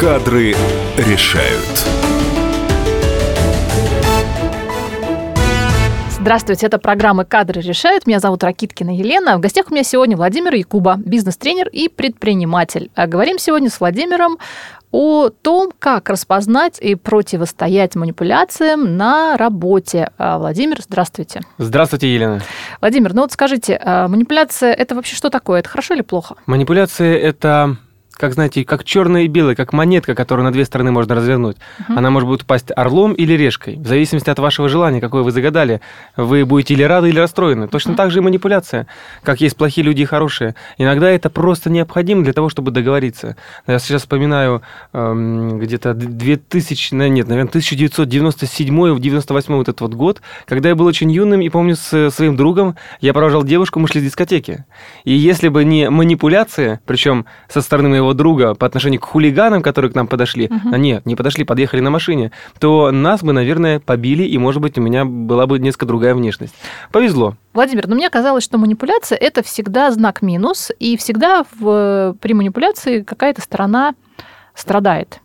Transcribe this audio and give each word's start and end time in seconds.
Кадры 0.00 0.54
решают. 0.96 1.86
Здравствуйте, 6.08 6.64
это 6.64 6.78
программа 6.78 7.26
«Кадры 7.26 7.60
решают». 7.60 8.06
Меня 8.06 8.18
зовут 8.18 8.42
Ракиткина 8.42 8.96
Елена. 8.96 9.36
В 9.36 9.40
гостях 9.40 9.66
у 9.70 9.74
меня 9.74 9.84
сегодня 9.84 10.16
Владимир 10.16 10.54
Якуба, 10.54 10.96
бизнес-тренер 10.96 11.68
и 11.68 11.90
предприниматель. 11.90 12.90
А 12.94 13.06
говорим 13.06 13.38
сегодня 13.38 13.68
с 13.68 13.78
Владимиром 13.78 14.38
о 14.90 15.28
том, 15.28 15.70
как 15.78 16.08
распознать 16.08 16.78
и 16.80 16.94
противостоять 16.94 17.94
манипуляциям 17.94 18.96
на 18.96 19.36
работе. 19.36 20.12
А, 20.16 20.38
Владимир, 20.38 20.78
здравствуйте. 20.80 21.42
Здравствуйте, 21.58 22.14
Елена. 22.14 22.40
Владимир, 22.80 23.12
ну 23.12 23.20
вот 23.20 23.32
скажите, 23.32 23.78
а 23.84 24.08
манипуляция– 24.08 24.72
это 24.78 24.94
вообще 24.94 25.14
что 25.14 25.28
такое? 25.28 25.60
Это 25.60 25.68
хорошо 25.68 25.92
или 25.92 26.00
плохо? 26.00 26.36
Манипуляция– 26.46 27.18
это 27.18 27.76
как, 28.20 28.34
знаете, 28.34 28.64
как 28.66 28.84
черное 28.84 29.22
и 29.22 29.28
белое, 29.28 29.54
как 29.54 29.72
монетка, 29.72 30.14
которую 30.14 30.44
на 30.44 30.52
две 30.52 30.66
стороны 30.66 30.92
можно 30.92 31.14
развернуть. 31.14 31.56
Угу. 31.88 31.98
Она 31.98 32.10
может 32.10 32.28
быть 32.28 32.42
упасть 32.42 32.70
орлом 32.76 33.14
или 33.14 33.32
решкой, 33.32 33.76
в 33.76 33.86
зависимости 33.86 34.28
от 34.28 34.38
вашего 34.38 34.68
желания, 34.68 35.00
какое 35.00 35.22
вы 35.22 35.30
загадали. 35.30 35.80
Вы 36.16 36.44
будете 36.44 36.74
или 36.74 36.82
рады, 36.82 37.08
или 37.08 37.18
расстроены. 37.18 37.66
Точно 37.66 37.92
угу. 37.92 37.96
так 37.96 38.10
же 38.10 38.18
и 38.18 38.20
манипуляция. 38.20 38.86
Как 39.22 39.40
есть 39.40 39.56
плохие 39.56 39.86
люди 39.86 40.02
и 40.02 40.04
хорошие. 40.04 40.54
Иногда 40.76 41.10
это 41.10 41.30
просто 41.30 41.70
необходимо 41.70 42.22
для 42.22 42.34
того, 42.34 42.50
чтобы 42.50 42.72
договориться. 42.72 43.36
Я 43.66 43.78
сейчас 43.78 44.02
вспоминаю 44.02 44.60
эм, 44.92 45.58
где-то 45.58 45.94
2000, 45.94 47.08
нет, 47.08 47.26
наверное, 47.26 47.50
1997-98 47.52 49.56
вот 49.56 49.68
этот 49.68 49.80
вот 49.80 49.94
год, 49.94 50.20
когда 50.46 50.68
я 50.68 50.74
был 50.74 50.84
очень 50.84 51.10
юным 51.10 51.40
и 51.40 51.48
помню 51.48 51.74
с 51.74 52.10
своим 52.10 52.36
другом, 52.36 52.76
я 53.00 53.14
провожал 53.14 53.44
девушку, 53.44 53.80
мы 53.80 53.88
шли 53.88 54.02
в 54.02 54.04
дискотеке. 54.04 54.66
И 55.04 55.14
если 55.14 55.48
бы 55.48 55.64
не 55.64 55.88
манипуляция, 55.88 56.82
причем 56.84 57.24
со 57.48 57.62
стороны 57.62 57.88
моего 57.88 58.09
моего 58.10 58.14
друга 58.14 58.54
по 58.54 58.66
отношению 58.66 59.00
к 59.00 59.04
хулиганам, 59.04 59.62
которые 59.62 59.90
к 59.90 59.94
нам 59.94 60.06
подошли, 60.06 60.46
uh-huh. 60.46 60.72
а 60.72 60.78
нет, 60.78 61.06
не 61.06 61.16
подошли, 61.16 61.44
подъехали 61.44 61.80
на 61.80 61.90
машине, 61.90 62.32
то 62.58 62.90
нас 62.90 63.22
бы, 63.22 63.32
наверное, 63.32 63.80
побили, 63.80 64.24
и, 64.24 64.38
может 64.38 64.60
быть, 64.60 64.78
у 64.78 64.80
меня 64.80 65.04
была 65.04 65.46
бы 65.46 65.58
несколько 65.58 65.86
другая 65.86 66.14
внешность. 66.14 66.54
Повезло. 66.92 67.36
Владимир, 67.52 67.88
но 67.88 67.94
мне 67.94 68.10
казалось, 68.10 68.44
что 68.44 68.58
манипуляция– 68.58 69.18
это 69.20 69.42
всегда 69.42 69.90
знак 69.90 70.22
минус, 70.22 70.70
и 70.78 70.96
всегда 70.96 71.44
в, 71.58 72.16
при 72.20 72.34
манипуляции 72.34 73.02
какая-то 73.02 73.40
сторона 73.40 73.94
страдает. 74.54 75.20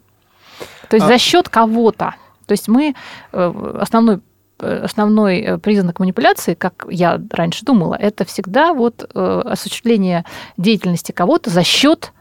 То 0.89 0.97
есть 0.97 1.06
а... 1.06 1.09
за 1.09 1.17
счет 1.17 1.50
кого-то. 1.50 2.16
То 2.45 2.52
есть 2.52 2.67
мы 2.67 2.94
э, 3.31 3.78
основной 3.81 4.19
основной 4.58 5.41
э, 5.41 5.58
признак 5.58 6.00
манипуляции, 6.00 6.53
как 6.53 6.86
я 6.89 7.19
раньше 7.31 7.66
думала, 7.66 7.95
это 7.95 8.23
всегда 8.23 8.73
вот 8.73 9.03
э, 9.03 9.41
осуществление 9.44 10.23
деятельности 10.56 11.11
кого-то 11.11 11.50
за 11.50 11.63
счет 11.63 12.13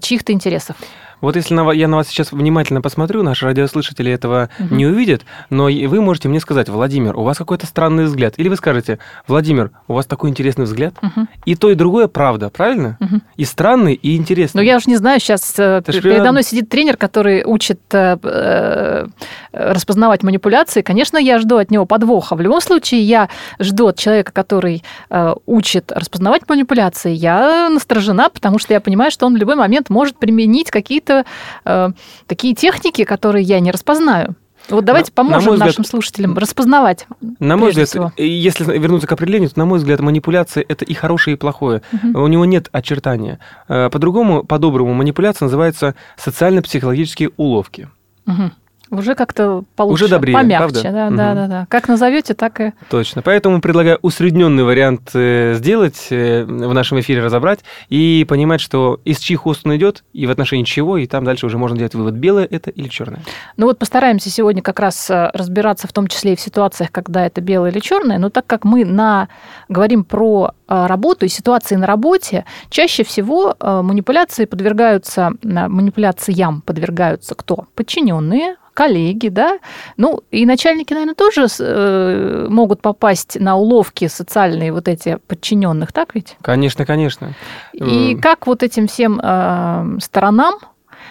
чьих-то 0.00 0.32
интересов. 0.32 0.76
Вот 1.20 1.36
если 1.36 1.54
на, 1.54 1.70
я 1.72 1.88
на 1.88 1.96
вас 1.96 2.08
сейчас 2.08 2.32
внимательно 2.32 2.82
посмотрю, 2.82 3.22
наши 3.22 3.46
радиослушатели 3.46 4.12
этого 4.12 4.50
угу. 4.58 4.74
не 4.74 4.86
увидят, 4.86 5.22
но 5.48 5.64
вы 5.64 6.00
можете 6.00 6.28
мне 6.28 6.40
сказать, 6.40 6.68
Владимир, 6.68 7.16
у 7.16 7.22
вас 7.22 7.38
какой-то 7.38 7.66
странный 7.66 8.04
взгляд. 8.04 8.34
Или 8.36 8.48
вы 8.48 8.56
скажете, 8.56 8.98
Владимир, 9.26 9.70
у 9.88 9.94
вас 9.94 10.06
такой 10.06 10.30
интересный 10.30 10.64
взгляд. 10.64 10.94
Угу. 11.00 11.26
И 11.46 11.54
то, 11.54 11.70
и 11.70 11.74
другое 11.74 12.08
правда, 12.08 12.50
правильно? 12.50 12.98
Угу. 13.00 13.20
И 13.36 13.44
странный, 13.44 13.94
и 13.94 14.16
интересный. 14.16 14.58
Но 14.58 14.62
я 14.62 14.76
уж 14.76 14.86
не 14.86 14.96
знаю, 14.96 15.20
сейчас 15.20 15.54
э, 15.58 15.82
Это 15.84 15.92
передо 16.00 16.32
мной 16.32 16.42
сидит 16.42 16.68
тренер, 16.68 16.96
который 16.96 17.44
учит 17.44 17.80
э, 17.92 18.18
э, 18.22 19.06
распознавать 19.56 20.22
манипуляции. 20.22 20.82
Конечно, 20.82 21.18
я 21.18 21.38
жду 21.38 21.56
от 21.56 21.70
него 21.70 21.86
подвоха. 21.86 22.36
В 22.36 22.40
любом 22.40 22.60
случае, 22.60 23.02
я 23.02 23.28
жду 23.58 23.88
от 23.88 23.98
человека, 23.98 24.32
который 24.32 24.82
э, 25.10 25.34
учит 25.46 25.92
распознавать 25.92 26.48
манипуляции. 26.48 27.12
Я 27.12 27.68
насторожена, 27.70 28.28
потому 28.28 28.58
что 28.58 28.72
я 28.74 28.80
понимаю, 28.80 29.10
что 29.10 29.26
он 29.26 29.34
в 29.34 29.36
любой 29.36 29.56
момент 29.56 29.90
может 29.90 30.18
применить 30.18 30.70
какие-то 30.70 31.24
э, 31.64 31.90
такие 32.26 32.54
техники, 32.54 33.04
которые 33.04 33.44
я 33.44 33.60
не 33.60 33.70
распознаю. 33.70 34.36
Вот 34.68 34.84
давайте 34.84 35.12
на, 35.12 35.14
поможем 35.14 35.50
на 35.50 35.52
взгляд, 35.52 35.68
нашим 35.68 35.84
слушателям 35.84 36.36
распознавать. 36.36 37.06
На 37.38 37.56
мой 37.56 37.70
взгляд, 37.70 37.88
всего. 37.88 38.12
если 38.16 38.64
вернуться 38.78 39.06
к 39.06 39.12
определению, 39.12 39.50
то, 39.50 39.58
на 39.58 39.64
мой 39.64 39.78
взгляд, 39.78 40.00
манипуляция 40.00 40.64
это 40.66 40.84
и 40.84 40.94
хорошее, 40.94 41.36
и 41.36 41.38
плохое. 41.38 41.82
Угу. 41.92 42.20
У 42.20 42.26
него 42.26 42.44
нет 42.44 42.68
очертания. 42.72 43.38
Э, 43.68 43.90
по-другому, 43.90 44.44
по-доброму, 44.44 44.92
манипуляция 44.94 45.46
называется 45.46 45.94
социально-психологические 46.16 47.30
уловки. 47.36 47.88
Угу. 48.26 48.50
Уже 48.90 49.14
как-то 49.14 49.64
получше, 49.74 50.04
Уже 50.04 50.10
добрее, 50.10 50.34
помягче. 50.34 50.58
Правда? 50.58 50.82
Да, 50.82 51.06
угу. 51.08 51.16
да, 51.16 51.34
да, 51.34 51.46
да. 51.46 51.66
Как 51.68 51.88
назовете, 51.88 52.34
так 52.34 52.60
и. 52.60 52.72
Точно. 52.88 53.22
Поэтому 53.22 53.60
предлагаю 53.60 53.98
усредненный 54.02 54.62
вариант 54.62 55.10
э, 55.14 55.54
сделать, 55.54 56.06
э, 56.10 56.44
в 56.44 56.72
нашем 56.72 57.00
эфире 57.00 57.22
разобрать 57.24 57.60
и 57.88 58.24
понимать, 58.28 58.60
что 58.60 59.00
из 59.04 59.18
чьих 59.18 59.46
уст 59.46 59.62
он 59.64 59.76
идет 59.76 60.04
и 60.12 60.26
в 60.26 60.30
отношении 60.30 60.64
чего, 60.64 60.98
и 60.98 61.06
там 61.06 61.24
дальше 61.24 61.46
уже 61.46 61.58
можно 61.58 61.76
делать 61.76 61.94
вывод, 61.94 62.14
белое 62.14 62.46
это 62.48 62.70
или 62.70 62.88
черное. 62.88 63.22
Ну 63.56 63.66
вот 63.66 63.78
постараемся 63.78 64.30
сегодня 64.30 64.62
как 64.62 64.78
раз 64.78 65.10
э, 65.10 65.30
разбираться 65.34 65.88
в 65.88 65.92
том 65.92 66.06
числе 66.06 66.34
и 66.34 66.36
в 66.36 66.40
ситуациях, 66.40 66.92
когда 66.92 67.26
это 67.26 67.40
белое 67.40 67.72
или 67.72 67.80
черное. 67.80 68.18
Но 68.18 68.30
так 68.30 68.46
как 68.46 68.64
мы 68.64 68.84
на... 68.84 69.28
говорим 69.68 70.04
про 70.04 70.52
работу 70.68 71.26
и 71.26 71.28
ситуации 71.28 71.76
на 71.76 71.86
работе, 71.86 72.44
чаще 72.70 73.04
всего 73.04 73.54
манипуляции 73.60 74.46
подвергаются, 74.46 75.32
манипуляциям 75.42 76.60
подвергаются 76.62 77.34
кто? 77.34 77.66
Подчиненные, 77.74 78.56
коллеги, 78.76 79.28
да, 79.28 79.58
ну 79.96 80.22
и 80.30 80.44
начальники, 80.44 80.92
наверное, 80.92 81.14
тоже 81.14 81.46
э, 81.58 82.46
могут 82.50 82.82
попасть 82.82 83.40
на 83.40 83.56
уловки 83.56 84.06
социальные 84.06 84.70
вот 84.70 84.86
эти 84.86 85.18
подчиненных, 85.26 85.92
так 85.92 86.14
ведь? 86.14 86.36
Конечно, 86.42 86.84
конечно. 86.84 87.34
И 87.72 88.18
как 88.20 88.46
вот 88.46 88.62
этим 88.62 88.86
всем 88.86 89.18
э, 89.22 89.98
сторонам 90.02 90.58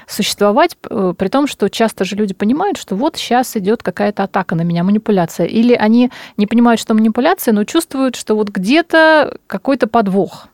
существовать, 0.07 0.77
э, 0.87 1.13
при 1.17 1.27
том, 1.27 1.47
что 1.47 1.67
часто 1.67 2.05
же 2.05 2.15
люди 2.15 2.35
понимают, 2.35 2.77
что 2.77 2.95
вот 2.95 3.17
сейчас 3.17 3.57
идет 3.57 3.81
какая-то 3.81 4.23
атака 4.23 4.53
на 4.53 4.61
меня, 4.61 4.83
манипуляция. 4.83 5.47
Или 5.47 5.73
они 5.73 6.11
не 6.37 6.45
понимают, 6.45 6.79
что 6.79 6.93
манипуляция, 6.93 7.51
но 7.51 7.63
чувствуют, 7.63 8.15
что 8.15 8.35
вот 8.35 8.49
где-то 8.49 9.39
какой-то 9.47 9.87
подвох. 9.87 10.47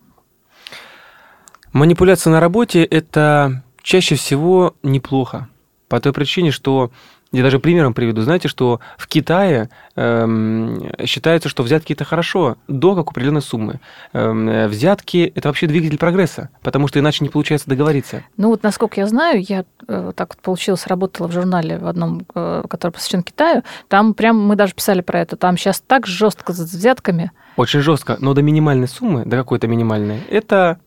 Манипуляция 1.73 2.31
на 2.31 2.39
работе– 2.39 2.83
это 2.85 3.63
чаще 3.81 4.15
всего 4.15 4.75
неплохо. 4.81 5.49
По 5.91 5.99
той 5.99 6.13
причине, 6.13 6.51
что 6.51 6.89
я 7.33 7.43
даже 7.43 7.59
примером 7.59 7.93
приведу. 7.93 8.21
Знаете, 8.21 8.47
что 8.47 8.79
в 8.97 9.09
Китае 9.09 9.69
эм, 9.97 10.89
считается, 11.05 11.49
что 11.49 11.63
взятки 11.63 11.91
это 11.91 12.05
хорошо 12.05 12.55
до 12.69 12.95
как 12.95 13.09
определенной 13.09 13.41
суммы. 13.41 13.81
Эм, 14.13 14.69
взятки 14.69 15.33
это 15.35 15.49
вообще 15.49 15.67
двигатель 15.67 15.97
прогресса, 15.97 16.47
потому 16.61 16.87
что 16.87 16.99
иначе 16.99 17.25
не 17.25 17.29
получается 17.29 17.69
договориться. 17.69 18.23
Ну 18.37 18.47
вот, 18.47 18.63
насколько 18.63 19.01
я 19.01 19.07
знаю, 19.07 19.43
я 19.45 19.65
э, 19.85 20.13
так 20.15 20.35
вот 20.35 20.41
получилось, 20.41 20.87
работала 20.87 21.27
в 21.27 21.33
журнале 21.33 21.77
в 21.77 21.87
одном, 21.87 22.25
э, 22.33 22.63
который 22.69 22.91
посвящен 22.91 23.21
Китаю. 23.21 23.63
Там 23.89 24.13
прям 24.13 24.39
мы 24.39 24.55
даже 24.55 24.73
писали 24.73 25.01
про 25.01 25.19
это. 25.19 25.35
Там 25.35 25.57
сейчас 25.57 25.81
так 25.85 26.07
жестко 26.07 26.53
с 26.53 26.59
взятками. 26.59 27.33
Очень 27.57 27.81
жестко, 27.81 28.15
но 28.21 28.33
до 28.33 28.41
минимальной 28.41 28.87
суммы, 28.87 29.25
до 29.25 29.35
какой-то 29.35 29.67
минимальной, 29.67 30.21
это 30.29 30.79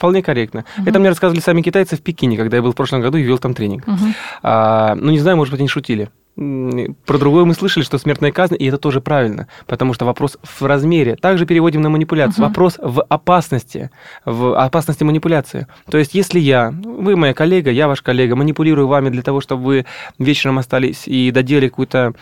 Вполне 0.00 0.22
корректно. 0.22 0.64
Угу. 0.78 0.88
Это 0.88 0.98
мне 0.98 1.10
рассказывали 1.10 1.42
сами 1.42 1.60
китайцы 1.60 1.94
в 1.94 2.00
Пекине, 2.00 2.38
когда 2.38 2.56
я 2.56 2.62
был 2.62 2.72
в 2.72 2.74
прошлом 2.74 3.02
году 3.02 3.18
и 3.18 3.22
вел 3.22 3.36
там 3.36 3.52
тренинг. 3.52 3.86
Угу. 3.86 3.96
А, 4.42 4.94
ну, 4.94 5.10
не 5.10 5.18
знаю, 5.18 5.36
может 5.36 5.52
быть, 5.52 5.60
они 5.60 5.68
шутили. 5.68 6.08
Про 6.40 7.18
другое 7.18 7.44
мы 7.44 7.52
слышали, 7.52 7.84
что 7.84 7.98
смертная 7.98 8.32
казнь, 8.32 8.56
и 8.58 8.64
это 8.64 8.78
тоже 8.78 9.02
правильно, 9.02 9.46
потому 9.66 9.92
что 9.92 10.06
вопрос 10.06 10.38
в 10.42 10.62
размере. 10.64 11.16
Также 11.16 11.44
переводим 11.44 11.82
на 11.82 11.90
манипуляцию. 11.90 12.44
Угу. 12.44 12.48
Вопрос 12.48 12.78
в 12.80 13.02
опасности, 13.02 13.90
в 14.24 14.58
опасности 14.58 15.04
манипуляции. 15.04 15.66
То 15.90 15.98
есть, 15.98 16.14
если 16.14 16.40
я, 16.40 16.72
вы 16.82 17.16
моя 17.16 17.34
коллега, 17.34 17.70
я 17.70 17.88
ваш 17.88 18.00
коллега, 18.00 18.36
манипулирую 18.36 18.88
вами 18.88 19.10
для 19.10 19.20
того, 19.20 19.42
чтобы 19.42 19.64
вы 19.64 19.86
вечером 20.18 20.58
остались 20.58 21.06
и 21.06 21.30
доделали 21.30 21.68
какой-то 21.68 22.14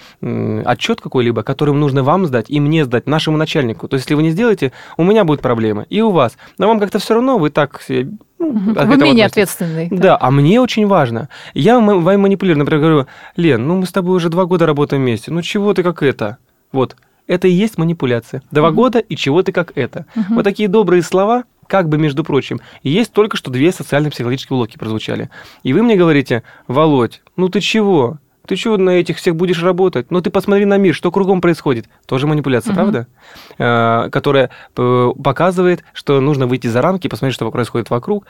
отчет 0.65 1.01
какой-либо, 1.01 1.45
которым 1.45 1.79
нужно 1.79 2.03
вам 2.03 2.27
сдать 2.27 2.47
и 2.49 2.59
мне 2.59 2.85
сдать, 2.85 3.07
нашему 3.07 3.37
начальнику. 3.37 3.87
То 3.87 3.95
есть, 3.95 4.07
если 4.07 4.15
вы 4.15 4.25
не 4.25 4.31
сделаете, 4.31 4.73
у 4.97 5.05
меня 5.05 5.23
будет 5.23 5.43
проблема, 5.43 5.83
и 5.89 6.01
у 6.01 6.11
вас. 6.11 6.37
Но 6.59 6.67
вам 6.67 6.81
как-то 6.81 6.99
все 6.99 7.15
равно, 7.15 7.39
вы 7.39 7.51
так 7.51 7.81
ну, 8.39 8.75
Вы 8.75 8.97
менее 8.97 9.27
ответственный. 9.27 9.89
Да. 9.91 9.97
да, 9.97 10.19
а 10.21 10.31
мне 10.31 10.61
очень 10.61 10.87
важно. 10.87 11.29
Я 11.55 11.81
вами 11.81 12.17
манипулирую, 12.17 12.59
например, 12.59 12.81
говорю, 12.81 13.07
Лен, 13.37 13.67
ну 13.67 13.77
мы 13.77 13.87
с 13.87 13.93
тобой 13.93 14.17
уже 14.17 14.29
два 14.29 14.45
года 14.45 14.67
работаем 14.67 15.03
вместе, 15.03 15.31
ну 15.31 15.43
чего 15.43 15.75
ты 15.75 15.83
как 15.83 16.03
это? 16.03 16.39
Вот, 16.73 16.97
это 17.27 17.49
и 17.49 17.53
есть 17.53 17.79
манипуляция. 17.79 18.43
Два 18.51 18.69
угу. 18.69 18.77
года 18.77 18.99
и 18.99 19.17
чего 19.17 19.43
ты 19.43 19.53
как 19.53 19.73
это. 19.77 20.07
Угу. 20.17 20.35
Вот 20.35 20.45
такие 20.45 20.69
добрые 20.69 21.03
слова, 21.03 21.45
как 21.67 21.89
бы, 21.89 21.99
между 21.99 22.25
прочим, 22.25 22.61
есть 22.83 23.13
только 23.13 23.37
что 23.37 23.51
две 23.51 23.73
социально-психологические 23.73 24.57
уловки 24.57 24.79
прозвучали. 24.79 25.31
И 25.63 25.73
вы 25.73 25.83
мне 25.83 25.97
говорите, 25.97 26.43
Володь, 26.67 27.21
ну 27.37 27.49
ты 27.49 27.61
чего? 27.61 28.19
Ты 28.49 28.57
чего 28.57 28.79
на 28.79 28.91
этих 28.91 29.19
всех 29.19 29.37
будешь 29.37 29.63
работать? 29.63 30.11
Ну 30.11 30.23
ты 30.23 30.31
посмотри 30.31 30.65
на 30.65 30.79
мир, 30.79 30.95
что 30.95 31.13
кругом 31.13 31.43
происходит. 31.43 31.87
Тоже 32.07 32.27
манипуляция, 32.27 32.73
угу. 32.73 32.77
правда? 32.77 33.07
Э, 33.59 34.09
которая 34.11 34.49
э, 34.75 35.13
показывает, 35.23 35.85
что 35.93 36.19
нужно 36.23 36.47
выйти 36.47 36.67
за 36.67 36.81
рамки, 36.81 37.09
посмотреть, 37.09 37.35
что 37.35 37.51
происходит 37.51 37.91
вокруг. 37.91 38.27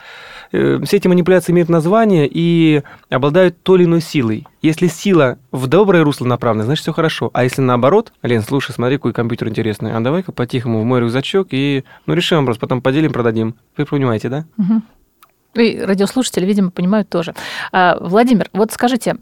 Э, 0.51 0.77
все 0.83 0.97
эти 0.97 1.07
манипуляции 1.07 1.53
имеют 1.53 1.69
название 1.69 2.29
и 2.29 2.83
обладают 3.09 3.63
той 3.63 3.79
или 3.79 3.85
иной 3.85 4.01
силой. 4.01 4.45
Если 4.61 4.87
сила 4.87 5.37
в 5.53 5.67
доброе 5.67 6.03
русло 6.03 6.25
направлена, 6.25 6.65
значит 6.65 6.83
все 6.83 6.91
хорошо. 6.91 7.29
А 7.31 7.45
если 7.45 7.61
наоборот, 7.61 8.11
Лен, 8.21 8.41
слушай, 8.41 8.73
смотри, 8.73 8.97
какой 8.97 9.13
компьютер 9.13 9.47
интересный. 9.47 9.93
А 9.93 10.01
давай-ка 10.01 10.33
по-тихому 10.33 10.81
в 10.81 10.83
мой 10.83 10.99
рюкзачок 10.99 11.47
и 11.51 11.85
ну 12.05 12.13
решим 12.13 12.39
вопрос, 12.39 12.57
потом 12.57 12.81
поделим, 12.81 13.13
продадим. 13.13 13.55
Вы 13.77 13.85
понимаете, 13.85 14.27
да? 14.27 14.45
Угу. 14.57 14.81
И 15.55 15.79
радиослушатели, 15.79 16.45
видимо, 16.45 16.71
понимают 16.71 17.09
тоже. 17.09 17.33
А, 17.71 17.97
Владимир, 17.99 18.49
вот 18.53 18.71
скажите, 18.71 19.15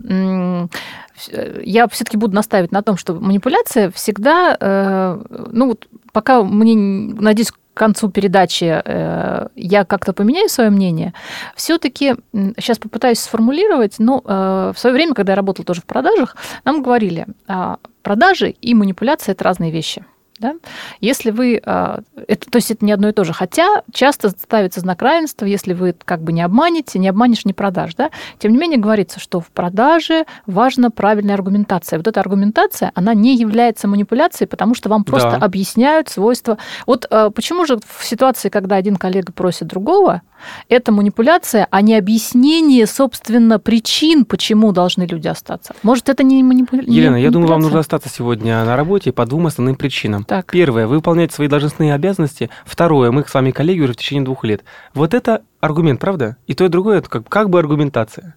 я 1.63 1.87
все-таки 1.87 2.17
буду 2.17 2.35
настаивать 2.35 2.71
на 2.71 2.81
том, 2.81 2.97
что 2.97 3.13
манипуляция 3.15 3.89
всегда, 3.91 4.55
э, 4.59 5.23
ну 5.51 5.69
вот 5.69 5.87
пока 6.11 6.43
мне, 6.43 6.75
надеюсь, 7.19 7.51
к 7.51 7.57
концу 7.73 8.09
передачи 8.09 8.81
э, 8.83 9.47
я 9.55 9.85
как-то 9.85 10.13
поменяю 10.13 10.49
свое 10.49 10.69
мнение, 10.69 11.13
все-таки 11.55 12.15
сейчас 12.33 12.77
попытаюсь 12.77 13.19
сформулировать, 13.19 13.95
ну, 13.99 14.21
э, 14.23 14.73
в 14.75 14.79
свое 14.79 14.93
время, 14.93 15.13
когда 15.13 15.33
я 15.33 15.35
работала 15.35 15.65
тоже 15.65 15.81
в 15.81 15.85
продажах, 15.85 16.35
нам 16.65 16.81
говорили, 16.81 17.27
а, 17.47 17.77
продажи 18.01 18.49
и 18.49 18.73
манипуляция– 18.73 19.33
это 19.33 19.43
разные 19.43 19.71
вещи. 19.71 20.05
Да? 20.39 20.55
Если 21.01 21.31
вы, 21.31 21.61
а, 21.65 22.01
это, 22.27 22.49
то 22.49 22.57
есть 22.57 22.71
это 22.71 22.85
не 22.85 22.91
одно 22.91 23.09
и 23.09 23.11
то 23.11 23.23
же, 23.23 23.33
хотя 23.33 23.81
часто 23.91 24.29
ставится 24.29 24.79
знак 24.79 25.01
равенства, 25.01 25.45
если 25.45 25.73
вы 25.73 25.95
как 26.05 26.21
бы 26.21 26.31
не 26.31 26.41
обманете, 26.41 26.99
не 26.99 27.07
обманешь, 27.07 27.45
не 27.45 27.53
продашь. 27.53 27.95
Да? 27.95 28.11
Тем 28.39 28.51
не 28.51 28.57
менее 28.57 28.79
говорится, 28.79 29.19
что 29.19 29.39
в 29.39 29.49
продаже 29.49 30.25
важна 30.45 30.89
правильная 30.89 31.35
аргументация. 31.35 31.97
Вот 31.97 32.07
эта 32.07 32.19
аргументация, 32.19 32.91
она 32.93 33.13
не 33.13 33.35
является 33.35 33.87
манипуляцией, 33.87 34.47
потому 34.47 34.75
что 34.75 34.89
вам 34.89 35.03
просто 35.03 35.37
да. 35.39 35.45
объясняют 35.45 36.09
свойства. 36.09 36.57
Вот 36.85 37.07
а, 37.09 37.29
почему 37.31 37.65
же 37.65 37.79
в 37.85 38.05
ситуации, 38.05 38.49
когда 38.49 38.75
один 38.75 38.97
коллега 38.97 39.31
просит 39.31 39.67
другого, 39.67 40.21
это 40.69 40.91
манипуляция, 40.91 41.67
а 41.69 41.81
не 41.81 41.95
объяснение, 41.95 42.85
собственно, 42.85 43.59
причин, 43.59 44.25
почему 44.25 44.71
должны 44.71 45.03
люди 45.03 45.27
остаться. 45.27 45.75
Может, 45.83 46.09
это 46.09 46.23
не 46.23 46.43
манипуляция? 46.43 46.93
Елена, 46.93 47.15
я 47.15 47.31
думаю, 47.31 47.49
вам 47.49 47.61
нужно 47.61 47.79
остаться 47.79 48.09
сегодня 48.09 48.63
на 48.65 48.75
работе 48.75 49.11
по 49.11 49.25
двум 49.25 49.47
основным 49.47 49.75
причинам. 49.75 50.23
Так. 50.23 50.51
Первое, 50.51 50.87
вы 50.87 50.95
выполняете 50.95 51.35
свои 51.35 51.47
должностные 51.47 51.93
обязанности. 51.93 52.49
Второе, 52.65 53.11
мы 53.11 53.23
с 53.27 53.33
вами 53.33 53.51
коллеги 53.51 53.81
уже 53.81 53.93
в 53.93 53.97
течение 53.97 54.25
двух 54.25 54.43
лет. 54.43 54.63
Вот 54.93 55.13
это 55.13 55.43
аргумент, 55.59 55.99
правда? 55.99 56.37
И 56.47 56.53
то, 56.53 56.65
и 56.65 56.69
другое, 56.69 56.99
это 56.99 57.09
как, 57.09 57.27
как 57.29 57.49
бы 57.49 57.59
аргументация. 57.59 58.35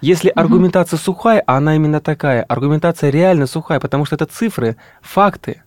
Если 0.00 0.30
угу. 0.30 0.40
аргументация 0.40 0.98
сухая, 0.98 1.42
а 1.46 1.56
она 1.56 1.76
именно 1.76 2.00
такая, 2.00 2.42
аргументация 2.42 3.10
реально 3.10 3.46
сухая, 3.46 3.80
потому 3.80 4.04
что 4.04 4.16
это 4.16 4.26
цифры, 4.26 4.76
факты, 5.00 5.62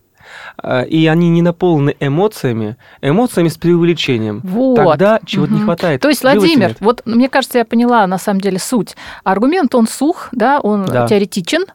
и 0.87 1.07
они 1.07 1.29
не 1.29 1.41
наполнены 1.41 1.95
эмоциями, 1.99 2.77
эмоциями 3.01 3.49
с 3.49 3.57
преувеличением. 3.57 4.41
Вот. 4.43 4.75
Тогда 4.75 5.19
чего-то 5.25 5.53
угу. 5.53 5.59
не 5.59 5.65
хватает. 5.65 6.01
То 6.01 6.09
есть, 6.09 6.23
Владимир, 6.23 6.75
вот 6.79 7.01
мне 7.05 7.29
кажется, 7.29 7.57
я 7.59 7.65
поняла 7.65 8.05
на 8.07 8.17
самом 8.17 8.41
деле 8.41 8.59
суть. 8.59 8.95
Аргумент, 9.23 9.75
он 9.75 9.87
сух, 9.87 10.29
да, 10.31 10.59
он 10.59 10.85
да. 10.85 11.07
теоретичен, 11.07 11.65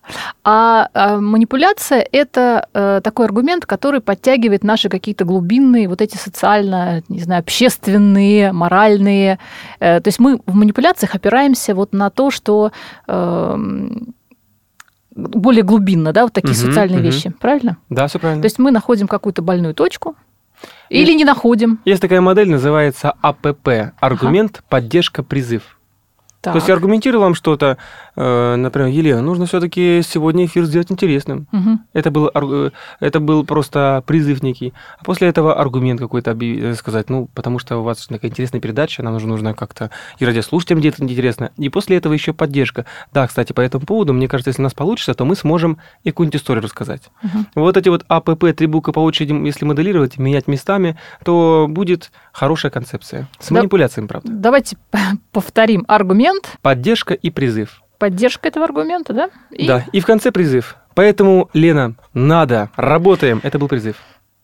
а, 0.45 0.89
а 0.95 1.19
манипуляция– 1.19 2.07
это 2.13 2.69
э, 2.75 3.01
такой 3.03 3.27
аргумент, 3.27 3.67
который 3.67 4.01
подтягивает 4.01 4.65
наши 4.65 4.89
какие-то 4.89 5.25
глубинные, 5.25 5.89
вот 5.89 6.01
эти 6.01 6.17
социально, 6.17 7.03
не 7.09 7.21
знаю, 7.21 7.41
общественные, 7.41 8.53
моральные. 8.53 9.39
Э, 9.81 10.01
то 10.01 10.09
есть 10.09 10.19
мы 10.19 10.41
в 10.47 10.55
манипуляциях 10.55 11.15
опираемся 11.15 11.75
вот 11.75 11.93
на 11.93 12.11
то, 12.11 12.31
что 12.31 12.73
эм, 13.07 14.15
более 15.15 15.63
глубинно, 15.63 16.13
да, 16.13 16.25
вот 16.25 16.33
такие 16.33 16.53
угу, 16.55 16.67
социальные 16.67 17.01
угу. 17.01 17.07
вещи, 17.07 17.31
правильно? 17.31 17.79
Да, 17.89 18.07
все 18.07 18.19
правильно. 18.19 18.43
То 18.43 18.47
есть 18.47 18.59
мы 18.59 18.71
находим 18.71 19.09
какую-то 19.09 19.43
больную 19.43 19.75
точку, 19.75 20.17
или 20.89 21.07
есть, 21.07 21.19
не 21.19 21.25
находим. 21.25 21.81
Есть 21.85 22.03
такая 22.03 22.21
модель, 22.21 22.51
называется 22.51 23.15
АПП. 23.23 23.95
Аргумент, 24.01 24.57
ага. 24.59 24.65
поддержка, 24.69 25.23
призыв. 25.23 25.79
Так. 26.41 26.55
То 26.55 26.57
есть 26.57 26.69
я 26.69 26.75
аргументирую 26.75 27.21
вам 27.21 27.35
что-то, 27.35 27.77
э, 28.17 28.57
например, 28.57 28.89
Елена, 28.89 29.21
нужно 29.21 29.45
все-таки 29.45 30.01
сегодня 30.03 30.47
эфир 30.47 30.65
сделать 30.65 30.91
интересным. 30.91 31.47
Угу. 31.53 31.79
Это, 31.93 32.11
был, 32.11 32.31
э, 32.35 32.71
это 33.01 33.21
был 33.21 33.45
просто 33.45 34.03
призыв 34.07 34.43
некий. 34.43 34.73
А 34.99 35.05
после 35.05 35.29
этого 35.29 35.61
аргумент 35.61 36.01
какой-то 36.01 36.31
э, 36.41 36.75
сказать, 36.77 37.11
ну, 37.11 37.29
потому 37.35 37.59
что 37.59 37.77
у 37.79 37.83
вас 37.83 38.07
такая 38.07 38.31
интересная 38.31 38.61
передача, 38.61 39.03
нам 39.03 39.19
нужно 39.19 39.53
как-то 39.53 39.91
и 40.19 40.25
радиослушателям 40.25 40.81
где-то 40.81 41.03
интересно. 41.03 41.51
И 41.59 41.69
после 41.69 41.99
этого 41.99 42.15
еще 42.15 42.33
поддержка. 42.33 42.87
Да, 43.13 43.27
кстати, 43.27 43.53
по 43.53 43.61
этому 43.61 43.85
поводу, 43.85 44.15
мне 44.15 44.27
кажется, 44.27 44.49
если 44.49 44.63
у 44.63 44.65
нас 44.65 44.73
получится, 44.73 45.13
то 45.13 45.27
мы 45.27 45.37
сможем 45.37 45.77
и 46.05 46.11
какую-нибудь 46.11 46.41
историю 46.41 46.65
рассказать. 46.65 47.03
Угу. 47.23 47.63
Вот 47.63 47.77
эти 47.77 47.91
вот 47.91 48.07
АПП, 48.09 48.47
три 48.57 48.67
буквы 48.67 48.95
по 48.95 49.01
очереди, 49.01 49.35
если 49.45 49.67
моделировать, 49.67 50.17
менять 50.17 50.47
местами, 50.47 50.97
то 51.23 51.67
будет 51.69 52.13
хорошая 52.33 52.73
концепция. 52.73 53.29
С 53.39 53.49
да, 53.49 53.57
манипуляциями, 53.57 54.07
правда. 54.07 54.31
Давайте 54.33 54.79
повторим 55.33 55.85
аргумент 55.87 56.30
аргумент. 56.31 56.59
Поддержка 56.63 57.15
и 57.15 57.31
призыв. 57.31 57.83
Поддержка 57.99 58.49
этого 58.49 58.65
аргумента, 58.65 59.13
да? 59.13 59.31
И... 59.51 59.67
Да, 59.67 59.85
и 59.93 60.01
в 60.01 60.07
конце 60.07 60.31
призыв. 60.33 60.77
Поэтому, 60.95 61.51
Лена, 61.53 61.95
надо, 62.15 62.71
работаем. 62.77 63.41
Это 63.43 63.59
был 63.59 63.69
призыв. 63.69 63.97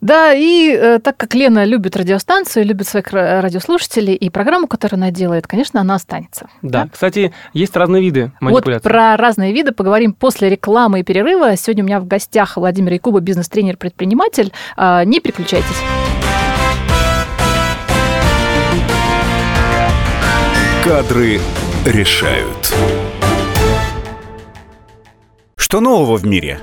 Да, 0.03 0.35
и 0.35 0.73
э, 0.73 0.99
так 0.99 1.17
как 1.17 1.35
Лена 1.35 1.65
любит 1.65 1.97
радиостанцию, 1.97 2.67
любит 2.67 2.87
своих 2.87 3.11
радиослушателей 3.13 4.15
и 4.15 4.29
программу, 4.29 4.67
которую 4.67 4.99
она 4.99 5.11
делает, 5.11 5.47
конечно, 5.47 5.81
она 5.81 5.95
останется. 5.95 6.49
Да, 6.61 6.85
да? 6.85 6.91
кстати, 6.93 7.33
есть 7.55 7.75
разные 7.75 8.03
виды 8.03 8.31
манипуляций. 8.41 8.85
Вот 8.85 8.93
про 8.93 9.17
разные 9.17 9.55
виды 9.55 9.73
поговорим 9.73 10.13
после 10.13 10.51
рекламы 10.51 11.01
и 11.01 11.03
перерыва. 11.03 11.57
Сегодня 11.57 11.83
у 11.83 11.87
меня 11.87 12.01
в 12.01 12.07
гостях 12.07 12.59
Владимир 12.59 12.93
Якуба, 12.93 13.21
бизнес-тренер-предприниматель. 13.21 14.53
Э, 14.77 15.03
не 15.07 15.21
переключайтесь. 15.21 15.83
Кадры 20.85 21.41
решают. 21.87 22.75
Что 25.57 25.81
нового 25.81 26.17
в 26.17 26.27
мире? 26.27 26.61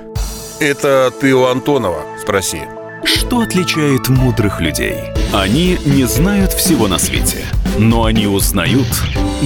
Это 0.59 1.11
ты 1.19 1.33
у 1.33 1.45
Антонова 1.45 2.03
спроси. 2.21 2.61
Что 3.05 3.39
отличает 3.39 4.09
мудрых 4.09 4.61
людей? 4.61 4.95
Они 5.33 5.77
не 5.85 6.05
знают 6.05 6.53
всего 6.53 6.87
на 6.87 6.97
свете, 6.97 7.45
но 7.77 8.05
они 8.05 8.27
узнают 8.27 8.87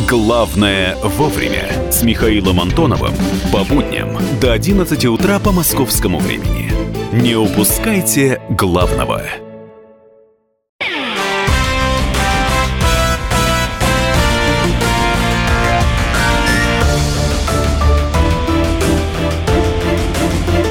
главное 0.08 0.96
вовремя. 1.04 1.92
С 1.92 2.04
Михаилом 2.04 2.60
Антоновым 2.60 3.14
по 3.52 3.64
будням 3.64 4.18
до 4.42 4.54
11 4.54 5.06
утра 5.06 5.40
по 5.40 5.52
московскому 5.52 6.20
времени. 6.20 6.72
Не 7.14 7.36
упускайте 7.36 8.42
главного. 8.50 9.24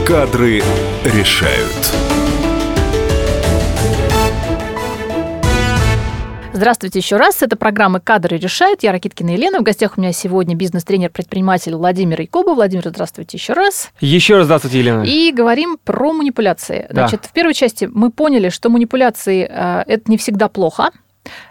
Кадры 0.07 0.63
решают. 1.03 1.93
Здравствуйте 6.53 7.01
еще 7.01 7.17
раз. 7.17 7.43
Это 7.43 7.57
программа 7.57 7.99
«Кадры 7.99 8.39
решают». 8.39 8.85
Я 8.85 8.93
Ракиткина 8.93 9.31
Елена. 9.31 9.59
В 9.59 9.65
гостях 9.65 9.99
у 9.99 10.01
меня 10.01 10.13
сегодня 10.13 10.55
бизнес-тренер-предприниматель 10.55 11.75
Владимир 11.75 12.21
Якубов. 12.21 12.55
Владимир, 12.55 12.89
здравствуйте 12.89 13.37
еще 13.37 13.55
раз. 13.55 13.91
Еще 13.99 14.37
раз 14.37 14.45
здравствуйте, 14.45 14.79
Елена. 14.79 15.03
И 15.03 15.33
говорим 15.33 15.77
про 15.83 16.13
манипуляции. 16.13 16.87
Да. 16.91 17.09
Значит, 17.09 17.25
в 17.25 17.33
первой 17.33 17.55
части 17.55 17.89
мы 17.93 18.13
поняли, 18.13 18.51
что 18.51 18.71
манипуляции 18.71 19.45
э,– 19.51 19.83
это 19.89 20.09
не 20.09 20.19
всегда 20.19 20.49
плохо. 20.49 20.93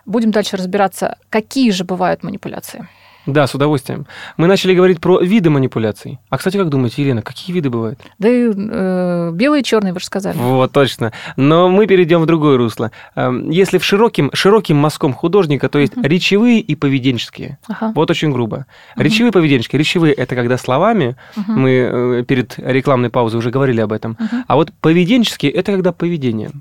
Будем 0.06 0.32
дальше 0.32 0.56
разбираться, 0.56 1.18
какие 1.30 1.72
же 1.72 1.84
бывают 1.84 2.24
манипуляции. 2.24 2.88
Да, 3.26 3.48
с 3.48 3.56
удовольствием. 3.56 4.06
Мы 4.38 4.48
начали 4.48 4.76
говорить 4.76 5.02
про 5.02 5.20
виды 5.20 5.50
манипуляций. 5.50 6.20
А, 6.30 6.38
кстати, 6.38 6.58
как 6.58 6.70
думаете, 6.70 7.02
Елена, 7.02 7.22
какие 7.22 7.54
виды 7.54 7.70
бывают? 7.70 8.00
Да 8.20 8.30
э, 8.30 9.32
белые 9.34 9.62
и 9.62 9.64
черные, 9.64 9.94
вы 9.94 10.00
же 10.00 10.06
сказали. 10.06 10.38
Вот, 10.38 10.72
точно. 10.72 11.12
Но 11.36 11.70
мы 11.70 11.88
перейдем 11.88 12.22
в 12.22 12.26
другое 12.26 12.58
русло. 12.58 12.92
Эм, 13.16 13.50
если 13.50 13.78
в 13.78 13.84
широким, 13.84 14.30
широким 14.34 14.78
мазком 14.78 15.14
художника, 15.14 15.70
то 15.70 15.80
есть 15.80 15.94
uh-huh. 15.94 16.08
речевые 16.08 16.60
и 16.60 16.76
поведенческие. 16.76 17.58
Uh-huh. 17.68 17.94
Вот 17.96 18.12
очень 18.12 18.32
грубо. 18.32 18.66
Uh-huh. 18.96 19.04
Речевые 19.04 19.30
и 19.30 19.34
поведенческие. 19.34 19.80
Речевые– 19.80 20.14
это 20.16 20.36
когда 20.36 20.58
словами, 20.58 21.16
uh-huh. 21.36 21.44
мы 21.48 21.70
э, 21.72 22.24
перед 22.28 22.58
рекламной 22.58 23.10
паузой 23.10 23.40
уже 23.40 23.50
говорили 23.50 23.82
об 23.82 23.92
этом. 23.92 24.18
Uh-huh. 24.20 24.44
А 24.48 24.56
вот 24.56 24.72
поведенческие– 24.82 25.52
это 25.54 25.72
когда 25.72 25.92
поведение. 25.92 26.52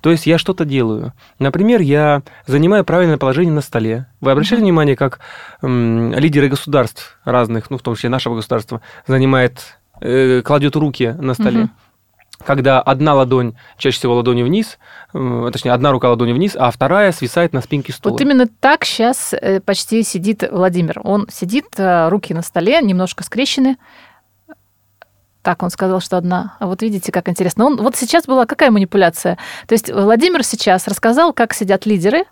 То 0.00 0.10
есть 0.10 0.26
я 0.26 0.38
что-то 0.38 0.64
делаю. 0.64 1.12
Например, 1.38 1.80
я 1.80 2.22
занимаю 2.46 2.84
правильное 2.84 3.18
положение 3.18 3.52
на 3.52 3.60
столе. 3.60 4.06
Вы 4.20 4.30
обращали 4.30 4.60
uh-huh. 4.60 4.64
внимание, 4.64 4.96
как 4.96 5.20
м, 5.62 6.12
лидеры 6.12 6.48
государств 6.48 7.18
разных, 7.24 7.70
ну, 7.70 7.78
в 7.78 7.82
том 7.82 7.94
числе 7.94 8.10
нашего 8.10 8.36
государства, 8.36 8.80
занимает, 9.06 9.78
э, 10.00 10.42
кладет 10.42 10.76
руки 10.76 11.14
на 11.18 11.34
столе? 11.34 11.62
Uh-huh 11.62 11.68
когда 12.44 12.80
одна 12.80 13.14
ладонь, 13.14 13.54
чаще 13.78 13.98
всего 13.98 14.14
ладонью 14.14 14.46
вниз, 14.46 14.78
э, 15.12 15.50
точнее, 15.52 15.72
одна 15.72 15.92
рука 15.92 16.10
ладонью 16.10 16.34
вниз, 16.34 16.56
а 16.58 16.70
вторая 16.70 17.12
свисает 17.12 17.52
на 17.52 17.60
спинке 17.60 17.92
стула. 17.92 18.12
Вот 18.12 18.20
именно 18.20 18.46
так 18.46 18.84
сейчас 18.84 19.32
э, 19.32 19.60
почти 19.60 20.02
сидит 20.02 20.44
Владимир. 20.50 21.00
Он 21.02 21.26
сидит, 21.30 21.66
э, 21.78 22.08
руки 22.08 22.34
на 22.34 22.42
столе, 22.42 22.80
немножко 22.82 23.24
скрещены, 23.24 23.76
так, 25.44 25.62
он 25.62 25.68
сказал, 25.68 26.00
что 26.00 26.16
одна. 26.16 26.56
А 26.58 26.66
вот 26.66 26.80
видите, 26.80 27.12
как 27.12 27.28
интересно. 27.28 27.66
Он, 27.66 27.76
вот 27.76 27.96
сейчас 27.96 28.24
была 28.24 28.46
какая 28.46 28.70
манипуляция? 28.70 29.38
То 29.68 29.74
есть 29.74 29.92
Владимир 29.92 30.42
сейчас 30.42 30.88
рассказал, 30.88 31.34
как 31.34 31.52
сидят 31.52 31.84
лидеры, 31.84 32.24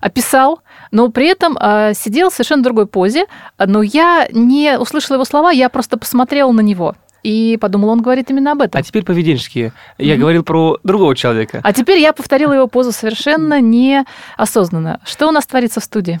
описал, 0.00 0.60
но 0.90 1.10
при 1.10 1.28
этом 1.28 1.58
э, 1.60 1.92
сидел 1.94 2.30
в 2.30 2.32
совершенно 2.32 2.62
другой 2.62 2.86
позе. 2.86 3.26
Но 3.58 3.82
я 3.82 4.28
не 4.32 4.78
услышала 4.78 5.16
его 5.16 5.26
слова, 5.26 5.50
я 5.50 5.68
просто 5.68 5.98
посмотрела 5.98 6.52
на 6.52 6.62
него. 6.62 6.96
И 7.24 7.56
подумала, 7.56 7.92
он 7.92 8.02
говорит 8.02 8.30
именно 8.30 8.52
об 8.52 8.60
этом. 8.60 8.78
А 8.78 8.82
теперь 8.82 9.02
поведенческие. 9.02 9.72
Я 9.98 10.16
говорил 10.16 10.44
про 10.44 10.78
другого 10.84 11.16
человека. 11.16 11.60
А 11.64 11.72
теперь 11.72 11.98
я 11.98 12.12
повторила 12.12 12.52
его 12.52 12.68
позу 12.68 12.92
совершенно 12.92 13.62
неосознанно. 13.62 15.00
Что 15.04 15.28
у 15.28 15.30
нас 15.32 15.46
творится 15.46 15.80
в 15.80 15.84
студии? 15.84 16.20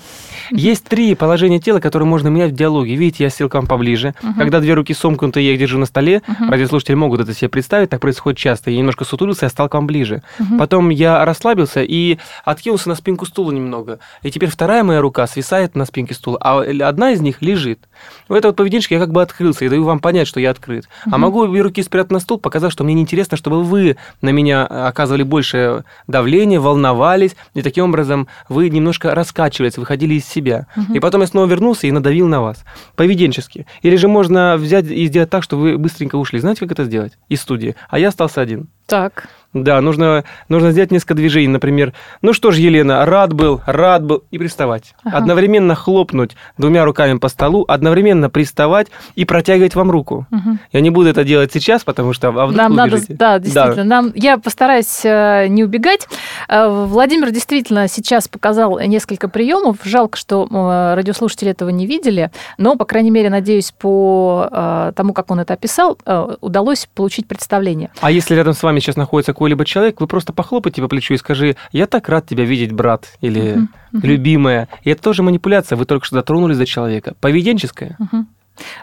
Есть 0.50 0.84
три 0.84 1.14
положения 1.14 1.60
тела, 1.60 1.78
которые 1.78 2.08
можно 2.08 2.28
менять 2.28 2.52
в 2.52 2.54
диалоге. 2.54 2.94
Видите, 2.94 3.24
я 3.24 3.30
сел 3.30 3.50
к 3.50 3.54
вам 3.54 3.66
поближе. 3.66 4.14
Когда 4.38 4.60
две 4.60 4.72
руки 4.72 4.94
сомкнуты, 4.94 5.40
я 5.40 5.52
их 5.52 5.60
держу 5.60 5.78
на 5.78 5.86
столе. 5.86 6.22
Радиослушатели 6.48 6.94
могут 6.94 7.20
это 7.20 7.34
себе 7.34 7.50
представить, 7.50 7.90
так 7.90 8.00
происходит 8.00 8.38
часто. 8.38 8.70
Я 8.70 8.78
немножко 8.78 9.04
сутулился, 9.04 9.44
я 9.44 9.50
стал 9.50 9.68
к 9.68 9.74
вам 9.74 9.86
ближе. 9.86 10.22
Потом 10.58 10.88
я 10.88 11.22
расслабился 11.26 11.82
и 11.82 12.18
откинулся 12.44 12.88
на 12.88 12.94
спинку 12.94 13.26
стула 13.26 13.52
немного. 13.52 13.98
И 14.22 14.30
теперь 14.30 14.48
вторая 14.48 14.82
моя 14.82 15.02
рука 15.02 15.26
свисает 15.26 15.74
на 15.74 15.84
спинке 15.84 16.14
стула, 16.14 16.38
а 16.40 16.62
одна 16.62 17.12
из 17.12 17.20
них 17.20 17.42
лежит. 17.42 17.80
В 18.26 18.32
это 18.32 18.48
вот 18.48 18.56
поведенчески 18.56 18.94
я 18.94 19.00
как 19.00 19.12
бы 19.12 19.20
открылся 19.20 19.66
и 19.66 19.68
даю 19.68 19.84
вам 19.84 20.00
понять, 20.00 20.26
что 20.26 20.40
я 20.40 20.50
открыт. 20.50 20.88
А 21.10 21.18
могу 21.18 21.40
обе 21.40 21.60
руки 21.60 21.82
спрятать 21.82 22.12
на 22.12 22.20
стул, 22.20 22.38
показав, 22.38 22.72
что 22.72 22.84
мне 22.84 22.94
неинтересно, 22.94 23.36
чтобы 23.36 23.62
вы 23.62 23.96
на 24.20 24.30
меня 24.30 24.64
оказывали 24.64 25.22
больше 25.22 25.84
давления, 26.06 26.60
волновались, 26.60 27.36
и 27.54 27.62
таким 27.62 27.84
образом 27.86 28.28
вы 28.48 28.68
немножко 28.70 29.14
раскачивались, 29.14 29.78
выходили 29.78 30.14
из 30.14 30.26
себя. 30.26 30.66
И 30.92 31.00
потом 31.00 31.20
я 31.20 31.26
снова 31.26 31.46
вернулся 31.46 31.86
и 31.86 31.92
надавил 31.92 32.28
на 32.28 32.40
вас. 32.40 32.64
Поведенчески. 32.96 33.66
Или 33.82 33.96
же 33.96 34.08
можно 34.08 34.56
взять 34.56 34.86
и 34.86 35.06
сделать 35.06 35.30
так, 35.30 35.42
что 35.42 35.56
вы 35.56 35.78
быстренько 35.78 36.16
ушли. 36.16 36.38
Знаете, 36.38 36.60
как 36.60 36.72
это 36.72 36.84
сделать? 36.84 37.12
Из 37.28 37.40
студии. 37.40 37.76
А 37.88 37.98
я 37.98 38.08
остался 38.08 38.40
один. 38.40 38.68
Так. 38.86 39.28
Да, 39.54 39.80
нужно, 39.80 40.24
нужно 40.48 40.72
сделать 40.72 40.90
несколько 40.90 41.14
движений. 41.14 41.48
Например, 41.48 41.92
ну 42.22 42.32
что 42.32 42.50
ж, 42.50 42.56
Елена, 42.56 43.06
рад 43.06 43.32
был, 43.32 43.60
рад 43.66 44.04
был, 44.04 44.24
и 44.32 44.38
приставать. 44.38 44.94
Ага. 45.04 45.18
Одновременно 45.18 45.76
хлопнуть 45.76 46.32
двумя 46.58 46.84
руками 46.84 47.18
по 47.18 47.28
столу, 47.28 47.64
одновременно 47.68 48.28
приставать 48.28 48.88
и 49.14 49.24
протягивать 49.24 49.76
вам 49.76 49.92
руку. 49.92 50.26
Мгм. 50.30 50.58
Я 50.72 50.80
не 50.80 50.90
буду 50.90 51.10
это 51.10 51.22
делать 51.22 51.52
сейчас, 51.52 51.84
потому 51.84 52.12
что 52.12 52.28
а 52.28 52.46
вдруг 52.46 52.56
Нам 52.56 52.74
надо, 52.74 52.98
да, 53.08 53.38
действительно, 53.38 53.84
нам, 53.84 54.12
я 54.16 54.38
постараюсь 54.38 55.02
э, 55.04 55.46
не 55.46 55.62
убегать. 55.62 56.08
Э, 56.48 56.68
Владимир 56.68 57.30
действительно 57.30 57.86
сейчас 57.86 58.26
показал 58.26 58.80
несколько 58.80 59.28
приемов. 59.28 59.78
Жалко, 59.84 60.18
что 60.18 60.48
э, 60.50 60.94
радиослушатели 60.94 61.52
этого 61.52 61.68
не 61.68 61.86
видели, 61.86 62.32
но, 62.58 62.74
по 62.74 62.84
крайней 62.84 63.10
мере, 63.10 63.30
надеюсь, 63.30 63.72
по 63.78 64.48
э, 64.50 64.92
тому, 64.96 65.12
как 65.12 65.30
он 65.30 65.40
это 65.40 65.54
описал, 65.54 65.96
э, 66.04 66.36
удалось 66.40 66.88
получить 66.92 67.28
представление. 67.28 67.90
А 68.00 68.10
если 68.10 68.34
рядом 68.34 68.54
с 68.54 68.62
вами 68.62 68.80
сейчас 68.80 68.96
находится 68.96 69.32
какой-либо 69.44 69.66
человек, 69.66 70.00
вы 70.00 70.06
просто 70.06 70.32
похлопайте 70.32 70.80
по 70.80 70.88
плечу 70.88 71.12
и 71.12 71.18
скажи, 71.18 71.56
я 71.70 71.86
так 71.86 72.08
рад 72.08 72.26
тебя 72.26 72.44
видеть, 72.44 72.72
брат, 72.72 73.08
или 73.20 73.56
мгм. 73.92 74.02
любимая. 74.02 74.68
И 74.84 74.90
это 74.90 75.02
тоже 75.02 75.22
манипуляция, 75.22 75.76
вы 75.76 75.84
только 75.84 76.06
что 76.06 76.16
дотронулись 76.16 76.56
до 76.56 76.64
человека. 76.64 77.12
Поведенческая. 77.20 77.96
Мгм. 77.98 78.26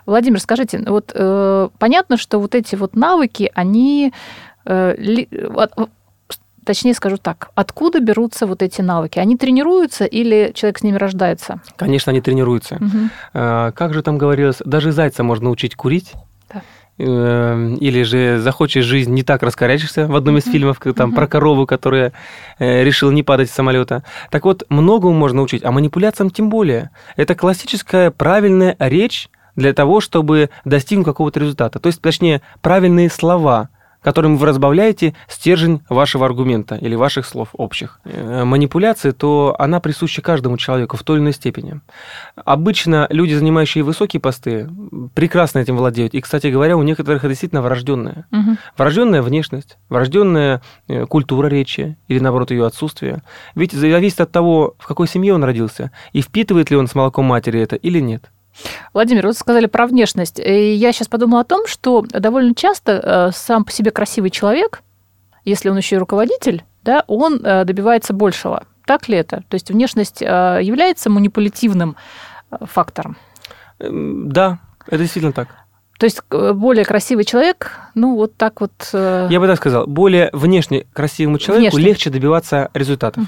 Владимир, 0.05 0.39
скажите, 0.39 0.83
вот 0.85 1.11
э, 1.15 1.69
понятно, 1.79 2.17
что 2.17 2.37
вот 2.39 2.53
эти 2.53 2.75
вот 2.75 2.95
навыки, 2.95 3.49
они, 3.55 4.13
э, 4.65 4.95
ли- 4.99 5.27
от- 5.55 5.89
точнее 6.63 6.93
скажу 6.93 7.17
так, 7.17 7.49
откуда 7.55 7.99
берутся 8.01 8.45
вот 8.45 8.61
эти 8.61 8.81
навыки? 8.81 9.17
Они 9.17 9.37
тренируются 9.37 10.05
или 10.05 10.51
человек 10.53 10.77
с 10.77 10.83
ними 10.83 10.97
рождается? 10.97 11.61
Конечно, 11.75 12.11
они 12.11 12.21
тренируются. 12.21 12.77
Мгм. 12.79 13.09
А, 13.33 13.71
Как 13.71 13.95
же 13.95 14.03
там 14.03 14.19
говорилось, 14.19 14.57
даже 14.63 14.91
зайца 14.91 15.23
можно 15.23 15.45
научить 15.45 15.75
курить. 15.75 16.13
Да. 16.53 16.61
Э, 17.03 17.75
Или 17.79 18.03
же 18.03 18.39
захочешь 18.39 18.85
жизнь, 18.85 19.11
не 19.11 19.23
так 19.23 19.41
раскорячишься 19.41 20.07
в 20.07 20.15
одном 20.15 20.37
из 20.37 20.43
фильмов, 20.43 20.79
там 20.95 21.13
про 21.13 21.27
корову, 21.27 21.65
которая 21.65 22.13
э, 22.59 22.83
решила 22.83 23.09
не 23.09 23.23
падать 23.23 23.49
с 23.49 23.53
самолета. 23.53 24.03
Так 24.29 24.45
вот, 24.45 24.63
многому 24.69 25.13
можно 25.13 25.41
учить, 25.41 25.63
а 25.63 25.71
манипуляциям 25.71 26.29
тем 26.29 26.49
более. 26.49 26.91
Это 27.15 27.33
классическая 27.33 28.11
правильная 28.11 28.75
речь 28.77 29.29
для 29.55 29.73
того, 29.73 29.99
чтобы 29.99 30.51
достигнуть 30.63 31.05
какого-то 31.05 31.39
результата. 31.39 31.79
То 31.79 31.87
есть, 31.87 32.01
точнее, 32.01 32.41
правильные 32.61 33.09
слова, 33.09 33.69
которым 34.01 34.37
вы 34.37 34.47
разбавляете 34.47 35.13
стержень 35.27 35.81
вашего 35.87 36.25
аргумента 36.25 36.75
или 36.75 36.95
ваших 36.95 37.25
слов 37.25 37.49
общих. 37.53 37.99
Э, 38.03 38.43
Манипуляция, 38.43 39.11
то 39.11 39.55
она 39.59 39.79
присуща 39.79 40.21
каждому 40.21 40.57
человеку 40.57 40.97
в 40.97 41.03
той 41.03 41.17
или 41.17 41.23
иной 41.23 41.33
степени. 41.33 41.81
Обычно 42.35 43.07
люди, 43.09 43.33
занимающие 43.33 43.83
высокие 43.83 44.19
посты, 44.19 44.69
прекрасно 45.13 45.59
этим 45.59 45.77
владеют. 45.77 46.13
И, 46.13 46.21
кстати 46.21 46.47
говоря, 46.47 46.77
у 46.77 46.83
некоторых 46.83 47.21
это 47.21 47.29
действительно 47.29 47.61
врожденное. 47.61 48.25
Мгм. 48.31 48.57
Врожденная 48.77 49.21
внешность, 49.21 49.77
врожденная 49.89 50.61
э, 50.87 51.05
культура 51.05 51.47
речи 51.47 51.97
или, 52.07 52.19
наоборот, 52.19 52.51
ее 52.51 52.65
отсутствие. 52.65 53.21
Ведь 53.55 53.71
зависит 53.71 54.21
от 54.21 54.31
того, 54.31 54.75
в 54.79 54.87
какой 54.87 55.07
семье 55.07 55.35
он 55.35 55.43
родился, 55.43 55.91
и 56.13 56.21
впитывает 56.21 56.71
ли 56.71 56.77
он 56.77 56.87
с 56.87 56.95
молоком 56.95 57.25
матери 57.25 57.59
это 57.59 57.75
или 57.75 57.99
нет. 57.99 58.31
Владимир, 58.93 59.27
вы 59.27 59.33
сказали 59.33 59.65
про 59.65 59.87
внешность. 59.87 60.39
И 60.39 60.73
я 60.73 60.91
сейчас 60.91 61.07
подумала 61.07 61.41
о 61.41 61.45
том, 61.45 61.67
что 61.67 62.03
довольно 62.09 62.53
часто 62.55 62.91
э, 62.91 63.31
сам 63.33 63.63
по 63.63 63.71
себе 63.71 63.91
красивый 63.91 64.29
человек, 64.29 64.81
если 65.45 65.69
он 65.69 65.77
еще 65.77 65.95
и 65.95 65.99
руководитель, 65.99 66.63
да, 66.83 67.03
он 67.07 67.43
э, 67.43 67.65
добивается 67.65 68.13
большего. 68.13 68.65
Так 68.85 69.07
ли 69.07 69.17
это? 69.17 69.43
То 69.47 69.55
есть 69.55 69.69
внешность 69.69 70.21
э, 70.21 70.59
является 70.61 71.09
манипулятивным 71.09 71.95
фактором? 72.49 73.17
Да, 73.79 74.59
это 74.87 74.97
действительно 74.97 75.33
так. 75.33 75.60
То 76.01 76.05
есть 76.05 76.19
э, 76.31 76.53
более 76.53 76.83
красивый 76.83 77.25
человек, 77.25 77.73
ну 77.93 78.15
вот 78.15 78.35
так 78.35 78.59
вот... 78.59 78.71
э, 78.91 79.27
Я 79.29 79.39
бы 79.39 79.45
так 79.45 79.57
сказал, 79.57 79.85
более 79.85 80.31
внешне 80.33 80.87
красивому 80.93 81.37
человеку 81.37 81.75
Внешне. 81.75 81.89
легче 81.91 82.09
добиваться 82.09 82.71
результатов. 82.73 83.23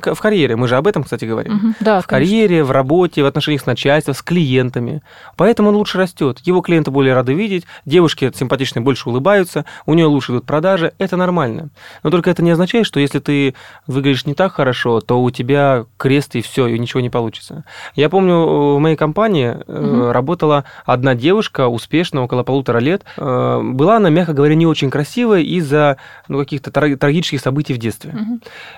ка- 0.00 0.14
В 0.14 0.20
карьере, 0.20 0.54
мы 0.54 0.68
же 0.68 0.76
об 0.76 0.86
этом, 0.86 1.02
кстати, 1.02 1.24
говорим. 1.24 1.54
мгм. 1.54 1.74
Да, 1.80 2.00
В 2.00 2.06
карьере, 2.06 2.62
в 2.62 2.70
работе, 2.70 3.24
в 3.24 3.26
отношениях 3.26 3.62
с 3.62 3.66
начальством, 3.66 4.14
с 4.14 4.22
клиентами. 4.22 5.02
Поэтому 5.36 5.70
он 5.70 5.74
лучше 5.74 5.98
растет. 5.98 6.38
Его 6.44 6.60
клиенты 6.60 6.92
более 6.92 7.12
рады 7.12 7.34
видеть, 7.34 7.64
девушки 7.84 8.30
симпатичные 8.32 8.84
больше 8.84 9.08
улыбаются, 9.08 9.64
у 9.84 9.94
нее 9.94 10.06
лучше 10.06 10.30
идут 10.30 10.46
продажи. 10.46 10.92
Это 10.98 11.16
нормально. 11.16 11.70
Но 12.04 12.10
только 12.10 12.30
это 12.30 12.40
не 12.44 12.52
означает, 12.52 12.86
что 12.86 13.00
если 13.00 13.18
ты 13.18 13.56
выглядишь 13.88 14.26
не 14.26 14.34
так 14.34 14.52
хорошо, 14.52 15.00
то 15.00 15.20
у 15.20 15.30
тебя 15.32 15.86
крест 15.96 16.36
и 16.36 16.40
все, 16.40 16.68
и 16.68 16.78
ничего 16.78 17.00
не 17.00 17.10
получится. 17.10 17.64
Я 17.96 18.08
помню, 18.10 18.76
в 18.76 18.78
моей 18.78 18.94
компании 18.96 19.56
э, 19.66 19.80
Мгм. 19.80 20.10
работала 20.12 20.64
одна 20.84 21.16
девушка, 21.16 21.66
успешная, 21.66 21.95
около 22.22 22.42
полутора 22.42 22.78
лет. 22.78 23.02
Э, 23.16 23.60
Была 23.62 23.96
она, 23.96 24.10
мягко 24.10 24.32
говоря, 24.32 24.54
не 24.54 24.66
очень 24.66 24.90
красивая 24.90 25.40
из-за 25.42 25.96
ну, 26.28 26.38
каких-то 26.38 26.70
траг- 26.70 26.96
трагических 26.96 27.40
событий 27.40 27.74
в 27.74 27.78
детстве. 27.78 28.14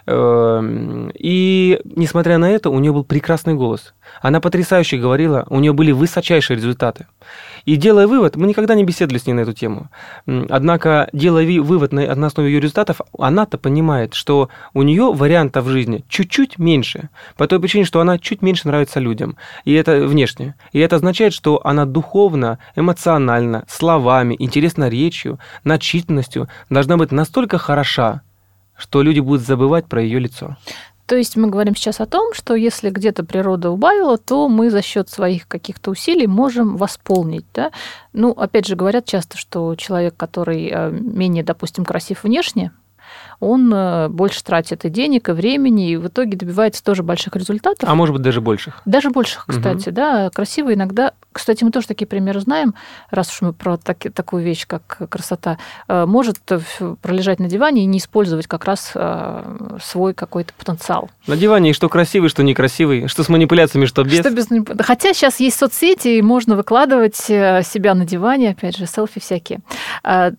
Эм, 0.06 1.10
И, 1.14 1.80
несмотря 1.84 2.38
на 2.38 2.50
это, 2.50 2.70
у 2.70 2.78
нее 2.78 2.92
был 2.92 3.04
прекрасный 3.04 3.54
голос. 3.54 3.94
Она 4.22 4.40
потрясающе 4.40 4.96
говорила, 4.98 5.44
у 5.50 5.60
нее 5.60 5.72
были 5.72 5.92
высочайшие 5.92 6.56
результаты. 6.56 7.06
И 7.68 7.76
делая 7.76 8.06
вывод, 8.06 8.34
мы 8.36 8.46
никогда 8.46 8.74
не 8.74 8.82
беседовали 8.82 9.18
с 9.18 9.26
ней 9.26 9.34
на 9.34 9.40
эту 9.40 9.52
тему. 9.52 9.90
Однако, 10.24 11.10
делая 11.12 11.60
вывод 11.60 11.92
на, 11.92 12.14
на 12.14 12.28
основе 12.28 12.50
ее 12.50 12.60
результатов, 12.60 13.02
она-то 13.18 13.58
понимает, 13.58 14.14
что 14.14 14.48
у 14.72 14.80
нее 14.80 15.12
вариантов 15.12 15.66
в 15.66 15.68
жизни 15.68 16.02
чуть-чуть 16.08 16.58
меньше. 16.58 17.10
По 17.36 17.46
той 17.46 17.60
причине, 17.60 17.84
что 17.84 18.00
она 18.00 18.18
чуть 18.18 18.40
меньше 18.40 18.68
нравится 18.68 19.00
людям. 19.00 19.36
И 19.66 19.74
это 19.74 20.06
внешне. 20.06 20.54
И 20.72 20.78
это 20.78 20.96
означает, 20.96 21.34
что 21.34 21.60
она 21.62 21.84
духовно, 21.84 22.58
эмоционально, 22.74 23.66
словами, 23.68 24.34
интересной 24.38 24.88
речью, 24.88 25.38
начитанностью 25.62 26.48
должна 26.70 26.96
быть 26.96 27.12
настолько 27.12 27.58
хороша, 27.58 28.22
что 28.78 29.02
люди 29.02 29.20
будут 29.20 29.42
забывать 29.42 29.84
про 29.84 30.00
ее 30.00 30.20
лицо. 30.20 30.56
То 31.08 31.16
есть 31.16 31.36
мы 31.36 31.48
говорим 31.48 31.74
сейчас 31.74 32.02
о 32.02 32.06
том, 32.06 32.34
что 32.34 32.54
если 32.54 32.90
где-то 32.90 33.24
природа 33.24 33.70
убавила, 33.70 34.18
то 34.18 34.46
мы 34.46 34.68
за 34.68 34.82
счет 34.82 35.08
своих 35.08 35.48
каких-то 35.48 35.90
усилий 35.90 36.26
можем 36.26 36.76
восполнить. 36.76 37.46
Да? 37.54 37.70
Ну, 38.12 38.32
опять 38.32 38.66
же, 38.66 38.76
говорят 38.76 39.06
часто, 39.06 39.38
что 39.38 39.74
человек, 39.76 40.14
который 40.18 40.70
э, 40.70 40.90
менее, 40.90 41.42
допустим, 41.42 41.86
красив 41.86 42.24
внешне, 42.24 42.72
он 43.40 43.72
э, 43.72 44.08
больше 44.10 44.44
тратит 44.44 44.84
и 44.84 44.90
денег, 44.90 45.30
и 45.30 45.32
времени, 45.32 45.92
и 45.92 45.96
в 45.96 46.08
итоге 46.08 46.36
добивается 46.36 46.84
тоже 46.84 47.02
больших 47.02 47.36
результатов. 47.36 47.88
А 47.88 47.94
может 47.94 48.14
быть, 48.14 48.22
даже 48.22 48.42
больших. 48.42 48.82
Даже 48.84 49.08
больших, 49.08 49.46
кстати, 49.48 49.88
да. 49.88 50.28
Красиво 50.28 50.74
иногда. 50.74 51.14
Кстати, 51.38 51.62
мы 51.62 51.70
тоже 51.70 51.86
такие 51.86 52.06
примеры 52.06 52.40
знаем, 52.40 52.74
раз 53.10 53.30
уж 53.30 53.42
мы 53.42 53.52
про 53.52 53.76
таки- 53.76 54.10
такую 54.10 54.42
вещь, 54.42 54.66
как 54.66 55.08
красота, 55.08 55.56
э, 55.86 56.04
может 56.04 56.38
э, 56.50 56.58
пролежать 57.00 57.38
на 57.38 57.48
диване 57.48 57.82
и 57.82 57.86
не 57.86 57.98
использовать 57.98 58.48
как 58.48 58.64
раз 58.64 58.90
э, 58.94 59.76
свой 59.80 60.14
какой-то 60.14 60.52
потенциал. 60.54 61.10
На 61.28 61.36
диване 61.36 61.70
и 61.70 61.72
что 61.72 61.88
красивый, 61.88 62.28
что 62.28 62.42
некрасивый, 62.42 63.06
что 63.06 63.22
с 63.22 63.28
манипуляциями, 63.28 63.86
что 63.86 64.02
без. 64.02 64.18
Что 64.18 64.30
без 64.30 64.48
Хотя 64.80 65.14
сейчас 65.14 65.38
есть 65.38 65.56
соцсети, 65.56 66.08
и 66.08 66.22
можно 66.22 66.56
выкладывать 66.56 67.14
себя 67.16 67.94
на 67.94 68.04
диване, 68.04 68.50
опять 68.50 68.76
же, 68.76 68.86
селфи 68.86 69.20
всякие. 69.20 69.60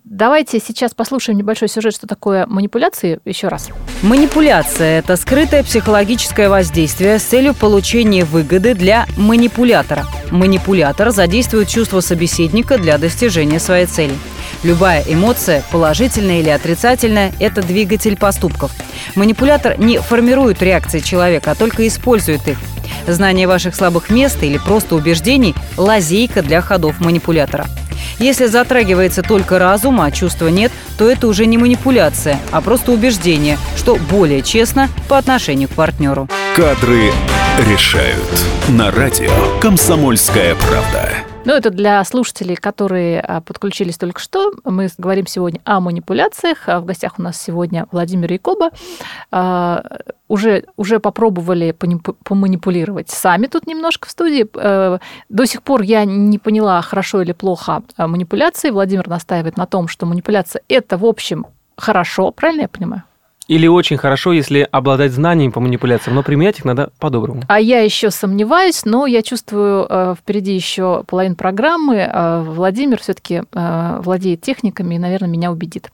Давайте 0.04 0.60
сейчас 0.60 0.94
послушаем 0.94 1.38
небольшой 1.38 1.70
сюжет, 1.70 1.94
что 1.94 2.08
такое 2.08 2.46
манипуляции, 2.46 3.22
еще 3.24 3.48
раз. 3.48 3.70
Манипуляция– 4.02 5.00
это 5.00 5.16
скрытое 5.16 5.64
психологическое 5.64 6.50
воздействие 6.50 7.20
с 7.20 7.24
целью 7.24 7.54
получения 7.54 8.26
выгоды 8.26 8.74
для 8.74 9.06
манипулятора. 9.16 10.06
Манипулятор 10.32 10.89
задействует 11.12 11.70
чувство 11.70 12.02
собеседника 12.02 12.78
для 12.78 12.98
достижения 12.98 13.60
своей 13.60 13.86
цели. 13.86 14.16
Любая 14.64 15.04
эмоция, 15.08 15.64
положительная 15.72 16.40
или 16.40 16.50
отрицательная, 16.50 17.32
это 17.40 17.62
двигатель 17.62 18.18
поступков. 18.18 18.72
Манипулятор 19.16 19.80
не 19.80 20.00
формирует 20.00 20.62
реакции 20.62 21.00
человека, 21.00 21.52
а 21.52 21.56
только 21.56 21.88
использует 21.88 22.48
их. 22.48 22.58
Знание 23.08 23.48
ваших 23.48 23.76
слабых 23.76 24.10
мест 24.10 24.42
или 24.44 24.58
просто 24.58 24.96
убеждений– 24.96 25.56
лазейка 25.78 26.42
для 26.42 26.62
ходов 26.62 27.00
манипулятора. 27.00 27.68
Если 28.20 28.48
затрагивается 28.48 29.22
только 29.22 29.60
разум, 29.60 30.02
а 30.02 30.12
чувства 30.12 30.50
нет, 30.50 30.72
то 30.98 31.10
это 31.10 31.28
уже 31.28 31.46
не 31.46 31.58
манипуляция, 31.58 32.40
а 32.52 32.62
просто 32.62 32.92
убеждение, 32.92 33.58
что 33.78 33.96
более 33.96 34.42
честно 34.42 34.90
по 35.08 35.18
отношению 35.18 35.70
к 35.70 35.74
партнеру. 35.74 36.28
Кадры 36.56 37.12
решают. 37.60 38.46
На 38.70 38.90
радио 38.90 39.30
«Комсомольская 39.60 40.56
правда». 40.56 41.10
Ну, 41.46 41.54
это 41.54 41.70
для 41.72 42.04
слушателей, 42.04 42.56
которые 42.56 43.20
а, 43.20 43.42
подключились 43.42 43.98
только 43.98 44.20
что. 44.20 44.52
Мы 44.64 44.90
говорим 44.98 45.26
сегодня 45.26 45.60
о 45.64 45.80
манипуляциях. 45.80 46.70
А 46.70 46.80
В 46.80 46.86
гостях 46.86 47.18
у 47.18 47.22
нас 47.22 47.42
сегодня 47.42 47.88
Владимир 47.92 48.32
Якоба. 48.32 48.70
А, 49.32 49.84
Уже, 50.28 50.66
уже 50.78 51.00
попробовали 51.00 51.76
поманипулировать 52.24 53.10
сами 53.10 53.48
тут 53.48 53.68
немножко 53.68 54.08
в 54.08 54.12
студии. 54.12 54.48
До 55.30 55.46
сих 55.46 55.64
пор 55.64 55.82
я 55.82 56.06
не 56.06 56.38
поняла, 56.38 56.82
хорошо 56.82 57.22
или 57.22 57.32
плохо 57.32 57.82
манипуляции. 57.98 58.70
Владимир 58.70 59.08
настаивает 59.08 59.58
на 59.58 59.66
том, 59.66 59.88
что 59.88 60.06
манипуляция– 60.06 60.62
это, 60.70 60.98
в 60.98 61.06
общем, 61.06 61.48
хорошо. 61.78 62.32
Правильно 62.32 62.62
я 62.62 62.68
понимаю? 62.68 63.04
Или 63.50 63.66
очень 63.66 63.98
хорошо, 63.98 64.32
если 64.32 64.68
обладать 64.72 65.12
знаниями 65.12 65.52
по 65.52 65.60
манипуляциям, 65.60 66.16
но 66.16 66.22
применять 66.22 66.60
их 66.60 66.66
надо 66.66 66.92
по-доброму. 67.00 67.42
А 67.48 67.60
я 67.60 67.82
еще 67.82 68.12
сомневаюсь, 68.12 68.86
но 68.86 69.08
я 69.08 69.24
чувствую 69.24 69.88
э, 69.90 70.16
впереди 70.20 70.54
еще 70.54 71.04
половину 71.08 71.36
программы. 71.36 71.96
Э, 71.98 72.44
Владимир 72.44 73.00
все-таки 73.00 73.44
владеет 73.52 74.42
техниками 74.42 74.96
и, 74.96 75.00
наверное, 75.00 75.30
меня 75.30 75.52
убедит. 75.52 75.92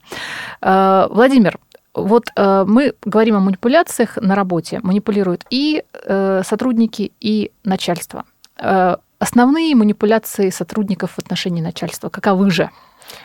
Э, 0.61 1.07
Владимир, 1.09 1.57
вот 1.93 2.25
э, 2.35 2.65
мы 2.67 2.93
говорим 3.05 3.37
о 3.37 3.39
манипуляциях 3.39 4.17
на 4.17 4.35
работе. 4.35 4.81
Манипулируют 4.83 5.45
и 5.49 5.83
э, 6.03 6.41
сотрудники, 6.45 7.13
и 7.21 7.51
начальство. 7.63 8.25
Э, 8.59 8.97
Основные 9.17 9.73
манипуляции 9.75 10.49
сотрудников 10.49 11.11
в 11.11 11.19
отношении 11.19 11.61
начальства 11.61 12.09
каковы 12.09 12.51
же? 12.51 12.69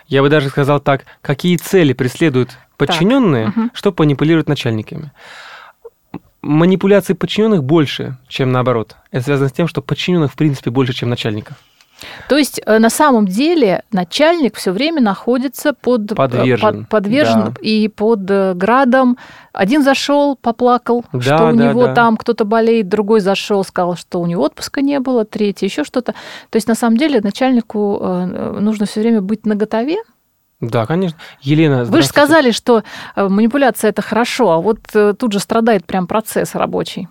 Я 0.07 0.23
бы 0.23 0.29
даже 0.29 0.49
сказал 0.49 0.79
так, 0.79 1.05
какие 1.21 1.57
цели 1.57 1.95
преследуют 1.95 2.51
подчиненные, 2.87 3.49
мгм. 3.49 3.71
что 3.75 3.95
манипулируют 3.99 4.49
начальниками. 4.49 5.13
Манипуляций 6.43 7.15
подчиненных 7.15 7.63
больше, 7.63 8.17
чем 8.29 8.51
наоборот. 8.53 8.97
Это 9.11 9.25
связано 9.25 9.49
с 9.49 9.53
тем, 9.53 9.69
что 9.69 9.83
подчиненных 9.83 10.33
в 10.33 10.37
принципе 10.37 10.71
больше, 10.71 10.95
чем 10.95 11.11
начальников. 11.11 11.57
То 12.29 12.39
есть 12.39 12.61
э, 12.65 12.79
на 12.79 12.91
самом 12.91 13.27
деле 13.27 13.83
начальник 13.93 14.57
все 14.57 14.73
время 14.73 15.03
находится 15.03 15.75
под, 15.75 16.13
э, 16.13 16.15
Подвержен, 16.15 16.81
под- 16.81 16.89
подвержен 16.89 17.45
да. 17.45 17.55
и 17.61 17.89
под 17.89 18.31
э, 18.31 18.55
градом. 18.55 19.19
Один 19.53 19.83
зашел, 19.83 20.37
поплакал, 20.37 21.05
Да, 21.13 21.21
что 21.21 21.49
у 21.49 21.53
да, 21.57 21.69
него 21.69 21.87
да. 21.87 21.95
там 21.95 22.17
кто-то 22.17 22.45
болеет, 22.45 22.89
другой 22.89 23.21
зашел, 23.21 23.65
сказал, 23.65 23.97
что 23.97 24.21
у 24.21 24.27
него 24.27 24.45
отпуска 24.45 24.81
не 24.81 24.99
было, 25.01 25.25
третий 25.25 25.67
еще 25.67 25.85
что-то. 25.85 26.13
То 26.49 26.57
есть 26.57 26.69
на 26.69 26.75
самом 26.75 26.97
деле 26.97 27.21
начальнику 27.21 27.99
нужно 28.61 28.87
все 28.87 29.01
время 29.01 29.21
быть 29.21 29.45
наготове. 29.45 29.99
Да, 30.61 30.85
конечно. 30.87 31.19
Елена, 31.41 31.85
Вы 31.85 32.03
же 32.03 32.09
сказали, 32.09 32.51
что 32.51 32.83
э, 33.17 33.29
манипуляция 33.29 33.89
это 33.91 34.03
хорошо, 34.03 34.51
а 34.53 34.59
вот 34.61 34.79
э, 34.95 35.15
тут 35.19 35.33
же 35.33 35.39
страдает 35.39 35.87
прям 35.87 36.07
процесс 36.07 36.55
рабочий. 36.55 37.09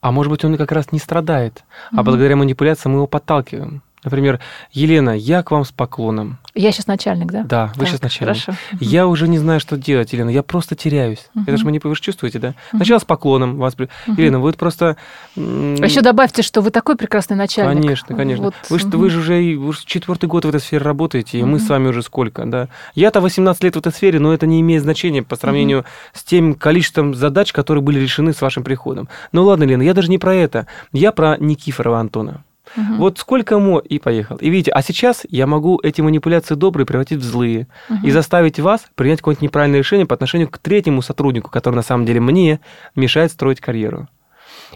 А 0.00 0.10
может 0.10 0.30
быть, 0.30 0.44
он 0.44 0.56
как 0.56 0.72
раз 0.72 0.92
не 0.92 0.98
страдает, 0.98 1.64
а 1.90 1.96
Мгм. 1.96 2.04
благодаря 2.04 2.36
манипуляциям 2.36 2.92
мы 2.92 2.98
его 3.00 3.06
подталкиваем. 3.06 3.82
Например, 4.08 4.40
Елена, 4.72 5.10
я 5.10 5.42
к 5.42 5.50
вам 5.50 5.66
с 5.66 5.70
поклоном. 5.70 6.38
Я 6.54 6.72
сейчас 6.72 6.86
начальник, 6.86 7.30
да? 7.30 7.42
Да, 7.42 7.72
вы 7.76 7.80
Так, 7.80 7.88
сейчас 7.88 8.02
начальник. 8.02 8.42
Хорошо. 8.42 8.58
Я 8.80 9.06
уже 9.06 9.28
не 9.28 9.38
знаю, 9.38 9.60
что 9.60 9.76
делать, 9.76 10.12
Елена. 10.14 10.30
Я 10.30 10.42
просто 10.42 10.74
теряюсь. 10.74 11.28
Это 11.46 11.56
же 11.58 11.64
манипуляция. 11.66 11.88
Вы 11.90 11.94
же 11.96 12.02
чувствуете, 12.02 12.38
да? 12.38 12.54
Сначала 12.70 12.98
с 12.98 13.04
поклоном 13.04 13.58
вас... 13.58 13.74
Мгм. 13.78 13.88
Елена, 14.16 14.38
вы 14.40 14.52
просто... 14.54 14.96
А 15.36 15.40
еще 15.40 16.00
добавьте, 16.00 16.42
что 16.42 16.62
вы 16.62 16.70
такой 16.70 16.96
прекрасный 16.96 17.36
начальник. 17.36 17.82
Конечно, 17.82 18.16
конечно. 18.16 18.44
Вот, 18.46 18.54
Вы, 18.70 18.78
мгм. 18.78 18.98
вы 18.98 19.10
же 19.10 19.18
уже 19.20 19.56
вы 19.58 19.72
же 19.74 19.80
четвертый 19.84 20.26
год 20.26 20.46
в 20.46 20.48
этой 20.48 20.60
сфере 20.60 20.82
работаете, 20.82 21.38
и 21.38 21.42
мы 21.42 21.58
Мгм. 21.58 21.60
с 21.60 21.68
вами 21.68 21.88
уже 21.88 22.02
сколько, 22.02 22.46
да? 22.46 22.68
Я-то 22.94 23.20
18 23.20 23.62
лет 23.64 23.74
в 23.76 23.78
этой 23.78 23.92
сфере, 23.92 24.18
но 24.18 24.32
это 24.32 24.46
не 24.46 24.60
имеет 24.60 24.82
значения 24.82 25.22
по 25.22 25.36
сравнению 25.36 25.84
с 26.14 26.24
тем 26.24 26.54
количеством 26.54 27.14
задач, 27.14 27.52
которые 27.52 27.82
были 27.84 28.00
решены 28.00 28.32
с 28.32 28.40
вашим 28.40 28.64
приходом. 28.64 29.08
Ну 29.32 29.44
ладно, 29.44 29.64
Лена, 29.64 29.82
я 29.82 29.92
даже 29.94 30.08
не 30.10 30.18
про 30.18 30.34
это. 30.34 30.66
Я 30.92 31.12
про 31.12 31.36
Никифорова 31.38 32.00
Антона. 32.00 32.42
Мгм. 32.76 32.96
Вот 32.98 33.18
сколько 33.18 33.58
мо 33.58 33.78
и 33.78 33.98
поехал. 33.98 34.36
И 34.36 34.50
видите, 34.50 34.70
а 34.72 34.82
сейчас 34.82 35.24
я 35.28 35.46
могу 35.46 35.80
эти 35.82 36.00
манипуляции 36.00 36.54
добрые 36.54 36.86
превратить 36.86 37.18
в 37.18 37.24
злые 37.24 37.66
Мгм. 37.88 38.06
и 38.06 38.10
заставить 38.10 38.58
вас 38.60 38.84
принять 38.94 39.18
какое-нибудь 39.20 39.42
неправильное 39.42 39.78
решение 39.80 40.06
по 40.06 40.14
отношению 40.14 40.48
к 40.48 40.58
третьему 40.58 41.02
сотруднику, 41.02 41.50
который 41.50 41.74
на 41.76 41.82
самом 41.82 42.06
деле 42.06 42.20
мне 42.20 42.60
мешает 42.94 43.32
строить 43.32 43.60
карьеру. 43.60 44.08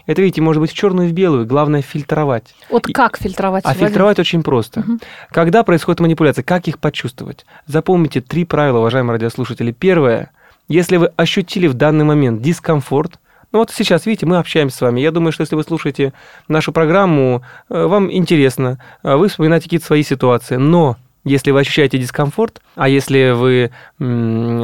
Это, 0.07 0.21
видите, 0.21 0.41
может 0.41 0.59
быть 0.59 0.71
в 0.71 0.73
черную 0.73 1.07
и 1.07 1.11
в 1.11 1.13
белую. 1.13 1.45
Главное 1.45 1.81
фильтровать. 1.83 2.55
Вот 2.69 2.87
как 2.87 3.17
фильтровать? 3.17 3.63
А 3.63 3.69
Владимир? 3.69 3.87
фильтровать 3.89 4.19
очень 4.19 4.41
просто. 4.41 4.79
Мгм. 4.79 4.99
Когда 5.31 5.63
происходит 5.63 5.99
манипуляция, 5.99 6.43
как 6.43 6.67
их 6.67 6.79
почувствовать? 6.79 7.45
Запомните 7.67 8.19
три 8.21 8.43
правила, 8.43 8.79
уважаемые 8.79 9.13
радиослушатели. 9.13 9.71
Первое. 9.71 10.31
Если 10.67 10.97
вы 10.97 11.11
ощутили 11.15 11.67
в 11.67 11.73
данный 11.75 12.05
момент 12.05 12.41
дискомфорт, 12.41 13.19
ну 13.53 13.59
вот 13.59 13.69
сейчас, 13.71 14.05
видите, 14.07 14.25
мы 14.25 14.37
общаемся 14.37 14.77
с 14.77 14.81
вами. 14.81 14.99
Я 14.99 15.11
думаю, 15.11 15.31
что 15.31 15.41
если 15.41 15.55
вы 15.55 15.63
слушаете 15.63 16.11
нашу 16.47 16.73
программу, 16.73 17.43
э, 17.69 17.85
вам 17.85 18.11
интересно, 18.11 18.79
э, 19.03 19.15
вы 19.15 19.27
вспоминаете 19.29 19.65
какие-то 19.65 19.85
свои 19.85 20.01
ситуации. 20.03 20.55
Но 20.57 20.97
если 21.23 21.51
вы 21.51 21.59
ощущаете 21.61 21.99
дискомфорт, 21.99 22.61
а 22.75 22.89
если 22.89 23.31
вы 23.31 23.71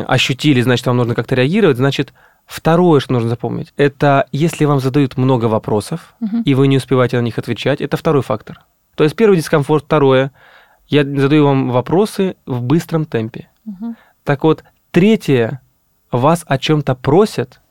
ощутили, 0.07 0.61
значит, 0.61 0.87
вам 0.87 0.97
нужно 0.97 1.15
как-то 1.15 1.35
реагировать, 1.35 1.77
значит, 1.77 2.13
второе, 2.45 2.99
что 2.99 3.13
нужно 3.13 3.29
запомнить, 3.29 3.73
это 3.77 4.25
если 4.31 4.65
вам 4.65 4.79
задают 4.79 5.17
много 5.17 5.45
вопросов, 5.45 6.15
Мгм. 6.19 6.41
и 6.41 6.55
вы 6.55 6.67
не 6.67 6.77
успеваете 6.77 7.17
на 7.17 7.21
них 7.21 7.37
отвечать, 7.37 7.79
это 7.79 7.95
второй 7.95 8.23
фактор. 8.23 8.61
То 8.95 9.03
есть 9.03 9.15
первый 9.15 9.37
дискомфорт, 9.37 9.85
второе, 9.85 10.31
я 10.87 11.03
задаю 11.03 11.45
вам 11.45 11.69
вопросы 11.71 12.35
в 12.47 12.61
быстром 12.63 13.05
темпе. 13.05 13.47
Мгм. 13.65 13.95
Так 14.23 14.43
вот, 14.43 14.63
третье, 14.91 15.61
вас 16.11 16.43
о 16.47 16.57
чем-то 16.57 16.95
просят, 16.95 17.61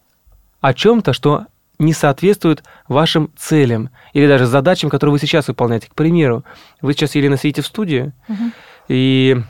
о 0.61 0.75
чем-то, 0.75 1.13
что 1.13 1.47
не 1.79 1.93
соответствует 1.93 2.65
вашим 2.89 3.31
целям 3.37 3.91
или 4.13 4.27
даже 4.27 4.47
задачам, 4.47 4.91
которые 4.91 5.13
вы 5.13 5.19
сейчас 5.21 5.47
выполняете. 5.49 5.89
К 5.89 5.95
примеру, 5.95 6.45
вы 6.81 6.93
сейчас, 6.93 7.15
Елена, 7.15 7.37
сидите 7.37 7.63
в 7.63 7.67
студии, 7.67 8.13
Мгм. 8.27 8.53
и 8.89 9.41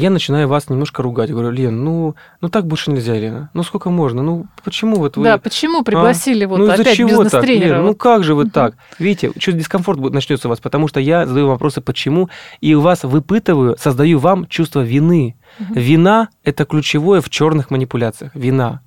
я 0.00 0.10
начинаю 0.10 0.48
вас 0.48 0.68
немножко 0.68 1.02
ругать. 1.02 1.30
Говорю, 1.30 1.50
Лен, 1.50 1.84
ну, 1.84 2.16
ну 2.40 2.48
так 2.48 2.66
больше 2.66 2.90
нельзя, 2.90 3.14
Лена. 3.14 3.50
Ну 3.54 3.62
сколько 3.62 3.90
можно? 3.90 4.22
Ну 4.22 4.46
почему 4.64 4.96
вот 4.96 5.16
вы... 5.16 5.22
Да, 5.22 5.38
почему 5.38 5.84
пригласили 5.84 6.44
вот 6.46 6.58
ну 6.58 6.68
опять 6.68 6.98
бизнес-тренера? 6.98 7.76
Лен? 7.76 7.84
Ну 7.84 7.94
как 7.94 8.24
же 8.24 8.34
вот 8.34 8.46
Мгм. 8.46 8.50
так? 8.50 8.74
Видите, 8.98 9.30
чуть 9.38 9.56
дискомфорт 9.56 10.00
начнется 10.00 10.48
у 10.48 10.50
вас, 10.50 10.58
потому 10.58 10.88
что 10.88 10.98
я 10.98 11.26
задаю 11.26 11.46
вопросы 11.46 11.80
почему, 11.80 12.28
и 12.60 12.74
у 12.74 12.80
вас 12.80 13.04
выпытываю, 13.04 13.76
создаю 13.78 14.18
вам 14.18 14.48
чувство 14.48 14.80
вины. 14.80 15.36
Мгм. 15.60 15.74
Вина– 15.74 16.28
это 16.42 16.64
ключевое 16.64 17.20
в 17.20 17.30
черных 17.30 17.70
манипуляциях. 17.70 18.34
Вина. 18.34 18.80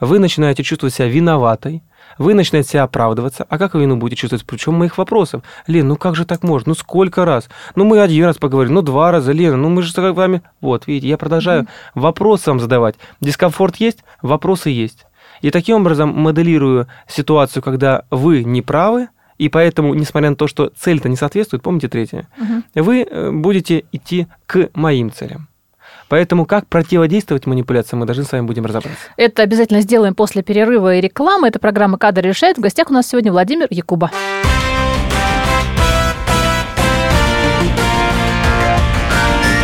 Вы 0.00 0.18
начинаете 0.18 0.62
чувствовать 0.62 0.94
себя 0.94 1.08
виноватой, 1.08 1.82
вы 2.18 2.34
начинаете 2.34 2.70
себя 2.70 2.82
оправдываться. 2.84 3.46
А 3.48 3.58
как 3.58 3.74
вы 3.74 3.82
вину 3.82 3.96
будете 3.96 4.20
чувствовать? 4.20 4.44
Причем 4.46 4.74
моих 4.74 4.98
вопросов. 4.98 5.42
Лен, 5.66 5.88
ну 5.88 5.96
как 5.96 6.16
же 6.16 6.24
так 6.24 6.42
можно? 6.42 6.70
Ну 6.70 6.74
сколько 6.74 7.24
раз? 7.24 7.48
Ну 7.74 7.84
мы 7.84 8.00
один 8.00 8.24
раз 8.26 8.36
поговорили, 8.38 8.72
ну 8.72 8.82
два 8.82 9.10
раза, 9.12 9.32
Лена, 9.32 9.56
ну 9.56 9.68
мы 9.68 9.82
же 9.82 9.92
с 9.92 9.96
вами... 9.96 10.42
Вот, 10.60 10.86
видите, 10.86 11.08
я 11.08 11.18
продолжаю 11.18 11.66
вопросы 11.94 12.50
вам 12.50 12.60
задавать. 12.60 12.96
Дискомфорт 13.20 13.76
есть, 13.76 14.04
вопросы 14.22 14.70
есть. 14.70 15.06
И 15.42 15.50
таким 15.50 15.76
образом 15.76 16.10
моделирую 16.10 16.86
ситуацию, 17.06 17.62
когда 17.62 18.04
вы 18.10 18.44
не 18.44 18.62
правы, 18.62 19.08
и 19.38 19.48
поэтому, 19.48 19.92
несмотря 19.94 20.30
на 20.30 20.36
то, 20.36 20.46
что 20.46 20.70
цель-то 20.76 21.08
не 21.08 21.16
соответствует, 21.16 21.62
помните 21.62 21.88
третье, 21.88 22.26
Мгм. 22.38 22.64
вы 22.74 23.02
э, 23.02 23.30
будете 23.32 23.84
идти 23.92 24.28
к 24.46 24.70
моим 24.74 25.12
целям. 25.12 25.48
Поэтому 26.08 26.46
как 26.46 26.68
противодействовать 26.68 27.46
манипуляциям, 27.46 28.00
мы 28.00 28.06
должны 28.06 28.24
с 28.24 28.32
вами 28.32 28.46
будем 28.46 28.64
разобраться. 28.64 29.00
Это 29.16 29.42
обязательно 29.42 29.80
сделаем 29.80 30.14
после 30.14 30.42
перерыва 30.42 30.96
и 30.96 31.00
рекламы. 31.00 31.48
Это 31.48 31.58
программа 31.58 31.98
«Кадр 31.98 32.22
решает». 32.22 32.58
В 32.58 32.60
гостях 32.60 32.90
у 32.90 32.92
нас 32.92 33.08
сегодня 33.08 33.32
Владимир 33.32 33.66
Якуба. 33.70 34.10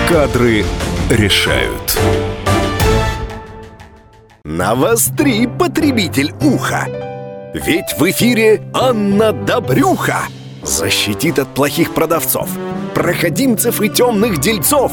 Кадры 0.08 0.64
решают. 1.10 1.98
Навостри, 4.44 5.46
потребитель 5.46 6.32
уха! 6.42 6.86
Ведь 7.54 7.94
в 7.98 8.10
эфире 8.10 8.62
Анна 8.74 9.32
Добрюха 9.32 10.22
защитит 10.62 11.38
от 11.38 11.48
плохих 11.48 11.94
продавцов, 11.94 12.48
проходимцев 12.94 13.80
и 13.80 13.88
темных 13.88 14.38
дельцов. 14.38 14.92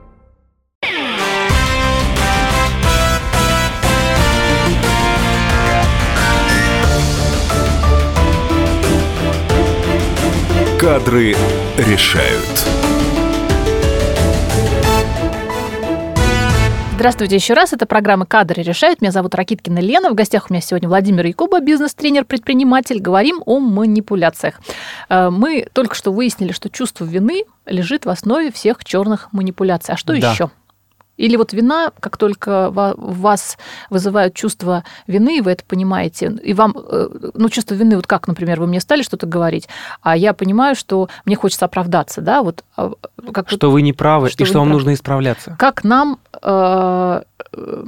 Кадры 10.81 11.35
решают. 11.77 12.65
Здравствуйте 16.95 17.35
еще 17.35 17.53
раз. 17.53 17.71
Это 17.71 17.85
программа 17.85 18.25
«Кадры 18.25 18.63
решают». 18.63 18.99
Меня 18.99 19.11
зовут 19.11 19.35
Ракиткина 19.35 19.77
Лена. 19.77 20.09
В 20.09 20.15
гостях 20.15 20.49
у 20.49 20.53
меня 20.53 20.61
сегодня 20.61 20.89
Владимир 20.89 21.23
Якуба, 21.27 21.59
бизнес-тренер, 21.59 22.25
предприниматель. 22.25 22.99
Говорим 22.99 23.43
о 23.45 23.59
манипуляциях. 23.59 24.59
Э, 25.07 25.29
мы 25.29 25.67
только 25.71 25.93
что 25.93 26.11
выяснили, 26.11 26.51
что 26.51 26.69
чувство 26.71 27.05
вины 27.05 27.43
лежит 27.67 28.05
в 28.05 28.09
основе 28.09 28.51
всех 28.51 28.83
черных 28.83 29.31
манипуляций. 29.33 29.93
А 29.93 29.97
что 29.97 30.19
Да. 30.19 30.31
еще? 30.31 30.49
Или 31.21 31.35
вот 31.37 31.53
вина, 31.53 31.91
как 31.99 32.17
только 32.17 32.69
в 32.71 32.95
вас 33.21 33.57
вызывают 33.89 34.33
чувство 34.33 34.83
вины, 35.05 35.37
и 35.37 35.41
вы 35.41 35.51
это 35.51 35.63
понимаете, 35.65 36.31
и 36.43 36.53
вам, 36.53 36.75
э, 36.75 37.09
ну, 37.35 37.49
чувство 37.49 37.75
вины, 37.75 37.95
вот 37.95 38.07
как, 38.07 38.27
например, 38.27 38.59
вы 38.59 38.67
мне 38.67 38.79
стали 38.79 39.03
что-то 39.03 39.27
говорить, 39.27 39.69
а 40.01 40.17
я 40.17 40.33
понимаю, 40.33 40.75
что 40.75 41.09
мне 41.25 41.35
хочется 41.35 41.65
оправдаться, 41.65 42.21
да, 42.21 42.41
вот 42.41 42.63
а, 42.75 42.93
как, 43.31 43.51
вот- 43.51 43.57
Что 43.59 43.69
вы 43.69 43.83
не 43.83 43.93
правы 43.93 44.29
Что 44.29 44.43
и 44.43 44.45
что 44.47 44.57
вам 44.59 44.67
правы. 44.69 44.73
нужно 44.79 44.93
исправляться. 44.95 45.55
как 45.59 45.83
нам 45.83 46.17
э, 46.41 47.21
э, 47.53 47.83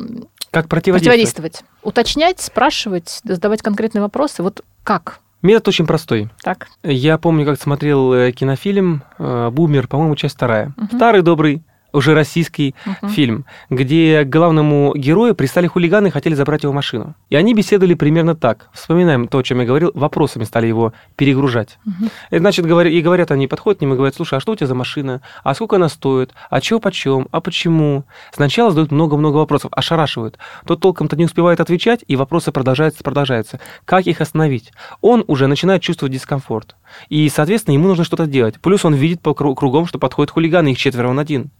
Как 0.51 0.67
противодействовать? 0.67 0.69
противодействовать? 0.69 1.63
Уточнять, 1.81 2.39
спрашивать, 2.39 3.19
задавать 3.23 3.61
конкретные 3.63 4.01
вопросы. 4.03 4.43
Вот 4.43 4.61
как? 4.83 5.19
Метод 5.41 5.67
очень 5.69 5.85
простой. 5.87 6.29
Так. 6.43 6.67
Я 6.83 7.17
помню, 7.17 7.45
как 7.45 7.59
смотрел 7.59 8.13
э, 8.13 8.31
кинофильм 8.31 9.03
э, 9.17 9.49
«Бумер», 9.51 9.87
по-моему, 9.87 10.15
часть 10.15 10.35
вторая. 10.35 10.73
Мгм. 10.77 10.95
Старый 10.97 11.21
добрый, 11.23 11.63
уже 11.93 12.13
российский 12.13 12.75
Мгм. 12.85 13.09
фильм, 13.09 13.45
где 13.69 14.23
к 14.23 14.29
главному 14.29 14.93
герою 14.95 15.35
пристали 15.35 15.67
хулиганы 15.67 16.07
и 16.07 16.11
хотели 16.11 16.33
забрать 16.35 16.63
его 16.63 16.73
машину. 16.73 17.15
И 17.29 17.35
они 17.35 17.53
беседовали 17.53 17.93
примерно 17.93 18.35
так. 18.35 18.69
Вспоминаем 18.73 19.27
то, 19.27 19.37
о 19.37 19.43
чем 19.43 19.59
я 19.59 19.65
говорил, 19.65 19.91
вопросами 19.93 20.43
стали 20.43 20.67
его 20.67 20.93
перегружать. 21.15 21.77
Мгм. 21.85 22.09
И, 22.31 22.37
значит, 22.39 22.65
говоря- 22.65 22.89
и 22.89 23.01
говорят 23.01 23.31
они, 23.31 23.47
подходят 23.47 23.79
к 23.79 23.81
нему 23.81 23.93
и 23.93 23.97
говорят, 23.97 24.15
слушай, 24.15 24.37
а 24.37 24.39
что 24.41 24.51
у 24.53 24.55
тебя 24.55 24.67
за 24.67 24.75
машина? 24.75 25.21
А 25.43 25.53
сколько 25.53 25.75
она 25.77 25.89
стоит? 25.89 26.31
А 26.49 26.59
чего 26.61 26.79
почем? 26.79 27.27
А 27.31 27.39
почему? 27.41 28.03
Сначала 28.33 28.71
задают 28.71 28.91
много-много 28.91 29.37
вопросов, 29.37 29.71
ошарашивают. 29.75 30.37
Тот 30.65 30.79
толком-то 30.81 31.15
не 31.15 31.25
успевает 31.25 31.59
отвечать, 31.59 32.03
и 32.07 32.15
вопросы 32.15 32.51
продолжаются, 32.51 33.03
продолжаются. 33.03 33.59
Как 33.85 34.07
их 34.07 34.19
остановить? 34.21 34.71
Он 35.01 35.23
уже 35.27 35.47
начинает 35.47 35.81
чувствовать 35.81 36.13
дискомфорт. 36.13 36.75
И, 37.09 37.29
соответственно, 37.29 37.73
ему 37.73 37.87
нужно 37.87 38.03
что-то 38.03 38.25
делать. 38.25 38.59
Плюс 38.59 38.85
он 38.85 38.93
видит 38.93 39.21
по 39.21 39.29
кру- 39.29 39.55
кругом, 39.55 39.85
что 39.85 39.99
подходят 39.99 40.31
хулиганы, 40.31 40.71
их 40.71 40.77
четверо, 40.77 41.09
он 41.09 41.19
один. 41.19 41.51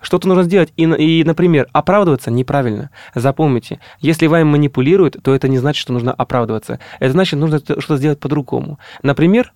Что-то 0.00 0.28
нужно 0.28 0.42
сделать. 0.42 0.72
И, 0.76 0.84
и, 0.84 1.24
например, 1.24 1.68
оправдываться 1.72 2.30
неправильно. 2.30 2.90
Запомните, 3.14 3.80
если 4.00 4.26
вами 4.26 4.44
манипулируют, 4.44 5.16
то 5.22 5.34
это 5.34 5.48
не 5.48 5.58
значит, 5.58 5.80
что 5.80 5.92
нужно 5.92 6.12
оправдываться. 6.12 6.80
Это 6.98 7.12
значит, 7.12 7.38
нужно 7.38 7.58
что-то 7.58 7.96
сделать 7.96 8.18
по-другому. 8.20 8.78
Например, 9.02 9.52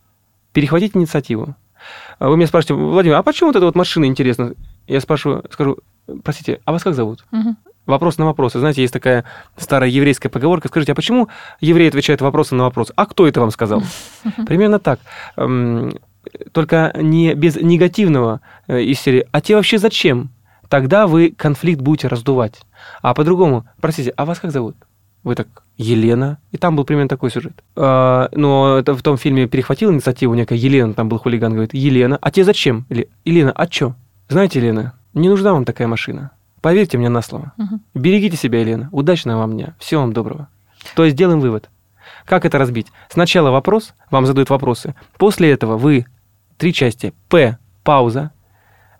перехватить 0.52 0.96
инициативу. 0.96 1.56
А 2.18 2.28
Вы 2.28 2.36
меня 2.36 2.46
спрашиваете, 2.46 2.82
Владимир, 2.82 3.16
а 3.16 3.22
почему 3.22 3.48
вот 3.50 3.56
эта 3.56 3.66
вот 3.66 3.74
машина 3.74 4.06
интересна? 4.06 4.54
Я 4.86 5.00
спрашиваю, 5.00 5.44
скажу, 5.50 5.78
простите, 6.22 6.60
а 6.64 6.72
вас 6.72 6.82
как 6.82 6.94
зовут? 6.94 7.24
Мгм. 7.30 7.56
Вопрос 7.86 8.18
на 8.18 8.24
вопрос. 8.24 8.56
И 8.56 8.58
Знаете, 8.58 8.82
есть 8.82 8.92
такая 8.92 9.24
старая 9.56 9.90
еврейская 9.90 10.28
поговорка. 10.28 10.68
Скажите, 10.68 10.92
а 10.92 10.94
почему 10.94 11.28
евреи 11.60 11.88
отвечают 11.88 12.20
вопросом 12.20 12.58
на 12.58 12.64
вопрос? 12.64 12.92
А 12.96 13.06
кто 13.06 13.26
это 13.26 13.40
вам 13.40 13.50
сказал? 13.50 13.82
Примерно 14.46 14.78
так. 14.78 15.00
Эм, 15.36 15.92
Только 16.52 16.92
не 16.96 17.34
без 17.34 17.56
негативного 17.56 18.40
э, 18.66 18.80
из 18.80 19.00
серии. 19.00 19.26
А 19.32 19.40
тебе 19.40 19.56
вообще 19.56 19.78
зачем? 19.78 20.30
Тогда 20.68 21.06
вы 21.06 21.30
конфликт 21.36 21.80
будете 21.82 22.08
раздувать. 22.08 22.62
А 23.02 23.12
по-другому, 23.14 23.66
простите, 23.80 24.12
а 24.16 24.24
вас 24.24 24.40
как 24.40 24.50
зовут? 24.50 24.76
Вы 25.22 25.34
так, 25.34 25.48
Елена. 25.76 26.38
И 26.52 26.56
там 26.56 26.76
был 26.76 26.84
примерно 26.84 27.08
такой 27.08 27.30
сюжет. 27.30 27.62
А, 27.76 28.28
но 28.32 28.78
это 28.78 28.94
в 28.94 29.02
том 29.02 29.16
фильме 29.16 29.46
перехватила 29.46 29.92
инициативу 29.92 30.34
некая 30.34 30.56
Елена, 30.56 30.94
там 30.94 31.08
был 31.08 31.18
хулиган, 31.18 31.52
говорит, 31.52 31.74
Елена, 31.74 32.18
а 32.20 32.30
тебе 32.30 32.44
зачем? 32.44 32.86
Или, 32.88 33.08
Елена, 33.24 33.52
а 33.52 33.66
чё? 33.66 33.94
Знаете, 34.28 34.58
Елена, 34.58 34.94
не 35.12 35.28
нужна 35.28 35.52
вам 35.52 35.64
такая 35.64 35.88
машина. 35.88 36.30
Поверьте 36.64 36.96
мне 36.96 37.10
на 37.10 37.20
слово. 37.20 37.52
Мгм. 37.58 37.82
Берегите 37.92 38.38
себя, 38.38 38.60
Елена. 38.60 38.88
Удачного 38.90 39.40
вам 39.40 39.52
дня. 39.52 39.74
Всего 39.78 40.00
вам 40.00 40.14
доброго. 40.14 40.48
То 40.96 41.04
есть 41.04 41.14
делаем 41.14 41.38
вывод. 41.40 41.68
Как 42.24 42.46
это 42.46 42.56
разбить? 42.56 42.86
Сначала 43.10 43.50
вопрос, 43.50 43.92
вам 44.10 44.24
задают 44.24 44.48
вопросы. 44.48 44.94
После 45.18 45.50
этого 45.52 45.76
вы, 45.76 46.06
три 46.56 46.72
части, 46.72 47.12
П, 47.28 47.58
пауза. 47.82 48.30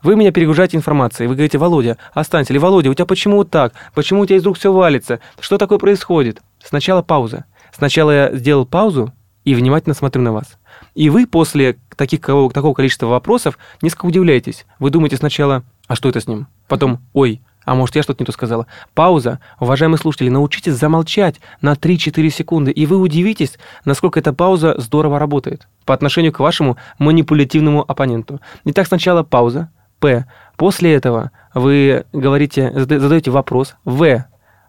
Вы 0.03 0.14
меня 0.14 0.31
перегружаете 0.31 0.77
информацией. 0.77 1.27
Вы 1.27 1.37
говорите, 1.37 1.57
Володя, 1.57 1.96
останься. 2.12 2.53
Или, 2.53 2.59
Володя, 2.59 2.90
у 2.90 2.94
тебя 2.94 3.07
почему 3.07 3.37
вот 3.38 3.50
так? 3.50 3.72
Почему 3.94 4.20
у 4.20 4.27
тебя 4.27 4.37
из 4.37 4.44
рук 4.44 4.59
все 4.59 4.70
валится? 4.70 5.20
Что 5.40 5.57
такое 5.57 5.79
происходит? 5.79 6.42
Сначала 6.62 7.00
пауза. 7.00 7.46
Сначала 7.72 8.11
я 8.11 8.37
сделал 8.37 8.66
паузу 8.66 9.11
и 9.44 9.55
внимательно 9.55 9.94
смотрю 9.94 10.20
на 10.20 10.35
вас. 10.35 10.59
И 10.94 11.09
вы 11.09 11.27
после 11.27 11.79
таких, 11.96 12.20
кого- 12.20 12.50
такого 12.50 12.74
количества 12.74 13.07
вопросов 13.07 13.59
несколько 13.81 14.05
удивляетесь. 14.05 14.66
Вы 14.79 14.90
думаете 14.90 15.16
сначала, 15.16 15.62
а 15.87 15.96
что 15.96 16.11
это 16.11 16.20
с 16.20 16.27
ним? 16.29 16.46
Потом, 16.68 17.00
ой, 17.14 17.40
а 17.64 17.74
может, 17.74 17.96
я 17.96 18.03
что-то 18.03 18.22
не 18.22 18.27
то 18.27 18.33
сказала. 18.33 18.66
Пауза. 18.94 19.40
Уважаемые 19.61 19.98
слушатели, 19.98 20.29
научитесь 20.29 20.74
замолчать 20.74 21.40
на 21.61 21.72
3-4 21.72 22.29
секунды, 22.31 22.70
и 22.70 22.87
вы 22.87 22.98
удивитесь, 22.98 23.59
насколько 23.85 24.18
эта 24.20 24.33
пауза 24.33 24.74
здорово 24.79 25.18
работает 25.18 25.68
по 25.85 25.94
отношению 25.94 26.33
к 26.33 26.40
вашему 26.40 26.77
манипулятивному 26.98 27.85
оппоненту. 27.87 28.40
Итак, 28.64 28.87
сначала 28.87 29.22
пауза. 29.22 29.70
П. 30.00 30.27
После 30.57 30.92
этого 30.92 31.31
вы 31.55 32.05
говорите, 32.12 32.70
зада- 32.74 33.00
задаете 33.00 33.31
вопрос. 33.31 33.77
В. 33.85 34.24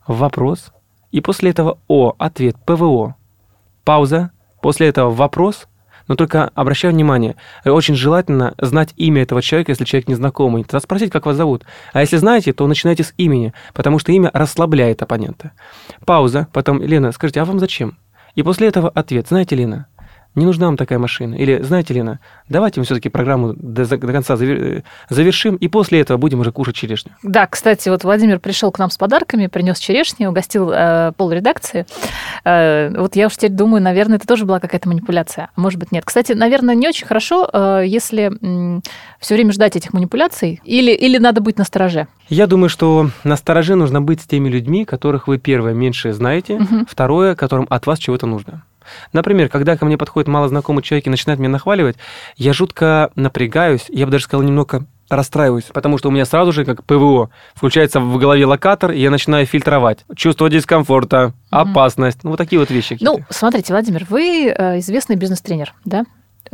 Вопрос. 0.07 0.71
И 1.11 1.21
после 1.21 1.49
этого 1.51 1.77
О. 1.87 2.13
Ответ. 2.17 2.55
ПВО. 2.65 3.15
Пауза. 3.83 4.31
После 4.61 4.87
этого 4.87 5.11
вопрос. 5.11 5.67
Но 6.07 6.15
только 6.15 6.51
обращаю 6.53 6.93
внимание, 6.93 7.35
э, 7.63 7.71
очень 7.71 7.95
желательно 7.95 8.53
знать 8.59 8.93
имя 8.95 9.23
этого 9.23 9.41
человека, 9.41 9.71
если 9.71 9.85
человек 9.85 10.07
незнакомый. 10.07 10.63
Тогда 10.63 10.79
спросить, 10.79 11.11
как 11.11 11.25
вас 11.25 11.35
зовут. 11.35 11.63
А 11.93 12.01
если 12.01 12.17
знаете, 12.17 12.53
то 12.53 12.67
начинайте 12.67 13.03
с 13.03 13.13
имени, 13.17 13.53
потому 13.73 13.99
что 13.99 14.11
имя 14.11 14.29
расслабляет 14.33 15.01
оппонента. 15.01 15.51
Пауза. 16.05 16.47
Потом, 16.53 16.81
Лена, 16.81 17.11
скажите, 17.11 17.41
а 17.41 17.45
вам 17.45 17.59
зачем? 17.59 17.97
И 18.35 18.43
после 18.43 18.67
этого 18.67 18.89
ответ. 18.89 19.27
Знаете, 19.27 19.55
Лена, 19.55 19.87
не 20.35 20.45
нужна 20.45 20.65
вам 20.67 20.77
такая 20.77 20.99
машина. 20.99 21.35
Или, 21.35 21.61
знаете, 21.61 21.93
Лена, 21.93 22.19
давайте 22.49 22.79
мы 22.79 22.85
все-таки 22.85 23.09
программу 23.09 23.53
до, 23.53 23.85
до 23.85 23.97
конца 23.97 24.35
э, 24.39 24.81
завершим, 25.09 25.55
и 25.55 25.67
после 25.67 26.01
этого 26.01 26.17
будем 26.17 26.39
уже 26.41 26.51
кушать 26.51 26.75
черешню. 26.75 27.11
Да, 27.23 27.47
кстати, 27.47 27.89
вот 27.89 28.03
Владимир 28.03 28.39
пришел 28.39 28.71
к 28.71 28.79
нам 28.79 28.89
с 28.89 28.97
подарками, 28.97 29.47
принес 29.47 29.79
черешни, 29.79 30.25
угостил 30.25 30.71
э, 30.73 31.11
полредакции. 31.17 31.85
Э, 32.43 32.89
вот 32.97 33.15
я 33.15 33.27
уж 33.27 33.35
теперь 33.35 33.51
думаю, 33.51 33.81
наверное, 33.81 34.17
это 34.17 34.27
тоже 34.27 34.45
была 34.45 34.59
какая-то 34.59 34.89
манипуляция. 34.89 35.49
Может 35.55 35.79
быть, 35.79 35.91
нет. 35.91 36.03
Кстати, 36.05 36.33
наверное, 36.33 36.75
не 36.75 36.87
очень 36.87 37.07
хорошо, 37.07 37.49
э, 37.51 37.83
если 37.85 38.31
все 39.19 39.35
время 39.35 39.51
ждать 39.53 39.75
этих 39.75 39.93
манипуляций, 39.93 40.61
или, 40.63 40.91
или 40.91 41.17
надо 41.17 41.41
быть 41.41 41.57
настороже. 41.57 42.07
Я 42.29 42.47
думаю, 42.47 42.69
что 42.69 43.09
на 43.23 43.35
стороже 43.37 43.75
нужно 43.75 44.01
быть 44.01 44.21
с 44.21 44.25
теми 44.25 44.49
людьми, 44.49 44.85
которых 44.85 45.27
вы, 45.27 45.37
первое, 45.37 45.73
меньше 45.73 46.13
знаете, 46.13 46.57
Мгм. 46.59 46.85
второе, 46.89 47.35
которым 47.35 47.67
от 47.69 47.85
вас 47.87 47.99
чего-то 47.99 48.25
нужно. 48.27 48.63
Например, 49.13 49.49
когда 49.49 49.77
ко 49.77 49.85
мне 49.85 49.97
подходит 49.97 50.27
малознакомый 50.27 50.83
человек 50.83 51.07
и 51.07 51.09
начинает 51.09 51.39
меня 51.39 51.49
нахваливать, 51.49 51.97
я 52.37 52.53
жутко 52.53 53.11
напрягаюсь, 53.15 53.85
я 53.89 54.05
бы 54.05 54.11
даже 54.11 54.25
сказал, 54.25 54.43
немного 54.43 54.85
расстраиваюсь, 55.09 55.65
потому 55.65 55.97
что 55.97 56.09
у 56.09 56.11
меня 56.11 56.25
сразу 56.25 56.51
же, 56.51 56.65
как 56.65 56.83
ПВО, 56.83 57.29
включается 57.53 57.99
в 57.99 58.17
голове 58.17 58.45
локатор, 58.45 58.91
и 58.91 58.99
я 58.99 59.11
начинаю 59.11 59.45
фильтровать. 59.45 59.99
Чувство 60.15 60.49
дискомфорта, 60.49 61.33
опасность, 61.49 62.23
ну 62.23 62.31
вот 62.31 62.37
такие 62.37 62.59
вот 62.59 62.71
вещи. 62.71 62.97
Ну, 63.01 63.19
смотрите, 63.29 63.73
Владимир, 63.73 64.05
вы 64.09 64.47
э, 64.47 64.79
известный 64.79 65.15
бизнес-тренер, 65.15 65.73
да? 65.85 66.05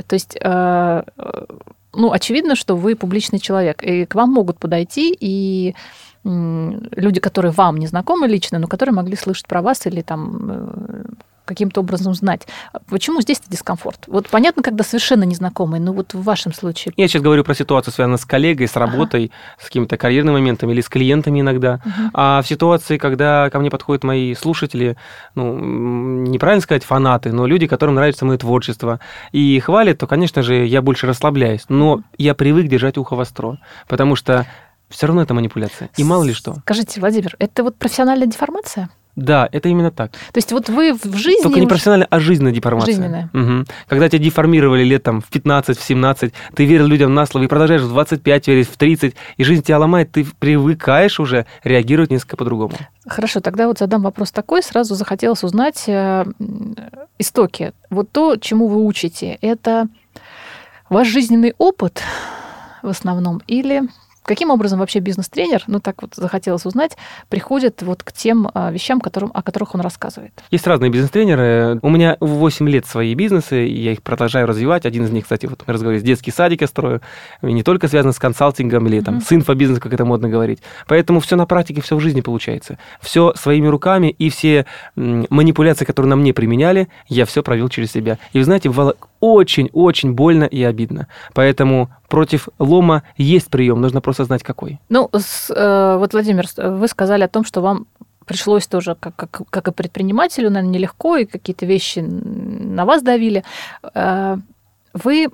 То 0.08 0.14
есть, 0.14 0.36
э, 0.36 1.04
э, 1.18 1.46
ну, 1.94 2.12
очевидно, 2.12 2.56
что 2.56 2.76
вы 2.76 2.96
публичный 2.96 3.40
человек, 3.40 3.84
и 3.84 4.06
к 4.06 4.16
вам 4.16 4.32
могут 4.32 4.60
подойти 4.60 5.16
и 5.18 5.76
люди, 6.24 7.20
которые 7.20 7.52
вам 7.52 7.78
не 7.78 7.88
знакомы 7.88 8.28
лично, 8.28 8.60
но 8.60 8.68
которые 8.68 8.94
могли 8.94 9.16
слышать 9.16 9.48
про 9.48 9.64
вас 9.64 9.88
или 9.88 10.04
там 10.04 11.06
каким-то 11.46 11.82
образом 11.82 12.14
знать. 12.14 12.48
Почему 12.88 13.22
здесь 13.22 13.42
дискомфорт? 13.48 14.06
Вот 14.08 14.30
понятно, 14.30 14.64
когда 14.64 14.84
совершенно 14.84 15.24
незнакомый, 15.24 15.80
но 15.80 15.94
вот 15.94 16.14
в 16.14 16.24
вашем 16.24 16.54
случае. 16.54 16.94
Я 16.98 17.08
сейчас 17.08 17.22
говорю 17.22 17.44
про 17.44 17.54
ситуацию, 17.54 17.94
связанную 17.94 18.18
с 18.18 18.26
коллегой, 18.26 18.68
с 18.68 18.76
работой, 18.76 19.32
с 19.60 19.66
какими-то 19.66 19.98
карьерными 19.98 20.36
моментами 20.36 20.72
или 20.72 20.82
с 20.82 20.90
клиентами 20.90 21.42
иногда. 21.42 21.82
Мгм. 21.84 22.12
А 22.14 22.42
в 22.42 22.48
ситуации, 22.48 22.98
когда 22.98 23.50
ко 23.50 23.60
мне 23.60 23.70
подходят 23.70 24.04
мои 24.04 24.34
слушатели, 24.36 24.98
ну, 25.36 25.58
неправильно 25.58 26.62
сказать 26.62 26.84
фанаты, 26.84 27.32
но 27.32 27.46
люди, 27.46 27.68
которым 27.68 27.96
нравится 27.96 28.26
мое 28.26 28.38
творчество, 28.38 29.00
и 29.32 29.60
хвалят, 29.60 29.98
то, 29.98 30.08
конечно 30.08 30.42
же, 30.44 30.66
я 30.66 30.82
больше 30.82 31.08
расслабляюсь. 31.08 31.66
Но 31.70 32.04
я 32.18 32.36
привык 32.36 32.68
держать 32.68 32.98
ухо 32.98 33.16
востро, 33.16 33.58
потому 33.88 34.16
что 34.16 34.46
все 34.90 35.08
равно 35.08 35.22
это 35.22 35.34
манипуляция. 35.34 35.90
И 35.98 36.04
мало 36.04 36.24
ли 36.24 36.34
что. 36.34 36.56
Скажите, 36.62 37.00
Владимир, 37.00 37.36
это 37.40 37.64
вот 37.64 37.78
профессиональная 37.78 38.28
деформация? 38.28 38.90
Да, 39.16 39.48
это 39.52 39.70
именно 39.70 39.92
так. 39.92 40.12
То 40.12 40.38
есть 40.38 40.52
вот 40.52 40.70
вы 40.70 40.94
в 40.94 41.16
жизни... 41.16 41.44
Только 41.44 41.60
не 41.60 41.68
профессиональная, 41.68 42.08
а 42.10 42.20
жизненная 42.20 42.52
деформация. 42.52 42.94
Жизненная. 42.94 43.30
Мгм. 43.34 43.66
Когда 43.88 44.10
тебя 44.10 44.24
деформировали 44.24 44.84
лет 44.84 45.04
там 45.04 45.22
в 45.22 45.28
15, 45.28 45.78
в 45.78 45.84
17, 45.84 46.34
ты 46.56 46.66
верил 46.66 46.88
людям 46.88 47.14
на 47.14 47.26
слово 47.26 47.46
и 47.46 47.48
продолжаешь 47.48 47.82
в 47.82 47.90
25 47.90 48.48
верить, 48.48 48.70
в 48.70 48.78
30, 48.78 49.16
и 49.38 49.44
жизнь 49.44 49.64
тебя 49.64 49.80
ломает, 49.80 50.12
ты 50.12 50.26
привыкаешь 50.40 51.20
уже 51.20 51.46
реагировать 51.64 52.12
несколько 52.12 52.38
по-другому. 52.38 52.74
Хорошо, 53.06 53.40
тогда 53.42 53.68
вот 53.68 53.80
задам 53.80 54.04
вопрос 54.04 54.32
такой. 54.32 54.64
Сразу 54.64 54.96
захотелось 54.96 55.44
узнать 55.44 55.84
э, 55.88 56.26
истоки. 57.20 57.74
Вот 57.90 58.12
то, 58.12 58.38
чему 58.38 58.68
вы 58.68 58.86
учите, 58.86 59.38
это 59.42 59.88
Ваш 60.92 61.08
жизненный 61.08 61.54
опыт 61.58 62.04
в 62.84 62.90
основном 62.90 63.42
или 63.48 63.84
Каким 64.24 64.52
образом 64.52 64.80
вообще 64.80 65.00
бизнес-тренер, 65.00 65.64
ну 65.68 65.80
так 65.80 66.02
вот 66.04 66.14
захотелось 66.16 66.66
узнать, 66.66 66.96
приходит 67.30 67.82
вот 67.82 68.04
к 68.04 68.12
тем 68.12 68.50
а, 68.54 68.72
вещам, 68.72 69.02
которым, 69.02 69.32
о 69.34 69.42
которых 69.42 69.74
он 69.74 69.82
рассказывает? 69.82 70.32
Есть 70.52 70.68
разные 70.68 70.92
бизнес-тренеры. 70.92 71.80
У 71.82 71.90
меня 71.90 72.18
8 72.20 72.70
лет 72.70 72.86
свои 72.86 73.16
бизнесы, 73.16 73.66
и 73.68 73.82
я 73.82 73.94
их 73.94 74.04
продолжаю 74.04 74.46
развивать. 74.46 74.86
Один 74.86 75.06
из 75.06 75.12
них, 75.12 75.24
кстати, 75.24 75.48
вот 75.48 75.64
мы 75.66 75.74
разговаривали, 75.74 76.06
детский 76.06 76.32
садик 76.32 76.62
я 76.62 76.68
строю, 76.68 77.02
и 77.42 77.52
не 77.52 77.64
только 77.64 77.88
связано 77.88 78.14
с 78.14 78.20
консалтингом 78.20 78.86
или 78.88 79.02
там, 79.02 79.18
mm-hmm. 79.18 79.28
с 79.28 79.34
инфобизнесом, 79.34 79.82
как 79.82 79.94
это 79.94 80.06
модно 80.06 80.30
говорить. 80.30 80.60
Поэтому 80.88 81.20
все 81.20 81.36
на 81.36 81.48
практике, 81.48 81.82
все 81.82 81.96
в 81.96 82.00
жизни 82.00 82.22
получается. 82.22 82.78
Все 83.02 83.34
своими 83.36 83.68
руками, 83.68 84.10
и 84.10 84.30
все 84.30 84.66
манипуляции, 84.96 85.86
которые 85.86 86.12
на 86.12 86.16
мне 86.16 86.34
применяли, 86.34 86.90
я 87.08 87.26
все 87.26 87.42
провел 87.42 87.70
через 87.70 87.92
себя. 87.92 88.20
И 88.34 88.38
вы 88.38 88.44
знаете, 88.44 88.70
бывало 88.70 88.96
очень-очень 89.20 90.14
больно 90.14 90.44
и 90.44 90.62
обидно. 90.64 91.08
Поэтому 91.34 91.90
против 92.12 92.50
лома 92.60 93.04
есть 93.18 93.50
прием, 93.50 93.82
нужно 93.82 94.02
просто 94.02 94.26
знать 94.26 94.44
какой. 94.44 94.80
Ну, 94.90 95.10
с, 95.14 95.50
э, 95.50 95.98
вот, 95.98 96.14
Владимир, 96.14 96.46
вы 96.58 96.88
сказали 96.90 97.24
о 97.24 97.30
том, 97.30 97.46
что 97.46 97.62
вам 97.62 97.86
пришлось 98.26 98.68
тоже, 98.68 98.96
как, 99.00 99.16
как, 99.16 99.42
как 99.50 99.68
и 99.70 99.72
предпринимателю, 99.72 100.50
наверное, 100.50 100.74
нелегко, 100.74 101.18
и 101.18 101.26
какие-то 101.26 101.66
вещи 101.66 102.00
на 102.00 102.86
вас 102.86 103.02
давили. 103.02 103.44
Э, 103.96 104.38
вы 104.94 105.30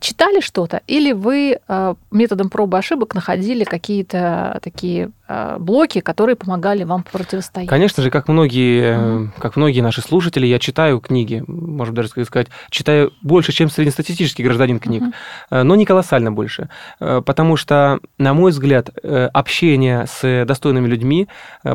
читали 0.00 0.40
что-то, 0.40 0.82
или 0.86 1.12
вы 1.12 1.58
э, 1.66 1.94
методом 2.10 2.50
пробы 2.50 2.76
и 2.76 2.80
ошибок 2.80 3.14
находили 3.14 3.64
какие-то 3.64 4.60
такие 4.62 5.10
э, 5.28 5.56
блоки, 5.58 6.00
которые 6.00 6.36
помогали 6.36 6.84
вам 6.84 7.04
противостоять? 7.10 7.68
Конечно 7.68 8.02
же, 8.02 8.10
как 8.10 8.28
многие, 8.28 8.96
mm-hmm. 8.96 9.28
как 9.38 9.56
многие 9.56 9.80
наши 9.80 10.00
слушатели, 10.00 10.46
я 10.46 10.58
читаю 10.58 11.00
книги, 11.00 11.42
можно 11.46 11.94
даже 11.94 12.08
сказать, 12.08 12.48
читаю 12.70 13.12
больше, 13.22 13.52
чем 13.52 13.70
среднестатистический 13.70 14.42
гражданин 14.42 14.78
книг, 14.78 15.02
mm-hmm. 15.02 15.62
но 15.62 15.74
не 15.76 15.84
колоссально 15.84 16.32
больше, 16.32 16.68
потому 16.98 17.56
что, 17.56 18.00
на 18.18 18.34
мой 18.34 18.50
взгляд, 18.50 18.90
общение 19.02 20.06
с 20.06 20.44
достойными 20.46 20.86
людьми, 20.86 21.28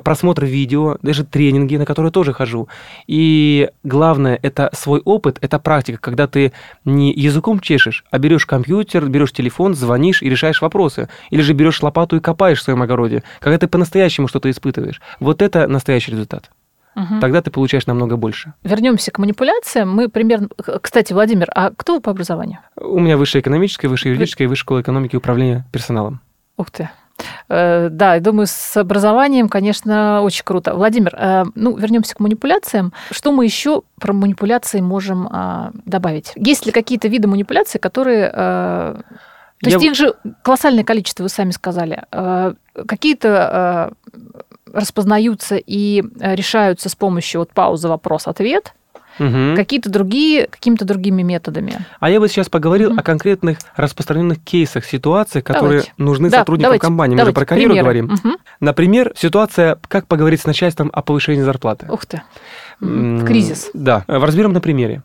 просмотр 0.04 0.46
видео, 0.46 0.98
даже 1.02 1.24
тренинги, 1.24 1.76
на 1.76 1.86
которые 1.86 2.12
тоже 2.12 2.34
хожу, 2.34 2.68
и 3.08 3.70
главное, 3.84 4.40
это 4.42 4.70
свой 4.74 5.02
опыт, 5.02 5.38
это 5.42 5.60
практика, 5.60 5.98
когда 6.00 6.28
ты 6.28 6.54
не 6.86 7.14
языком 7.14 7.60
чешешь, 7.60 8.04
а 8.14 8.20
берешь 8.20 8.46
компьютер, 8.46 9.10
берешь 9.10 9.32
телефон, 9.32 9.74
звонишь 9.74 10.22
и 10.22 10.30
решаешь 10.30 10.62
вопросы. 10.62 11.10
Или 11.32 11.42
же 11.42 11.54
берешь 11.54 11.82
лопату 11.82 12.16
и 12.16 12.20
копаешь 12.20 12.60
в 12.60 12.62
своем 12.62 12.84
огороде, 12.84 13.24
когда 13.40 13.58
ты 13.58 13.68
по-настоящему 13.68 14.28
что-то 14.28 14.52
испытываешь. 14.52 15.02
Вот 15.20 15.42
это 15.42 15.66
настоящий 15.68 16.12
результат. 16.12 16.52
Угу. 16.96 17.22
Тогда 17.22 17.42
ты 17.42 17.50
получаешь 17.50 17.88
намного 17.88 18.16
больше. 18.16 18.54
Вернемся 18.62 19.10
к 19.10 19.18
манипуляциям. 19.18 19.90
Мы 19.90 20.10
примерно... 20.10 20.48
Кстати, 20.84 21.12
Владимир, 21.12 21.48
а 21.56 21.72
кто 21.76 21.96
вы 21.96 22.02
по 22.02 22.12
образованию? 22.12 22.60
У 22.76 23.00
меня 23.00 23.18
высшее 23.18 23.42
экономическое, 23.42 23.88
высшее 23.88 24.14
юридическое, 24.14 24.48
высшая 24.48 24.62
школа 24.62 24.82
экономики 24.82 25.16
и 25.16 25.18
управления 25.18 25.66
персоналом. 25.72 26.22
Ух 26.56 26.70
ты. 26.70 26.92
Э, 27.50 27.90
да, 27.90 28.16
я 28.16 28.22
думаю, 28.22 28.48
с 28.48 28.78
образованием, 28.78 29.50
конечно, 29.50 30.22
очень 30.22 30.44
круто. 30.44 30.74
Владимир, 30.74 31.16
э, 31.16 31.44
ну, 31.56 31.76
вернемся 31.78 32.16
к 32.16 32.20
манипуляциям. 32.20 32.94
Что 33.12 33.32
мы 33.32 33.46
еще 33.46 33.84
про 34.00 34.14
манипуляции 34.14 34.82
можем 34.82 35.28
а, 35.32 35.72
добавить? 35.86 36.34
Есть 36.36 36.66
ли 36.66 36.72
какие-то 36.72 37.08
виды 37.08 37.28
манипуляций, 37.28 37.80
которые... 37.80 38.32
Э, 38.34 38.96
то 39.62 39.70
я... 39.70 39.76
есть 39.78 39.86
их 39.86 39.96
же 39.96 40.16
колоссальное 40.42 40.84
количество, 40.84 41.24
вы 41.24 41.30
сами 41.30 41.52
сказали. 41.52 42.04
Какие-то 42.74 43.94
распознаются 44.74 45.56
и 45.56 46.04
решаются 46.20 46.90
с 46.90 46.96
помощью 46.96 47.42
вот 47.42 47.52
паузы 47.52 47.88
вопрос-ответ– 47.88 48.74
угу. 49.20 49.56
какие-то 49.56 49.90
другие, 49.90 50.48
какими-то 50.48 50.86
другими 50.86 51.22
методами. 51.22 51.86
А 52.00 52.10
я 52.10 52.20
бы 52.20 52.28
сейчас 52.28 52.50
поговорил 52.50 52.92
угу. 52.92 53.00
о 53.00 53.04
конкретных 53.04 53.58
распространенных 53.76 54.44
кейсах, 54.44 54.86
ситуациях, 54.86 55.44
которые 55.44 55.82
давайте. 55.82 55.94
нужны 55.98 56.30
да, 56.30 56.40
сотрудникам 56.40 56.68
давайте, 56.68 56.82
компании. 56.82 57.14
Мы 57.16 57.18
давайте, 57.18 57.40
же 57.40 57.40
про 57.42 57.46
карьеру 57.46 57.70
примеры. 57.74 57.84
говорим. 57.84 58.14
Угу. 58.14 58.38
Например, 58.60 59.12
ситуация, 59.16 59.78
как 59.88 60.08
поговорить 60.08 60.42
с 60.42 60.46
начальством 60.46 60.90
о 60.94 61.02
повышении 61.02 61.42
зарплаты. 61.42 61.88
Ух 61.90 62.06
ты. 62.06 62.22
Кризис. 62.80 63.70
Да. 63.74 64.04
Разберем 64.08 64.54
на 64.54 64.62
примере. 64.62 65.04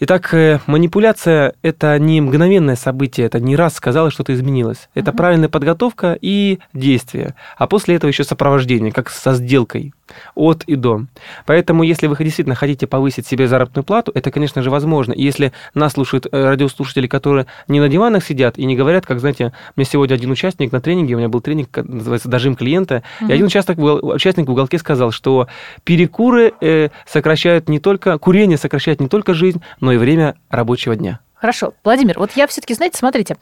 Итак, 0.00 0.32
э, 0.32 0.60
манипуляция– 0.68 1.54
это 1.62 1.98
не 1.98 2.20
мгновенное 2.20 2.76
событие, 2.76 3.26
это 3.26 3.40
не 3.40 3.56
раз 3.56 3.74
сказалось, 3.74 4.14
что-то 4.14 4.32
изменилось. 4.32 4.88
Это 4.94 5.10
угу. 5.10 5.18
правильная 5.18 5.48
подготовка 5.48 6.16
и 6.20 6.60
действие. 6.72 7.34
А 7.56 7.66
после 7.66 7.96
этого 7.96 8.08
еще 8.08 8.22
сопровождение, 8.22 8.92
как 8.92 9.10
со 9.10 9.34
сделкой 9.34 9.92
от 10.34 10.64
и 10.64 10.76
до. 10.76 11.02
Поэтому, 11.46 11.82
если 11.82 12.06
вы 12.06 12.16
действительно 12.16 12.54
хотите 12.54 12.86
повысить 12.86 13.26
себе 13.26 13.48
заработную 13.48 13.84
плату, 13.84 14.12
это, 14.14 14.30
конечно 14.30 14.62
же, 14.62 14.70
возможно. 14.70 15.12
И 15.12 15.22
если 15.22 15.52
нас 15.74 15.92
слушают 15.92 16.26
э, 16.30 16.48
радиослушатели, 16.48 17.06
которые 17.06 17.46
не 17.66 17.80
на 17.80 17.88
диванах 17.88 18.24
сидят 18.24 18.56
и 18.56 18.64
не 18.64 18.76
говорят, 18.76 19.04
как, 19.04 19.20
знаете, 19.20 19.52
мне 19.76 19.84
сегодня 19.84 20.14
один 20.14 20.30
участник 20.30 20.72
на 20.72 20.80
тренинге, 20.80 21.14
у 21.14 21.18
меня 21.18 21.28
был 21.28 21.40
тренинг, 21.40 21.76
называется 21.76 22.28
«Дожим 22.28 22.54
клиента», 22.54 23.02
mm-hmm. 23.20 23.30
и 23.30 23.32
один 23.32 23.46
участок, 23.46 23.78
участник 23.78 24.48
в 24.48 24.52
уголке 24.52 24.78
сказал, 24.78 25.10
что 25.10 25.48
перекуры 25.84 26.52
э, 26.60 26.88
сокращают 27.06 27.68
не 27.68 27.80
только, 27.80 28.16
курение 28.18 28.58
сокращает 28.58 29.00
не 29.00 29.08
только 29.08 29.34
жизнь, 29.34 29.60
но 29.80 29.87
и 29.92 29.96
время 29.96 30.36
рабочего 30.48 30.96
дня. 30.96 31.20
Хорошо. 31.34 31.74
Владимир, 31.84 32.18
вот 32.18 32.32
я 32.34 32.46
все-таки, 32.46 32.74
знаете, 32.74 32.98
смотрите, 32.98 33.36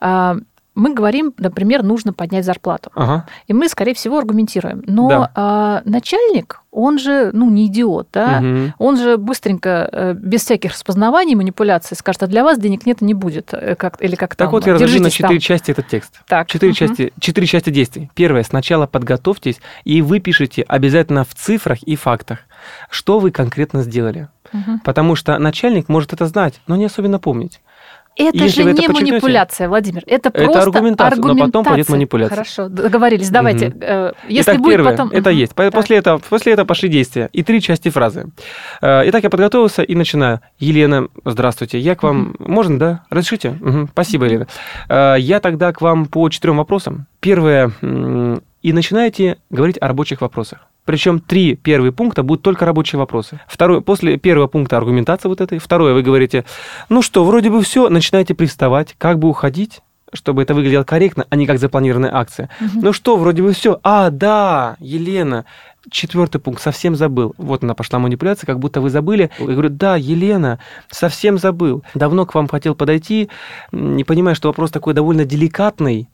а, 0.00 0.36
мы 0.74 0.94
говорим, 0.94 1.34
например, 1.36 1.82
нужно 1.82 2.12
поднять 2.12 2.44
зарплату. 2.44 2.90
Ага. 2.94 3.26
И 3.46 3.52
мы, 3.52 3.68
скорее 3.68 3.94
всего, 3.94 4.18
аргументируем. 4.18 4.82
Но 4.86 5.08
да. 5.08 5.30
а, 5.34 5.82
начальник, 5.84 6.62
он 6.70 6.98
же, 6.98 7.30
ну, 7.34 7.50
не 7.50 7.66
идиот, 7.66 8.08
да? 8.12 8.40
Угу. 8.42 8.72
Он 8.78 8.96
же 8.96 9.18
быстренько, 9.18 9.88
э, 9.92 10.14
без 10.14 10.42
всяких 10.42 10.72
распознаваний, 10.72 11.34
манипуляций, 11.34 11.96
скажет, 11.96 12.22
а 12.22 12.26
для 12.26 12.42
вас 12.42 12.58
денег 12.58 12.86
нет 12.86 13.02
и 13.02 13.04
не 13.04 13.12
будет. 13.12 13.52
Э, 13.52 13.74
как, 13.74 14.02
или 14.02 14.14
как 14.14 14.34
так 14.34 14.46
там, 14.46 14.50
вот, 14.50 14.66
я 14.66 14.74
разделю 14.74 15.02
на 15.02 15.10
четыре 15.10 15.40
части 15.40 15.70
этот 15.70 15.88
текст. 15.88 16.22
Так. 16.26 16.48
Четыре, 16.48 16.72
угу. 16.72 16.78
части, 16.78 17.12
четыре 17.20 17.46
части 17.46 17.68
действий. 17.68 18.10
Первое, 18.14 18.42
сначала 18.42 18.86
подготовьтесь, 18.86 19.60
и 19.84 20.00
вы 20.00 20.20
пишете 20.20 20.62
обязательно 20.62 21.24
в 21.24 21.34
цифрах 21.34 21.82
и 21.82 21.96
фактах, 21.96 22.38
что 22.88 23.18
вы 23.18 23.30
конкретно 23.30 23.82
сделали. 23.82 24.28
Угу. 24.54 24.80
Потому 24.84 25.16
что 25.16 25.38
начальник 25.38 25.90
может 25.90 26.14
это 26.14 26.26
знать, 26.26 26.60
но 26.66 26.76
не 26.76 26.86
особенно 26.86 27.18
помнить. 27.18 27.60
Это 28.16 28.36
Если 28.36 28.62
же 28.62 28.72
не 28.72 28.84
это 28.84 28.92
манипуляция, 28.92 29.68
Владимир. 29.68 30.02
Это, 30.06 30.28
это 30.28 30.44
просто 30.44 30.62
аргументация, 30.62 31.16
аргументация. 31.16 31.46
но 31.46 31.46
потом 31.46 31.64
пойдет 31.64 31.88
манипуляция. 31.88 32.34
Хорошо, 32.36 32.68
договорились. 32.68 33.30
Давайте. 33.30 33.68
Угу. 33.68 34.16
Если 34.28 34.52
Итак, 34.52 34.60
будет 34.60 34.72
первое, 34.76 34.90
потом... 34.92 35.10
это 35.10 35.30
есть. 35.30 35.54
Так. 35.54 35.72
После, 35.72 35.96
этого, 35.96 36.18
после 36.18 36.52
этого 36.52 36.66
пошли 36.66 36.88
действия. 36.88 37.30
И 37.32 37.42
три 37.42 37.62
части 37.62 37.88
фразы. 37.88 38.26
Э, 38.82 39.02
итак, 39.06 39.22
я 39.22 39.30
подготовился 39.30 39.82
и 39.82 39.94
начинаю. 39.94 40.40
Елена, 40.58 41.08
здравствуйте. 41.24 41.78
Я 41.78 41.94
к 41.94 42.02
вам... 42.02 42.36
Угу. 42.38 42.52
Можно, 42.52 42.78
да? 42.78 43.04
Разрешите? 43.08 43.58
Угу. 43.60 43.88
Спасибо, 43.92 44.26
Елена. 44.26 44.46
Э, 44.88 45.16
я 45.18 45.40
тогда 45.40 45.72
к 45.72 45.80
вам 45.80 46.06
по 46.06 46.28
четырем 46.28 46.58
вопросам. 46.58 47.06
Первое. 47.20 47.72
И 48.62 48.72
начинаете 48.72 49.38
говорить 49.50 49.78
о 49.80 49.88
рабочих 49.88 50.20
вопросах. 50.20 50.60
Причем 50.84 51.20
три 51.20 51.54
первые 51.54 51.92
пункта 51.92 52.22
будут 52.22 52.42
только 52.42 52.64
рабочие 52.64 52.98
вопросы. 52.98 53.40
Второй, 53.46 53.80
после 53.82 54.16
первого 54.16 54.48
пункта 54.48 54.76
аргументация 54.76 55.28
вот 55.28 55.40
этой. 55.40 55.58
Второе, 55.58 55.94
вы 55.94 56.02
говорите, 56.02 56.44
ну 56.88 57.02
что, 57.02 57.24
вроде 57.24 57.50
бы 57.50 57.62
все, 57.62 57.88
начинаете 57.88 58.34
приставать, 58.34 58.94
как 58.98 59.18
бы 59.18 59.28
уходить, 59.28 59.80
чтобы 60.12 60.42
это 60.42 60.54
выглядело 60.54 60.84
корректно, 60.84 61.26
а 61.30 61.36
не 61.36 61.46
как 61.46 61.58
запланированная 61.58 62.14
акция. 62.14 62.50
Угу. 62.60 62.80
Ну 62.82 62.92
что, 62.92 63.16
вроде 63.16 63.42
бы 63.42 63.52
все. 63.52 63.80
А, 63.82 64.10
да, 64.10 64.76
Елена, 64.80 65.44
Четвертый 65.90 66.40
пункт, 66.40 66.62
совсем 66.62 66.94
забыл. 66.94 67.34
Вот 67.38 67.64
она 67.64 67.74
пошла 67.74 67.98
манипуляция, 67.98 68.46
как 68.46 68.60
будто 68.60 68.80
вы 68.80 68.88
забыли. 68.88 69.30
Я 69.38 69.46
говорю, 69.46 69.68
да, 69.68 69.96
Елена, 69.96 70.60
совсем 70.90 71.38
забыл. 71.38 71.82
Давно 71.94 72.24
к 72.24 72.34
вам 72.34 72.46
хотел 72.46 72.76
подойти, 72.76 73.28
не 73.72 74.04
понимая, 74.04 74.36
что 74.36 74.48
вопрос 74.48 74.70
такой 74.70 74.94
довольно 74.94 75.24
деликатный, 75.24 76.08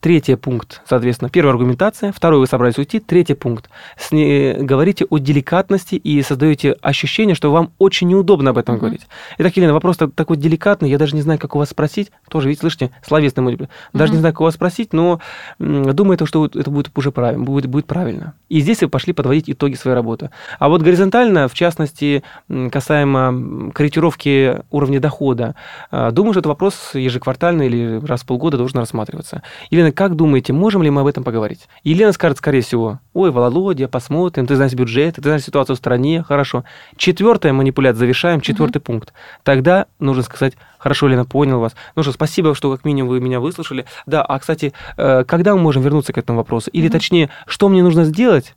Третий 0.00 0.34
пункт, 0.34 0.82
соответственно, 0.86 1.30
первая 1.30 1.54
аргументация, 1.54 2.12
второй 2.12 2.40
вы 2.40 2.46
собрались 2.46 2.76
уйти, 2.76 3.00
третий 3.00 3.32
пункт. 3.32 3.70
С, 3.96 4.12
не, 4.12 4.52
говорите 4.52 5.06
о 5.08 5.16
деликатности 5.16 5.94
и 5.94 6.20
создаете 6.22 6.72
ощущение, 6.82 7.34
что 7.34 7.50
вам 7.50 7.72
очень 7.78 8.08
неудобно 8.08 8.50
об 8.50 8.58
этом 8.58 8.74
mm-hmm. 8.74 8.80
говорить. 8.80 9.06
Итак, 9.38 9.56
Елена, 9.56 9.72
вопрос 9.72 9.96
такой 9.96 10.36
деликатный, 10.36 10.90
я 10.90 10.98
даже 10.98 11.14
не 11.16 11.22
знаю, 11.22 11.38
как 11.38 11.54
у 11.54 11.58
вас 11.58 11.70
спросить. 11.70 12.12
Тоже, 12.28 12.48
видите, 12.48 12.60
слышите, 12.60 12.90
словесный 13.02 13.42
мой. 13.42 13.56
Даже 13.56 14.12
mm-hmm. 14.12 14.14
не 14.14 14.20
знаю, 14.20 14.34
как 14.34 14.42
у 14.42 14.44
вас 14.44 14.54
спросить, 14.54 14.92
но 14.92 15.20
думаю, 15.58 16.18
что 16.26 16.44
это 16.46 16.70
будет 16.70 16.90
уже 16.94 17.10
правильно, 17.10 17.42
будет, 17.44 17.66
будет 17.66 17.86
правильно. 17.86 18.34
И 18.50 18.60
здесь 18.60 18.82
вы 18.82 18.88
пошли 18.88 19.14
подводить 19.14 19.48
итоги 19.48 19.74
своей 19.74 19.94
работы. 19.94 20.30
А 20.58 20.68
вот 20.68 20.82
горизонтально, 20.82 21.48
в 21.48 21.54
частности, 21.54 22.22
касаемо 22.70 23.72
корректировки 23.72 24.62
уровня 24.70 25.00
дохода, 25.00 25.54
а, 25.90 26.10
думаю, 26.10 26.34
что 26.34 26.40
это 26.40 26.48
вопрос 26.50 26.90
ежеквартально 26.94 27.62
или 27.62 28.04
раз 28.04 28.22
в 28.22 28.26
полгода 28.26 28.58
должен 28.58 28.80
рассматриваться. 28.80 29.42
Елена, 29.74 29.90
как 29.90 30.14
думаете, 30.14 30.52
можем 30.52 30.84
ли 30.84 30.90
мы 30.90 31.00
об 31.00 31.08
этом 31.08 31.24
поговорить? 31.24 31.68
Елена 31.82 32.12
скажет, 32.12 32.38
скорее 32.38 32.60
всего, 32.60 33.00
ой, 33.12 33.32
Володя, 33.32 33.88
посмотрим, 33.88 34.46
ты 34.46 34.54
знаешь 34.54 34.72
бюджет, 34.72 35.16
ты 35.16 35.22
знаешь 35.22 35.42
ситуацию 35.42 35.74
в 35.74 35.78
стране, 35.80 36.22
хорошо. 36.22 36.62
Четвертая 36.96 37.52
манипуляция, 37.52 37.98
завершаем, 37.98 38.40
четвертый 38.40 38.78
угу. 38.78 38.84
пункт. 38.84 39.12
Тогда 39.42 39.86
нужно 39.98 40.22
сказать, 40.22 40.54
хорошо, 40.78 41.08
Лена, 41.08 41.24
понял 41.24 41.58
вас. 41.58 41.74
Ну 41.96 42.04
что, 42.04 42.12
спасибо, 42.12 42.54
что 42.54 42.70
как 42.70 42.84
минимум 42.84 43.10
вы 43.10 43.20
меня 43.20 43.40
выслушали. 43.40 43.84
Да, 44.06 44.22
а, 44.22 44.38
кстати, 44.38 44.72
э, 44.96 45.24
когда 45.26 45.56
мы 45.56 45.60
можем 45.60 45.82
вернуться 45.82 46.12
к 46.12 46.18
этому 46.18 46.38
вопросу? 46.38 46.70
Или, 46.70 46.86
угу. 46.86 46.92
точнее, 46.92 47.30
что 47.48 47.68
мне 47.68 47.82
нужно 47.82 48.04
сделать, 48.04 48.54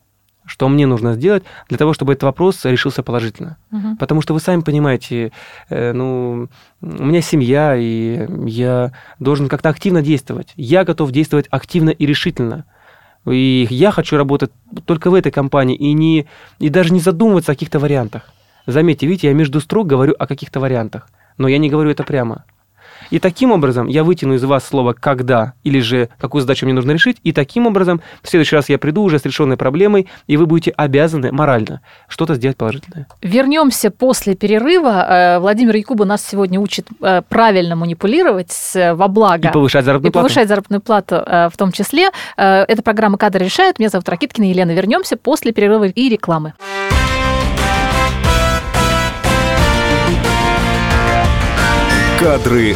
что 0.47 0.67
мне 0.69 0.87
нужно 0.87 1.13
сделать 1.13 1.43
для 1.69 1.77
того, 1.77 1.93
чтобы 1.93 2.13
этот 2.13 2.23
вопрос 2.23 2.65
решился 2.65 3.03
положительно. 3.03 3.57
Мгм. 3.69 3.97
Потому 3.97 4.21
что 4.21 4.33
вы 4.33 4.39
сами 4.39 4.61
понимаете, 4.61 5.31
э, 5.69 5.91
ну, 5.93 6.49
у 6.81 7.05
меня 7.05 7.21
семья, 7.21 7.75
и 7.75 8.27
я 8.45 8.93
должен 9.19 9.49
как-то 9.49 9.69
активно 9.69 10.01
действовать. 10.01 10.53
Я 10.55 10.83
готов 10.85 11.11
действовать 11.11 11.47
активно 11.51 11.89
и 11.89 12.05
решительно. 12.05 12.65
И 13.25 13.67
я 13.69 13.91
хочу 13.91 14.15
работать 14.17 14.51
только 14.85 15.11
в 15.11 15.13
этой 15.13 15.31
компании 15.31 15.75
и, 15.75 15.91
не, 15.93 16.27
и 16.59 16.69
даже 16.69 16.93
не 16.93 17.01
задумываться 17.01 17.51
о 17.51 17.55
каких-то 17.55 17.79
вариантах. 17.79 18.31
Заметьте, 18.65 19.05
видите, 19.05 19.27
я 19.27 19.33
между 19.33 19.59
строк 19.59 19.87
говорю 19.87 20.15
о 20.17 20.27
каких-то 20.27 20.59
вариантах, 20.59 21.09
но 21.37 21.47
я 21.47 21.57
не 21.57 21.69
говорю 21.69 21.91
это 21.91 22.03
прямо. 22.03 22.45
И 23.11 23.19
таким 23.19 23.51
образом 23.51 23.87
я 23.87 24.03
вытяну 24.03 24.33
из 24.35 24.43
вас 24.43 24.65
слово 24.67 24.93
«когда» 24.93 25.53
или 25.63 25.79
же 25.79 26.09
какую 26.19 26.41
задачу 26.41 26.65
мне 26.65 26.73
нужно 26.73 26.91
решить, 26.91 27.17
и 27.23 27.31
таким 27.31 27.67
образом 27.67 28.01
в 28.21 28.29
следующий 28.29 28.55
раз 28.55 28.69
я 28.69 28.77
приду 28.77 29.03
уже 29.03 29.19
с 29.19 29.25
решенной 29.25 29.57
проблемой, 29.57 30.07
и 30.27 30.37
вы 30.37 30.45
будете 30.45 30.71
обязаны 30.71 31.31
морально 31.31 31.81
что-то 32.07 32.35
сделать 32.35 32.57
положительное. 32.57 33.07
Вернемся 33.21 33.91
после 33.91 34.35
перерыва. 34.35 35.05
Э, 35.37 35.39
Владимир 35.39 35.75
Якуба 35.75 36.05
нас 36.05 36.25
сегодня 36.25 36.59
учит 36.59 36.87
э, 37.01 37.21
правильно 37.27 37.75
манипулировать 37.75 38.51
с- 38.51 38.93
во 38.95 39.07
благо. 39.07 39.49
И 39.49 39.51
повышать 39.51 39.85
заработную 39.85 40.11
и 40.11 40.13
плату. 40.13 40.27
повышать 40.27 40.47
заработную 40.47 40.81
плату 40.81 41.15
э, 41.15 41.49
в 41.51 41.57
том 41.57 41.71
числе. 41.71 42.09
Э, 42.37 42.63
Это 42.67 42.81
программа 42.81 43.17
«Кадры 43.17 43.45
решают». 43.45 43.79
Меня 43.79 43.89
зовут 43.89 44.07
Ракиткина 44.09 44.45
Елена. 44.49 44.71
Вернемся 44.71 45.17
после 45.17 45.51
перерыва 45.51 45.85
и 45.87 46.09
рекламы. 46.09 46.53
Кадры 52.19 52.75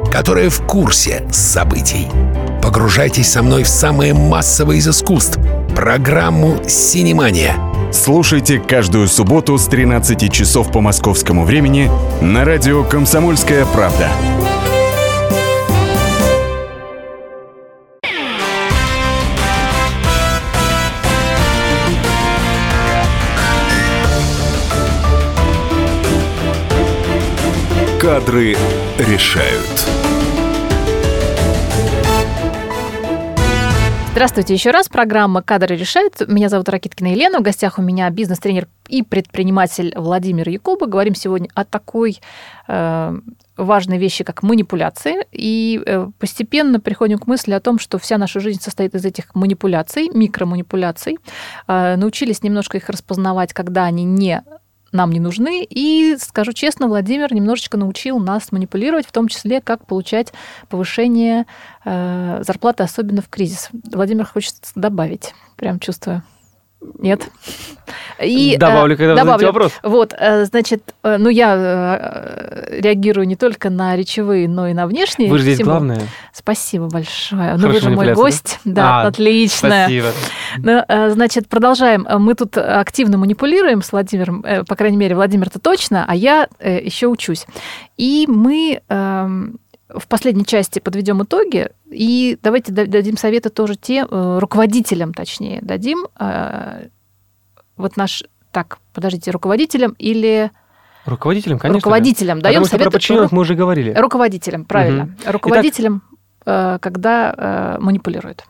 которые 0.11 0.49
в 0.49 0.61
курсе 0.61 1.25
событий. 1.31 2.07
Погружайтесь 2.61 3.31
со 3.31 3.41
мной 3.41 3.63
в 3.63 3.67
самое 3.67 4.13
массовое 4.13 4.75
из 4.75 4.87
искусств– 4.87 5.39
программу 5.75 6.59
«Синемания». 6.67 7.55
Слушайте 7.91 8.59
каждую 8.59 9.07
субботу 9.07 9.57
с 9.57 9.65
13 9.65 10.31
часов 10.31 10.71
по 10.71 10.81
московскому 10.81 11.43
времени 11.43 11.89
на 12.21 12.45
радио 12.45 12.83
«Комсомольская 12.83 13.65
правда». 13.65 14.09
Кадры 27.99 28.57
решают. 28.97 30.00
Здравствуйте 34.21 34.53
еще 34.53 34.69
раз. 34.69 34.87
Программа 34.87 35.41
«Кадры 35.41 35.75
решают». 35.75 36.21
Меня 36.27 36.47
зовут 36.47 36.69
Ракиткина 36.69 37.07
Елена. 37.07 37.39
В 37.39 37.41
гостях 37.41 37.79
у 37.79 37.81
меня 37.81 38.07
бизнес-тренер 38.11 38.67
и 38.87 39.01
предприниматель 39.01 39.95
Владимир 39.97 40.47
Якуба. 40.47 40.85
Говорим 40.85 41.15
сегодня 41.15 41.49
о 41.55 41.65
такой 41.65 42.21
э, 42.67 43.19
важной 43.57 43.97
вещи, 43.97 44.23
как 44.23 44.43
манипуляции. 44.43 45.25
И 45.31 45.81
э, 45.83 46.07
постепенно 46.19 46.79
приходим 46.79 47.17
к 47.17 47.25
мысли 47.25 47.53
о 47.53 47.59
том, 47.59 47.79
что 47.79 47.97
вся 47.97 48.19
наша 48.19 48.39
жизнь 48.39 48.61
состоит 48.61 48.93
из 48.93 49.03
этих 49.03 49.33
манипуляций, 49.33 50.11
микроманипуляций. 50.13 51.17
Э, 51.67 51.95
научились 51.95 52.43
немножко 52.43 52.77
их 52.77 52.89
распознавать, 52.89 53.53
когда 53.53 53.85
они 53.85 54.03
не 54.03 54.43
нам 54.91 55.11
не 55.11 55.19
нужны. 55.19 55.65
И, 55.69 56.17
скажу 56.19 56.53
честно, 56.53 56.87
Владимир 56.87 57.33
немножечко 57.33 57.77
научил 57.77 58.19
нас 58.19 58.51
манипулировать, 58.51 59.05
в 59.05 59.11
том 59.11 59.27
числе, 59.27 59.61
как 59.61 59.85
получать 59.85 60.33
повышение 60.69 61.45
э, 61.85 62.41
зарплаты, 62.45 62.83
особенно 62.83 63.21
в 63.21 63.29
кризис. 63.29 63.69
Владимир 63.91 64.25
хочет 64.25 64.55
добавить, 64.75 65.33
прям 65.55 65.79
чувствую. 65.79 66.23
Нет. 66.99 67.29
И, 68.19 68.55
э, 68.55 68.57
Добавлю, 68.57 68.97
когда 68.97 69.15
добавлю. 69.15 69.47
вопрос. 69.47 69.73
Вот, 69.83 70.13
э, 70.17 70.45
значит, 70.45 70.93
э, 71.03 71.17
ну 71.17 71.29
я 71.29 71.55
реагирую 72.69 73.27
не 73.27 73.35
только 73.35 73.69
на 73.69 73.95
речевые, 73.95 74.47
но 74.47 74.67
и 74.67 74.73
на 74.73 74.87
внешние. 74.87 75.29
Вы 75.29 75.37
же 75.37 75.43
здесь 75.43 75.59
главное. 75.59 76.01
Спасибо 76.33 76.87
большое. 76.87 77.53
ну 77.53 77.67
Хорошая 77.67 77.73
вы 77.73 77.79
же 77.79 77.89
мой 77.89 78.05
манипуляция, 78.07 78.15
да? 78.15 78.23
гость. 78.23 78.59
Да, 78.65 79.01
А, 79.01 79.07
отлично. 79.07 79.69
Спасибо. 79.69 80.07
Ну, 80.57 80.83
значит, 81.13 81.47
продолжаем. 81.47 82.07
Мы 82.19 82.33
тут 82.33 82.57
активно 82.57 83.17
манипулируем 83.17 83.81
с 83.81 83.91
Владимиром, 83.91 84.43
по 84.67 84.75
крайней 84.75 84.97
мере, 84.97 85.15
Владимир-то 85.15 85.59
точно, 85.59 86.05
а 86.07 86.15
я 86.15 86.47
еще 86.59 87.07
учусь. 87.07 87.45
И 87.97 88.25
мы 88.27 88.81
эм, 88.89 89.59
в 89.95 90.07
последней 90.07 90.45
части 90.45 90.79
подведем 90.79 91.23
итоги, 91.23 91.69
и 91.89 92.37
давайте 92.41 92.71
да- 92.71 92.85
дадим 92.85 93.17
советы 93.17 93.49
тоже 93.49 93.75
те, 93.75 94.05
э, 94.09 94.39
руководителям, 94.39 95.13
точнее, 95.13 95.59
дадим. 95.61 96.07
э, 96.19 96.87
Вот 97.77 97.97
наш... 97.97 98.23
Так, 98.51 98.79
подождите, 98.93 99.31
руководителям 99.31 99.95
или 99.97 100.51
Руководителем, 101.05 101.57
конечно. 101.57 101.79
да. 101.79 101.83
руководителям 101.85 102.41
даем 102.41 102.61
Потому 102.61 102.65
про 102.69 102.77
советы 102.77 102.91
подчиненных 102.91 103.31
мы 103.31 103.41
уже 103.41 103.55
говорили. 103.55 103.93
руководителям, 103.93 104.65
правильно. 104.65 105.15
Руководителям, 105.25 106.03
э, 106.45 106.77
когда 106.81 107.77
манипулируют. 107.79 108.45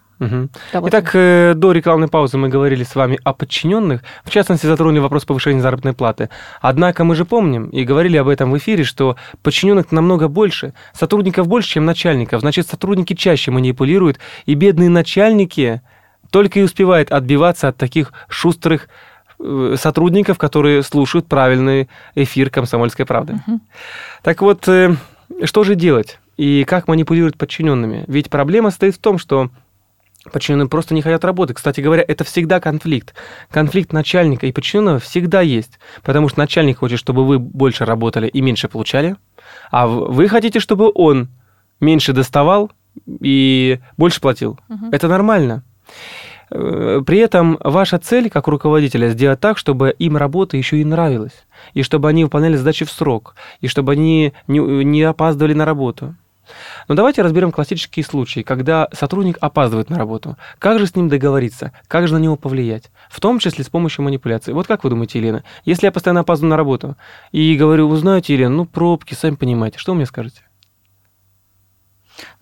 Вот 0.74 0.90
Итак, 0.90 1.12
э, 1.16 1.54
до 1.56 1.72
рекламной 1.72 2.08
паузы 2.08 2.38
мы 2.38 2.48
говорили 2.48 2.84
с 2.84 2.96
вами 2.96 3.20
о 3.24 3.34
подчиненных, 3.34 4.04
в 4.24 4.30
частности, 4.30 4.68
затронули 4.68 5.00
вопрос 5.00 5.26
повышения 5.26 5.62
заработной 5.62 5.94
платы. 5.94 6.30
Однако 6.62 7.04
мы 7.04 7.16
же 7.16 7.26
помним 7.26 7.70
и 7.70 7.84
говорили 7.84 8.18
об 8.18 8.28
этом 8.28 8.52
в 8.52 8.58
эфире, 8.58 8.84
что 8.84 9.16
подчиненных 9.42 9.92
намного 9.92 10.28
больше, 10.28 10.74
сотрудников 10.94 11.48
больше, 11.48 11.70
чем 11.70 11.86
начальников. 11.86 12.42
Значит, 12.42 12.68
сотрудники 12.68 13.14
чаще 13.14 13.50
манипулируют, 13.50 14.20
и 14.46 14.54
бедные 14.54 14.90
начальники 14.90 15.82
только 16.30 16.60
и 16.60 16.64
успевают 16.64 17.12
отбиваться 17.12 17.68
от 17.70 17.78
таких 17.78 18.14
шустрых 18.28 18.90
э, 19.40 19.76
сотрудников, 19.78 20.38
которые 20.38 20.84
слушают 20.84 21.28
правильный 21.28 21.90
эфир 22.14 22.52
«Комсомольской 22.52 23.06
правды». 23.06 23.40
Мгм. 23.48 23.62
Так 24.22 24.42
вот, 24.42 24.68
э, 24.68 24.96
что 25.46 25.64
же 25.64 25.74
делать? 25.74 26.20
И 26.38 26.64
как 26.64 26.88
манипулировать 26.88 27.38
подчиненными? 27.38 28.04
Ведь 28.08 28.30
проблема 28.30 28.72
стоит 28.72 28.96
в 28.96 29.00
том, 29.00 29.18
что 29.18 29.50
Подчиненные 30.32 30.70
просто 30.70 30.94
не 30.94 31.02
хотят 31.02 31.26
работать. 31.26 31.58
Кстати 31.58 31.82
говоря, 31.82 32.06
это 32.08 32.24
всегда 32.24 32.60
конфликт. 32.60 33.16
Конфликт 33.50 33.92
начальника 33.92 34.46
и 34.46 34.52
подчиненного 34.52 35.00
всегда 35.00 35.42
есть. 35.42 35.80
Потому 36.04 36.30
что 36.30 36.40
начальник 36.40 36.80
хочет, 36.80 37.00
чтобы 37.00 37.26
вы 37.26 37.40
больше 37.40 37.86
работали 37.86 38.28
и 38.28 38.42
меньше 38.42 38.68
получали, 38.68 39.16
а 39.72 39.88
вы 39.88 40.28
хотите, 40.28 40.60
чтобы 40.60 40.92
он 40.94 41.30
меньше 41.80 42.14
доставал 42.14 42.72
и 43.20 43.80
больше 43.98 44.22
платил. 44.22 44.60
Мгм. 44.70 44.90
Это 44.92 45.08
нормально. 45.08 45.64
Э, 46.52 47.02
При 47.06 47.18
этом 47.18 47.58
ваша 47.60 47.98
цель 47.98 48.30
как 48.30 48.48
руководителя 48.48 49.10
сделать 49.10 49.40
так, 49.40 49.58
чтобы 49.58 49.96
им 49.98 50.18
работа 50.18 50.58
еще 50.58 50.78
и 50.78 50.86
нравилась, 50.86 51.46
и 51.74 51.82
чтобы 51.82 52.10
они 52.10 52.26
выполняли 52.26 52.58
задачи 52.58 52.86
в 52.86 52.92
срок, 52.92 53.36
и 53.62 53.68
чтобы 53.68 53.94
они 53.94 54.34
не, 54.48 54.60
не 54.60 55.02
опаздывали 55.02 55.54
на 55.54 55.66
работу. 55.66 56.16
Но 56.88 56.96
давайте 56.96 57.22
разберем 57.22 57.52
классические 57.52 58.06
случаи, 58.06 58.42
когда 58.42 58.88
сотрудник 58.94 59.38
опаздывает 59.42 59.90
на 59.90 59.98
работу. 59.98 60.38
Как 60.60 60.80
же 60.80 60.88
с 60.88 60.96
ним 60.96 61.10
договориться? 61.10 61.72
Как 61.88 62.08
же 62.08 62.14
на 62.14 62.20
него 62.20 62.36
повлиять? 62.36 62.92
В 63.10 63.20
том 63.20 63.40
числе 63.40 63.64
с 63.64 63.70
помощью 63.70 64.04
манипуляции. 64.04 64.54
Вот 64.54 64.68
как 64.68 64.84
вы 64.84 64.90
думаете, 64.90 65.20
Елена, 65.20 65.44
если 65.66 65.86
я 65.86 65.92
постоянно 65.92 66.22
опаздываю 66.22 66.52
на 66.52 66.58
работу 66.58 66.96
и 67.32 67.56
говорю, 67.56 67.88
вы 67.88 67.98
знаете, 67.98 68.34
Елена, 68.34 68.56
ну 68.56 68.66
пробки, 68.66 69.14
сами 69.14 69.36
понимаете, 69.36 69.78
что 69.78 69.92
вы 69.92 69.98
мне 69.98 70.06
скажете? 70.06 70.42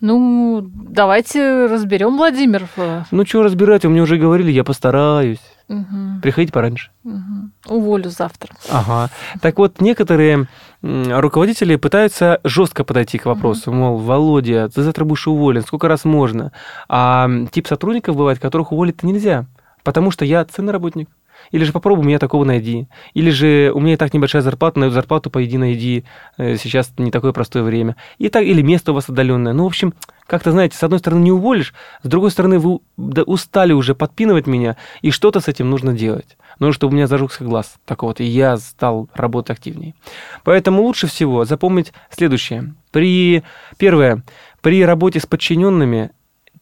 Ну, 0.00 0.62
давайте 0.62 1.66
разберем, 1.66 2.16
Владимир. 2.16 2.68
Ну 3.10 3.26
что 3.26 3.42
разбирать, 3.42 3.84
вы 3.84 3.90
мне 3.90 4.02
уже 4.02 4.18
говорили, 4.18 4.50
я 4.50 4.64
постараюсь. 4.64 5.40
Мгм, 5.74 6.20
Приходите 6.20 6.52
пораньше. 6.52 6.90
мгм. 7.04 7.52
Уволю 7.66 8.10
завтра. 8.10 8.54
Ага. 8.70 9.08
Так 9.40 9.58
вот, 9.58 9.80
некоторые 9.80 10.46
руководители 10.82 11.76
пытаются 11.76 12.40
жестко 12.44 12.84
подойти 12.84 13.18
к 13.18 13.26
вопросу, 13.26 13.72
мол, 13.72 13.98
Володя, 13.98 14.68
ты 14.68 14.82
завтра 14.82 15.04
будешь 15.04 15.26
уволен, 15.28 15.62
сколько 15.62 15.88
раз 15.88 16.04
можно? 16.04 16.52
А 16.88 17.28
тип 17.52 17.66
сотрудников 17.66 18.16
бывает, 18.16 18.38
которых 18.38 18.72
уволить-то 18.72 19.06
нельзя, 19.06 19.46
потому 19.84 20.10
что 20.10 20.24
я 20.24 20.44
ценный 20.44 20.72
работник. 20.72 21.08
Или 21.52 21.64
же 21.64 21.72
попробуй 21.72 22.04
меня 22.04 22.18
такого 22.18 22.44
найди. 22.44 22.86
Или 23.14 23.30
же 23.30 23.72
у 23.74 23.80
меня 23.80 23.94
и 23.94 23.96
так 23.96 24.12
небольшая 24.12 24.42
зарплата, 24.42 24.78
на 24.78 24.84
эту 24.84 24.92
зарплату 24.94 25.30
пойди 25.30 25.56
найди. 25.56 26.04
Э, 26.36 26.56
Сейчас 26.58 26.92
не 26.98 27.10
такое 27.10 27.32
простое 27.32 27.62
время. 27.62 27.96
И 28.18 28.28
так, 28.28 28.44
или 28.44 28.60
место 28.60 28.92
у 28.92 28.94
вас 28.94 29.08
отдаленное. 29.08 29.54
Ну, 29.54 29.64
в 29.64 29.68
общем, 29.68 29.94
как-то, 30.30 30.52
знаете, 30.52 30.76
с 30.76 30.82
одной 30.84 31.00
стороны 31.00 31.24
не 31.24 31.32
уволишь, 31.32 31.74
с 32.04 32.06
другой 32.06 32.30
стороны 32.30 32.60
вы 32.60 32.78
устали 32.96 33.72
уже 33.72 33.96
подпинывать 33.96 34.46
меня, 34.46 34.76
и 35.02 35.10
что-то 35.10 35.40
с 35.40 35.48
этим 35.48 35.68
нужно 35.68 35.92
делать. 35.92 36.38
Нужно, 36.60 36.74
чтобы 36.74 36.92
у 36.92 36.94
меня 36.94 37.08
зажегся 37.08 37.42
глаз. 37.42 37.74
Так 37.84 38.04
вот, 38.04 38.20
и 38.20 38.24
я 38.24 38.56
стал 38.56 39.08
работать 39.12 39.50
активнее. 39.56 39.96
Поэтому 40.44 40.82
лучше 40.82 41.08
всего 41.08 41.44
запомнить 41.44 41.92
следующее. 42.10 42.76
При, 42.92 43.42
первое, 43.76 44.22
при 44.60 44.84
работе 44.84 45.18
с 45.18 45.26
подчиненными 45.26 46.12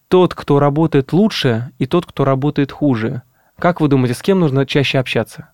тот, 0.08 0.34
кто 0.34 0.60
работает 0.60 1.12
лучше, 1.12 1.70
и 1.78 1.84
тот, 1.84 2.06
кто 2.06 2.24
работает 2.24 2.72
хуже. 2.72 3.20
Как 3.58 3.82
вы 3.82 3.88
думаете, 3.88 4.14
с 4.14 4.22
кем 4.22 4.40
нужно 4.40 4.64
чаще 4.64 4.98
общаться? 4.98 5.50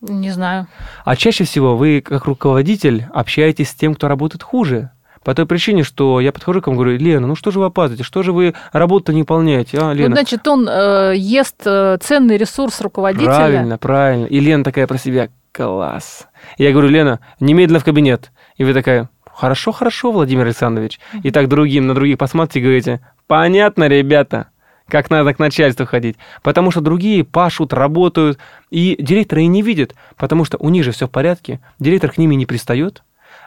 Не 0.00 0.30
знаю. 0.30 0.68
А 1.04 1.16
чаще 1.16 1.44
всего 1.44 1.76
вы, 1.76 2.00
как 2.00 2.24
руководитель, 2.24 3.06
общаетесь 3.12 3.68
с 3.68 3.74
тем, 3.74 3.94
кто 3.94 4.08
работает 4.08 4.42
хуже. 4.42 4.90
По 5.26 5.34
той 5.34 5.44
причине, 5.44 5.82
что 5.82 6.20
я 6.20 6.30
подхожу 6.30 6.62
к 6.62 6.68
вам 6.68 6.76
и 6.76 6.78
говорю, 6.78 6.96
Лена, 6.98 7.26
ну 7.26 7.34
что 7.34 7.50
же 7.50 7.58
вы 7.58 7.64
опаздываете, 7.64 8.04
что 8.04 8.22
же 8.22 8.30
вы 8.30 8.54
работу 8.70 9.10
не 9.10 9.22
выполняете, 9.22 9.76
а, 9.76 9.92
Лена? 9.92 10.10
Ну, 10.10 10.14
значит, 10.14 10.46
он 10.46 10.68
э, 10.68 11.14
ест 11.16 11.62
э, 11.64 11.98
ценный 12.00 12.36
ресурс 12.36 12.80
руководителя. 12.80 13.26
Правильно, 13.26 13.76
правильно. 13.76 14.26
И 14.26 14.38
Лена 14.38 14.62
такая 14.62 14.86
про 14.86 14.98
себя, 14.98 15.28
класс. 15.50 16.28
Я 16.58 16.70
говорю, 16.70 16.90
Лена, 16.90 17.18
немедленно 17.40 17.80
в 17.80 17.84
кабинет. 17.84 18.30
И 18.56 18.62
вы 18.62 18.72
такая, 18.72 19.08
хорошо, 19.28 19.72
хорошо, 19.72 20.12
Владимир 20.12 20.44
Александрович. 20.44 21.00
И 21.24 21.32
так 21.32 21.48
другим, 21.48 21.88
на 21.88 21.94
других 21.96 22.18
посмотрите 22.18 22.60
и 22.60 22.62
говорите, 22.62 23.00
понятно, 23.26 23.88
ребята 23.88 24.50
как 24.88 25.10
надо 25.10 25.34
к 25.34 25.40
начальству 25.40 25.86
ходить. 25.86 26.16
Потому 26.44 26.70
что 26.70 26.80
другие 26.80 27.24
пашут, 27.24 27.72
работают, 27.72 28.38
и 28.70 28.96
директора 29.00 29.42
и 29.42 29.48
не 29.48 29.62
видят, 29.62 29.96
потому 30.16 30.44
что 30.44 30.56
у 30.58 30.68
них 30.68 30.84
же 30.84 30.92
все 30.92 31.08
в 31.08 31.10
порядке, 31.10 31.58
директор 31.80 32.12
к 32.12 32.18
ними 32.18 32.36
не 32.36 32.46
пристает. 32.46 33.02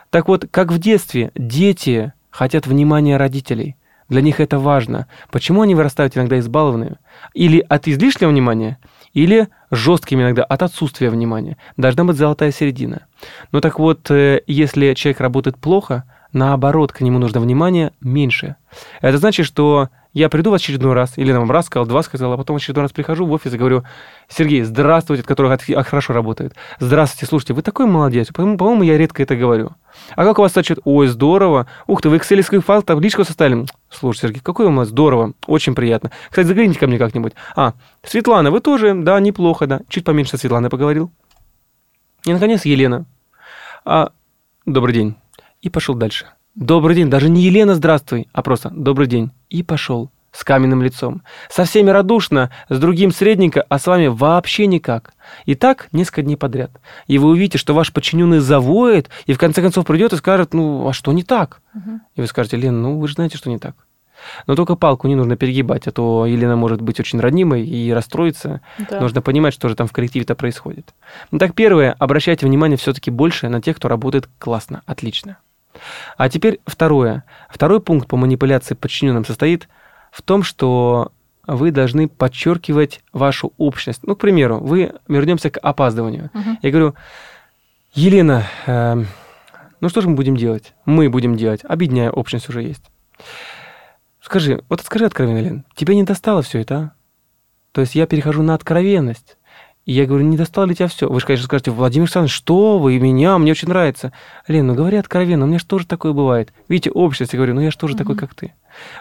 Так 0.10 0.28
вот, 0.28 0.48
как 0.50 0.72
в 0.72 0.80
детстве, 0.80 1.32
дети 1.36 2.14
хотят 2.30 2.68
внимания 2.68 3.18
родителей. 3.18 3.76
Для 4.08 4.22
них 4.22 4.40
это 4.40 4.58
важно. 4.58 5.08
Почему 5.32 5.62
они 5.62 5.76
вырастают 5.76 6.18
иногда 6.18 6.40
избалованными? 6.40 6.98
Или 7.36 7.64
от 7.70 7.88
излишнего 7.88 8.32
внимания, 8.32 8.80
или 9.14 9.50
жесткими 9.70 10.24
иногда 10.24 10.44
от 10.44 10.64
отсутствия 10.64 11.12
внимания. 11.12 11.58
Должна 11.78 12.06
быть 12.06 12.18
золотая 12.18 12.52
середина. 12.52 13.06
Но 13.52 13.62
так 13.62 13.78
вот, 13.78 14.10
э, 14.10 14.42
если 14.48 14.96
человек 14.96 15.22
работает 15.22 15.58
плохо, 15.58 16.06
наоборот, 16.34 16.92
к 16.92 17.02
нему 17.02 17.20
нужно 17.20 17.40
внимание 17.40 17.94
меньше. 18.02 18.56
Это 19.02 19.18
значит, 19.18 19.46
что 19.46 19.90
я 20.14 20.28
приду 20.28 20.50
в 20.50 20.56
очередной 20.56 20.94
раз, 20.94 21.18
или 21.18 21.32
нам 21.32 21.50
раз 21.52 21.68
сказал, 21.68 21.86
два 21.86 22.02
сказал, 22.02 22.34
а 22.34 22.38
потом 22.38 22.56
очередной 22.56 22.84
раз 22.84 22.92
прихожу 22.92 23.26
в 23.26 23.32
офис 23.32 23.54
и 23.54 23.58
говорю, 23.58 23.84
Сергей, 24.28 24.64
здравствуйте, 24.64 25.24
который 25.24 25.56
хорошо 25.84 26.14
работает. 26.14 26.56
Здравствуйте, 26.80 27.28
слушайте, 27.28 27.54
вы 27.54 27.62
такой 27.62 27.86
молодец. 27.86 28.30
По-моему, 28.34 28.82
я 28.82 28.98
редко 28.98 29.22
это 29.22 29.36
говорю. 29.36 29.72
А 30.16 30.24
как 30.24 30.40
у 30.40 30.42
вас 30.42 30.58
отчет? 30.58 30.80
Ой, 30.84 31.08
здорово. 31.08 31.68
Ух 31.86 32.02
ты, 32.02 32.10
вы 32.10 32.18
экселевский 32.18 32.60
файл 32.60 32.82
табличку 32.82 33.24
составили. 33.24 33.66
Слушай, 33.90 34.22
Сергей, 34.22 34.42
какой 34.42 34.66
у 34.66 34.74
вас 34.74 34.88
здорово. 34.88 35.34
Очень 35.46 35.76
приятно. 35.76 36.12
Кстати, 36.30 36.48
загляните 36.48 36.80
ко 36.80 36.88
мне 36.88 36.98
как-нибудь. 36.98 37.34
А, 37.56 37.74
Светлана, 38.04 38.50
вы 38.50 38.62
тоже? 38.62 38.96
Да, 38.96 39.20
неплохо, 39.20 39.68
да. 39.68 39.82
Чуть 39.90 40.06
поменьше 40.06 40.38
Светланы 40.38 40.70
поговорил. 40.70 41.12
И, 42.26 42.34
наконец, 42.34 42.66
Елена. 42.66 43.06
А, 43.86 44.12
добрый 44.66 44.94
день. 44.94 45.16
И 45.62 45.70
пошел 45.70 45.96
дальше. 45.96 46.28
Добрый 46.56 46.96
день. 46.96 47.10
Даже 47.10 47.30
не 47.30 47.42
Елена, 47.42 47.76
здравствуй, 47.76 48.28
а 48.32 48.42
просто 48.42 48.70
добрый 48.70 49.08
день. 49.08 49.32
И 49.50 49.62
пошел 49.62 50.10
с 50.32 50.44
каменным 50.44 50.82
лицом. 50.82 51.22
Со 51.50 51.66
всеми 51.66 51.90
радушно, 51.90 52.52
с 52.70 52.80
другим 52.80 53.12
средненько, 53.12 53.66
а 53.68 53.80
с 53.80 53.88
вами 53.88 54.08
вообще 54.08 54.68
никак. 54.68 55.14
И 55.46 55.56
так 55.56 55.90
несколько 55.92 56.22
дней 56.22 56.38
подряд. 56.38 56.72
И 57.08 57.18
вы 57.18 57.30
увидите, 57.30 57.58
что 57.58 57.74
ваш 57.74 57.92
подчиненный 57.92 58.40
завоет, 58.40 59.10
и 59.26 59.34
в 59.34 59.38
конце 59.38 59.62
концов 59.62 59.86
придет 59.86 60.14
и 60.14 60.18
скажет, 60.18 60.54
ну, 60.54 60.88
а 60.88 60.94
что 60.94 61.12
не 61.12 61.24
так? 61.24 61.62
Угу. 61.74 62.00
И 62.16 62.22
вы 62.22 62.28
скажете, 62.28 62.58
Лена, 62.58 62.80
ну, 62.80 63.00
вы 63.00 63.08
же 63.08 63.16
знаете, 63.16 63.38
что 63.38 63.50
не 63.50 63.58
так. 63.58 63.76
Но 64.48 64.56
только 64.56 64.76
палку 64.76 65.08
не 65.08 65.16
нужно 65.16 65.36
перегибать, 65.38 65.88
а 65.88 65.92
то 65.92 66.26
Елена 66.26 66.56
может 66.56 66.82
быть 66.82 67.00
очень 67.00 67.20
ранимой 67.20 67.66
и 67.66 67.92
расстроиться. 67.92 68.62
Да. 68.90 69.00
Нужно 69.00 69.22
понимать, 69.22 69.54
что 69.54 69.70
же 69.70 69.76
там 69.76 69.88
в 69.88 69.92
коллективе-то 69.92 70.36
происходит. 70.36 70.94
Ну 71.32 71.40
так, 71.40 71.54
первое, 71.54 71.96
обращайте 71.98 72.46
внимание 72.46 72.78
все-таки 72.78 73.12
больше 73.12 73.50
на 73.50 73.62
тех, 73.62 73.78
кто 73.78 73.88
работает 73.88 74.30
классно, 74.38 74.84
отлично. 74.86 75.38
А 76.18 76.30
теперь 76.30 76.60
второе. 76.66 77.24
Второй 77.50 77.82
пункт 77.82 78.08
по 78.08 78.18
манипуляции 78.18 78.76
подчиненным 78.76 79.26
состоит 79.26 79.68
в 80.12 80.22
том, 80.22 80.44
что 80.44 81.12
вы 81.48 81.72
должны 81.72 82.08
подчеркивать 82.08 83.02
вашу 83.12 83.54
общность. 83.58 84.02
Ну, 84.04 84.16
к 84.16 84.20
примеру, 84.20 84.60
вы 84.60 84.94
вернемся 85.08 85.50
к 85.50 85.58
опаздыванию. 85.58 86.30
Угу. 86.34 86.58
Я 86.62 86.70
говорю, 86.72 86.96
Елена, 87.94 88.46
э, 88.68 89.04
ну 89.82 89.90
что 89.90 90.02
же 90.02 90.10
мы 90.10 90.16
будем 90.16 90.38
делать? 90.38 90.74
Мы 90.86 91.10
будем 91.10 91.36
делать. 91.36 91.62
Объединяя 91.64 92.12
общность 92.12 92.50
уже 92.50 92.62
есть. 92.62 92.84
Скажи, 94.22 94.64
вот 94.70 94.82
скажи 94.82 95.06
откровенно, 95.06 95.40
Лен, 95.40 95.66
тебе 95.76 95.96
не 95.96 96.04
достало 96.04 96.44
все 96.44 96.60
это, 96.60 96.76
а? 96.76 96.92
То 97.72 97.82
есть 97.82 97.96
я 97.96 98.06
перехожу 98.06 98.44
на 98.44 98.54
откровенность. 98.54 99.38
И 99.90 99.92
я 99.92 100.06
говорю, 100.06 100.24
не 100.24 100.38
достало 100.38 100.66
ли 100.66 100.76
тебя 100.76 100.88
все? 100.88 101.10
Вы 101.10 101.20
же, 101.20 101.26
конечно, 101.26 101.46
скажете, 101.48 101.72
Владимир 101.72 102.04
Александрович, 102.04 102.36
что 102.36 102.78
вы, 102.78 103.00
меня, 103.00 103.40
мне 103.40 103.54
очень 103.54 103.70
нравится. 103.70 104.14
Лен, 104.48 104.68
ну 104.68 104.76
говори 104.76 104.98
откровенно, 104.98 105.46
у 105.46 105.48
меня 105.48 105.58
же 105.58 105.66
тоже 105.66 105.88
такое 105.88 106.14
бывает. 106.14 106.54
Видите, 106.68 106.92
общество, 106.92 107.36
я 107.36 107.40
говорю, 107.40 107.56
ну 107.56 107.62
я 107.62 107.72
же 107.72 107.78
тоже 107.80 107.96
mm-hmm. 107.96 107.98
такой, 107.98 108.16
как 108.16 108.36
ты. 108.36 108.54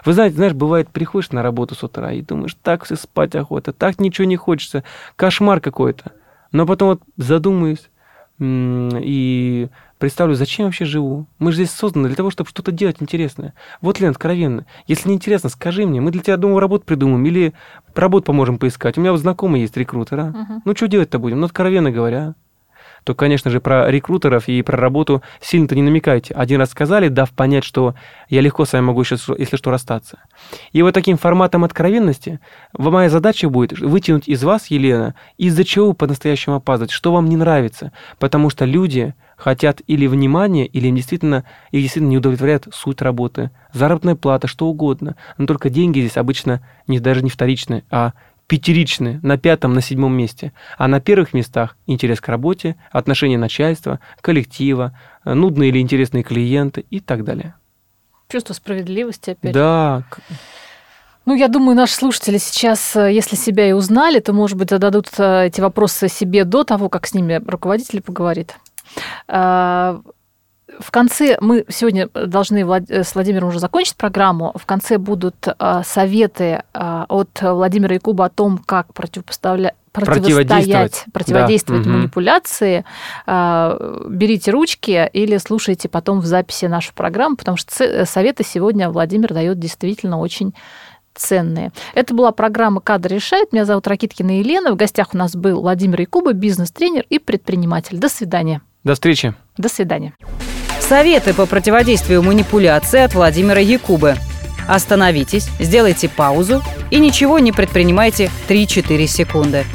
Вы 0.03 0.13
знаете, 0.13 0.37
знаешь, 0.37 0.53
бывает, 0.53 0.89
приходишь 0.89 1.29
на 1.29 1.43
работу 1.43 1.75
с 1.75 1.83
утра 1.83 2.11
и 2.11 2.23
думаешь, 2.23 2.57
так 2.63 2.85
все 2.85 2.95
спать 2.95 3.35
охота, 3.35 3.71
так 3.71 3.99
ничего 3.99 4.25
не 4.25 4.35
хочется, 4.35 4.83
кошмар 5.15 5.61
какой-то. 5.61 6.13
Но 6.51 6.65
потом 6.65 6.89
вот 6.89 7.01
задумаюсь 7.17 7.91
и 8.39 9.67
представлю, 9.99 10.33
зачем 10.33 10.63
я 10.63 10.67
вообще 10.67 10.85
живу. 10.85 11.27
Мы 11.37 11.51
же 11.51 11.57
здесь 11.57 11.71
созданы 11.71 12.07
для 12.07 12.15
того, 12.15 12.31
чтобы 12.31 12.49
что-то 12.49 12.71
делать 12.71 12.97
интересное. 12.99 13.53
Вот, 13.81 13.99
Лен, 13.99 14.11
откровенно. 14.11 14.65
Если 14.87 15.09
не 15.09 15.15
интересно, 15.15 15.49
скажи 15.49 15.85
мне. 15.85 16.01
Мы 16.01 16.09
для 16.11 16.23
тебя, 16.23 16.37
думаю, 16.37 16.59
работу 16.59 16.85
придумаем 16.85 17.23
или 17.25 17.53
работу 17.93 18.25
поможем 18.25 18.57
поискать. 18.57 18.97
У 18.97 19.01
меня 19.01 19.11
вот 19.11 19.19
знакомый 19.19 19.61
есть 19.61 19.77
рекрутер, 19.77 20.19
а? 20.19 20.23
Uh-huh. 20.23 20.61
Ну, 20.65 20.75
что 20.75 20.87
делать-то 20.87 21.19
будем? 21.19 21.39
Ну, 21.39 21.45
откровенно 21.45 21.91
говоря 21.91 22.33
то, 23.03 23.15
конечно 23.15 23.49
же, 23.49 23.59
про 23.59 23.89
рекрутеров 23.89 24.47
и 24.47 24.61
про 24.61 24.77
работу 24.77 25.21
сильно-то 25.41 25.75
не 25.75 25.81
намекайте. 25.81 26.33
Один 26.33 26.59
раз 26.59 26.71
сказали, 26.71 27.07
дав 27.07 27.29
понять, 27.31 27.63
что 27.63 27.95
я 28.29 28.41
легко 28.41 28.65
с 28.65 28.73
вами 28.73 28.85
могу 28.85 29.03
сейчас, 29.03 29.29
если 29.37 29.57
что, 29.57 29.71
расстаться. 29.71 30.19
И 30.71 30.81
вот 30.81 30.93
таким 30.93 31.17
форматом 31.17 31.63
откровенности 31.63 32.39
моя 32.77 33.09
задача 33.09 33.49
будет 33.49 33.79
вытянуть 33.79 34.27
из 34.27 34.43
вас, 34.43 34.67
Елена, 34.67 35.15
из-за 35.37 35.63
чего 35.63 35.87
вы 35.87 35.93
по-настоящему 35.93 36.57
опаздываете, 36.57 36.93
что 36.93 37.13
вам 37.13 37.27
не 37.27 37.37
нравится. 37.37 37.91
Потому 38.17 38.49
что 38.49 38.65
люди 38.65 39.15
хотят 39.39 39.81
или 39.87 40.05
внимания, 40.05 40.65
или 40.65 40.87
им 40.87 40.95
действительно, 40.95 41.45
их 41.71 41.81
действительно 41.81 42.09
не 42.09 42.17
удовлетворяет 42.17 42.67
суть 42.73 43.01
работы, 43.01 43.51
заработная 43.73 44.15
плата, 44.15 44.47
что 44.47 44.67
угодно. 44.67 45.15
Но 45.37 45.47
только 45.47 45.69
деньги 45.69 45.99
здесь 46.01 46.17
обычно 46.17 46.61
не, 46.87 46.99
даже 46.99 47.23
не 47.23 47.29
вторичные, 47.29 47.83
а 47.89 48.11
пятеричны 48.47 49.19
на 49.23 49.37
пятом, 49.37 49.73
на 49.73 49.81
седьмом 49.81 50.13
месте. 50.13 50.51
А 50.77 50.87
на 50.87 50.99
первых 50.99 51.33
местах 51.33 51.77
интерес 51.87 52.19
к 52.19 52.27
работе, 52.27 52.75
отношение 52.91 53.37
начальства, 53.37 53.99
коллектива, 54.21 54.97
э, 55.23 55.33
нудные 55.33 55.69
или 55.69 55.79
интересные 55.79 56.23
клиенты 56.23 56.85
и 56.89 56.99
так 56.99 57.23
далее. 57.23 57.55
Чувство 58.27 58.53
справедливости 58.53 59.31
опять. 59.31 59.53
Да. 59.53 60.03
Ну, 61.25 61.35
я 61.35 61.47
думаю, 61.47 61.75
наши 61.75 61.93
слушатели 61.93 62.39
сейчас, 62.39 62.95
э, 62.95 63.13
если 63.13 63.35
себя 63.35 63.69
и 63.69 63.71
узнали, 63.71 64.19
то, 64.19 64.33
может 64.33 64.57
быть, 64.57 64.71
зададут 64.71 65.07
э, 65.17 65.45
эти 65.45 65.61
вопросы 65.61 66.09
себе 66.09 66.43
до 66.43 66.63
того, 66.63 66.89
как 66.89 67.05
с 67.05 67.13
ними 67.13 67.41
руководитель 67.45 68.01
поговорит. 68.01 68.55
А, 69.27 70.01
в 70.79 70.91
конце 70.91 71.37
мы 71.41 71.65
сегодня 71.67 72.07
должны 72.07 72.59
э, 72.59 73.03
с 73.03 73.15
Владимиром 73.15 73.49
уже 73.49 73.59
закончить 73.59 73.95
программу. 73.95 74.53
В 74.55 74.65
конце 74.65 74.97
будут 74.97 75.47
э, 75.47 75.81
советы 75.83 76.63
э, 76.73 77.05
от 77.09 77.29
Владимира 77.41 77.95
Якуба 77.95 78.25
о 78.25 78.29
том, 78.29 78.57
как 78.57 78.93
противопоставлять 78.93 79.75
противостоять, 79.91 81.05
противодействовать 81.11 81.83
да. 81.83 81.89
манипуляции, 81.89 82.85
берите 83.25 84.51
ручки 84.51 85.09
или 85.11 85.37
слушайте 85.37 85.89
потом 85.89 86.19
в 86.19 86.27
записи 86.27 86.65
нашу 86.65 86.93
программу, 86.93 87.35
потому 87.35 87.57
что 87.57 88.05
советы 88.05 88.43
сегодня 88.45 88.91
Владимир 88.91 89.33
дает 89.33 89.57
действительно 89.57 90.19
очень 90.19 90.53
ценные. 91.15 91.71
Это 91.95 92.13
была 92.13 92.31
программа 92.31 92.81
«Кадр 92.81 93.11
решает». 93.13 93.51
Меня 93.51 93.65
зовут 93.65 93.87
Ракиткина 93.87 94.39
Елена. 94.39 94.71
В 94.71 94.75
гостях 94.75 95.15
у 95.15 95.17
нас 95.17 95.35
был 95.35 95.59
Владимир 95.59 96.01
Якуба, 96.01 96.33
бизнес-тренер 96.33 97.05
и 97.09 97.17
предприниматель. 97.17 97.97
До 97.97 98.09
свидания. 98.09 98.61
До 98.83 98.93
встречи. 98.93 99.33
До 99.57 99.69
свидания. 99.69 100.13
Советы 100.79 101.33
по 101.33 101.45
противодействию 101.45 102.23
манипуляции 102.23 103.01
от 103.01 103.13
Владимира 103.13 103.59
Якубы. 103.59 104.15
Остановитесь, 104.67 105.49
сделайте 105.59 106.09
паузу 106.09 106.63
и 106.91 106.99
ничего 106.99 107.39
не 107.39 107.51
предпринимайте 107.51 108.31
3-4 108.47 109.07
секунды. 109.07 109.65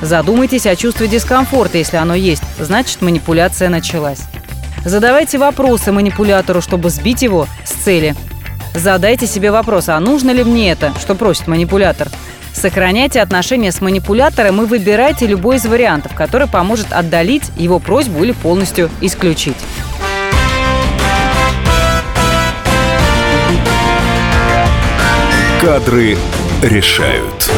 Задумайтесь 0.00 0.66
о 0.66 0.76
чувстве 0.76 1.08
дискомфорта, 1.08 1.78
если 1.78 1.96
оно 1.96 2.14
есть, 2.14 2.42
значит 2.58 3.00
манипуляция 3.02 3.68
началась. 3.68 4.22
Задавайте 4.84 5.38
вопросы 5.38 5.92
манипулятору, 5.92 6.60
чтобы 6.60 6.90
сбить 6.90 7.22
его 7.22 7.46
с 7.64 7.70
цели. 7.70 8.14
Задайте 8.74 9.26
себе 9.26 9.50
вопрос, 9.50 9.88
а 9.88 9.98
нужно 10.00 10.30
ли 10.30 10.44
мне 10.44 10.70
это, 10.70 10.92
что 11.00 11.14
просит 11.14 11.46
манипулятор. 11.46 12.08
Сохраняйте 12.64 13.20
отношения 13.20 13.70
с 13.70 13.82
манипулятором 13.82 14.62
и 14.62 14.64
выбирайте 14.64 15.26
любой 15.26 15.56
из 15.56 15.66
вариантов, 15.66 16.14
который 16.14 16.48
поможет 16.48 16.94
отдалить 16.94 17.50
его 17.58 17.78
просьбу 17.78 18.24
или 18.24 18.32
полностью 18.32 18.88
исключить. 19.02 19.58
Кадры 25.60 26.16
решают. 26.62 27.52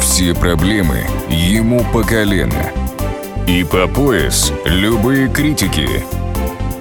Все 0.00 0.32
проблемы 0.32 1.08
ему 1.28 1.82
по 1.92 2.04
колено. 2.04 2.70
И 3.48 3.64
по 3.64 3.88
пояс 3.88 4.52
любые 4.64 5.28
критики. 5.28 5.88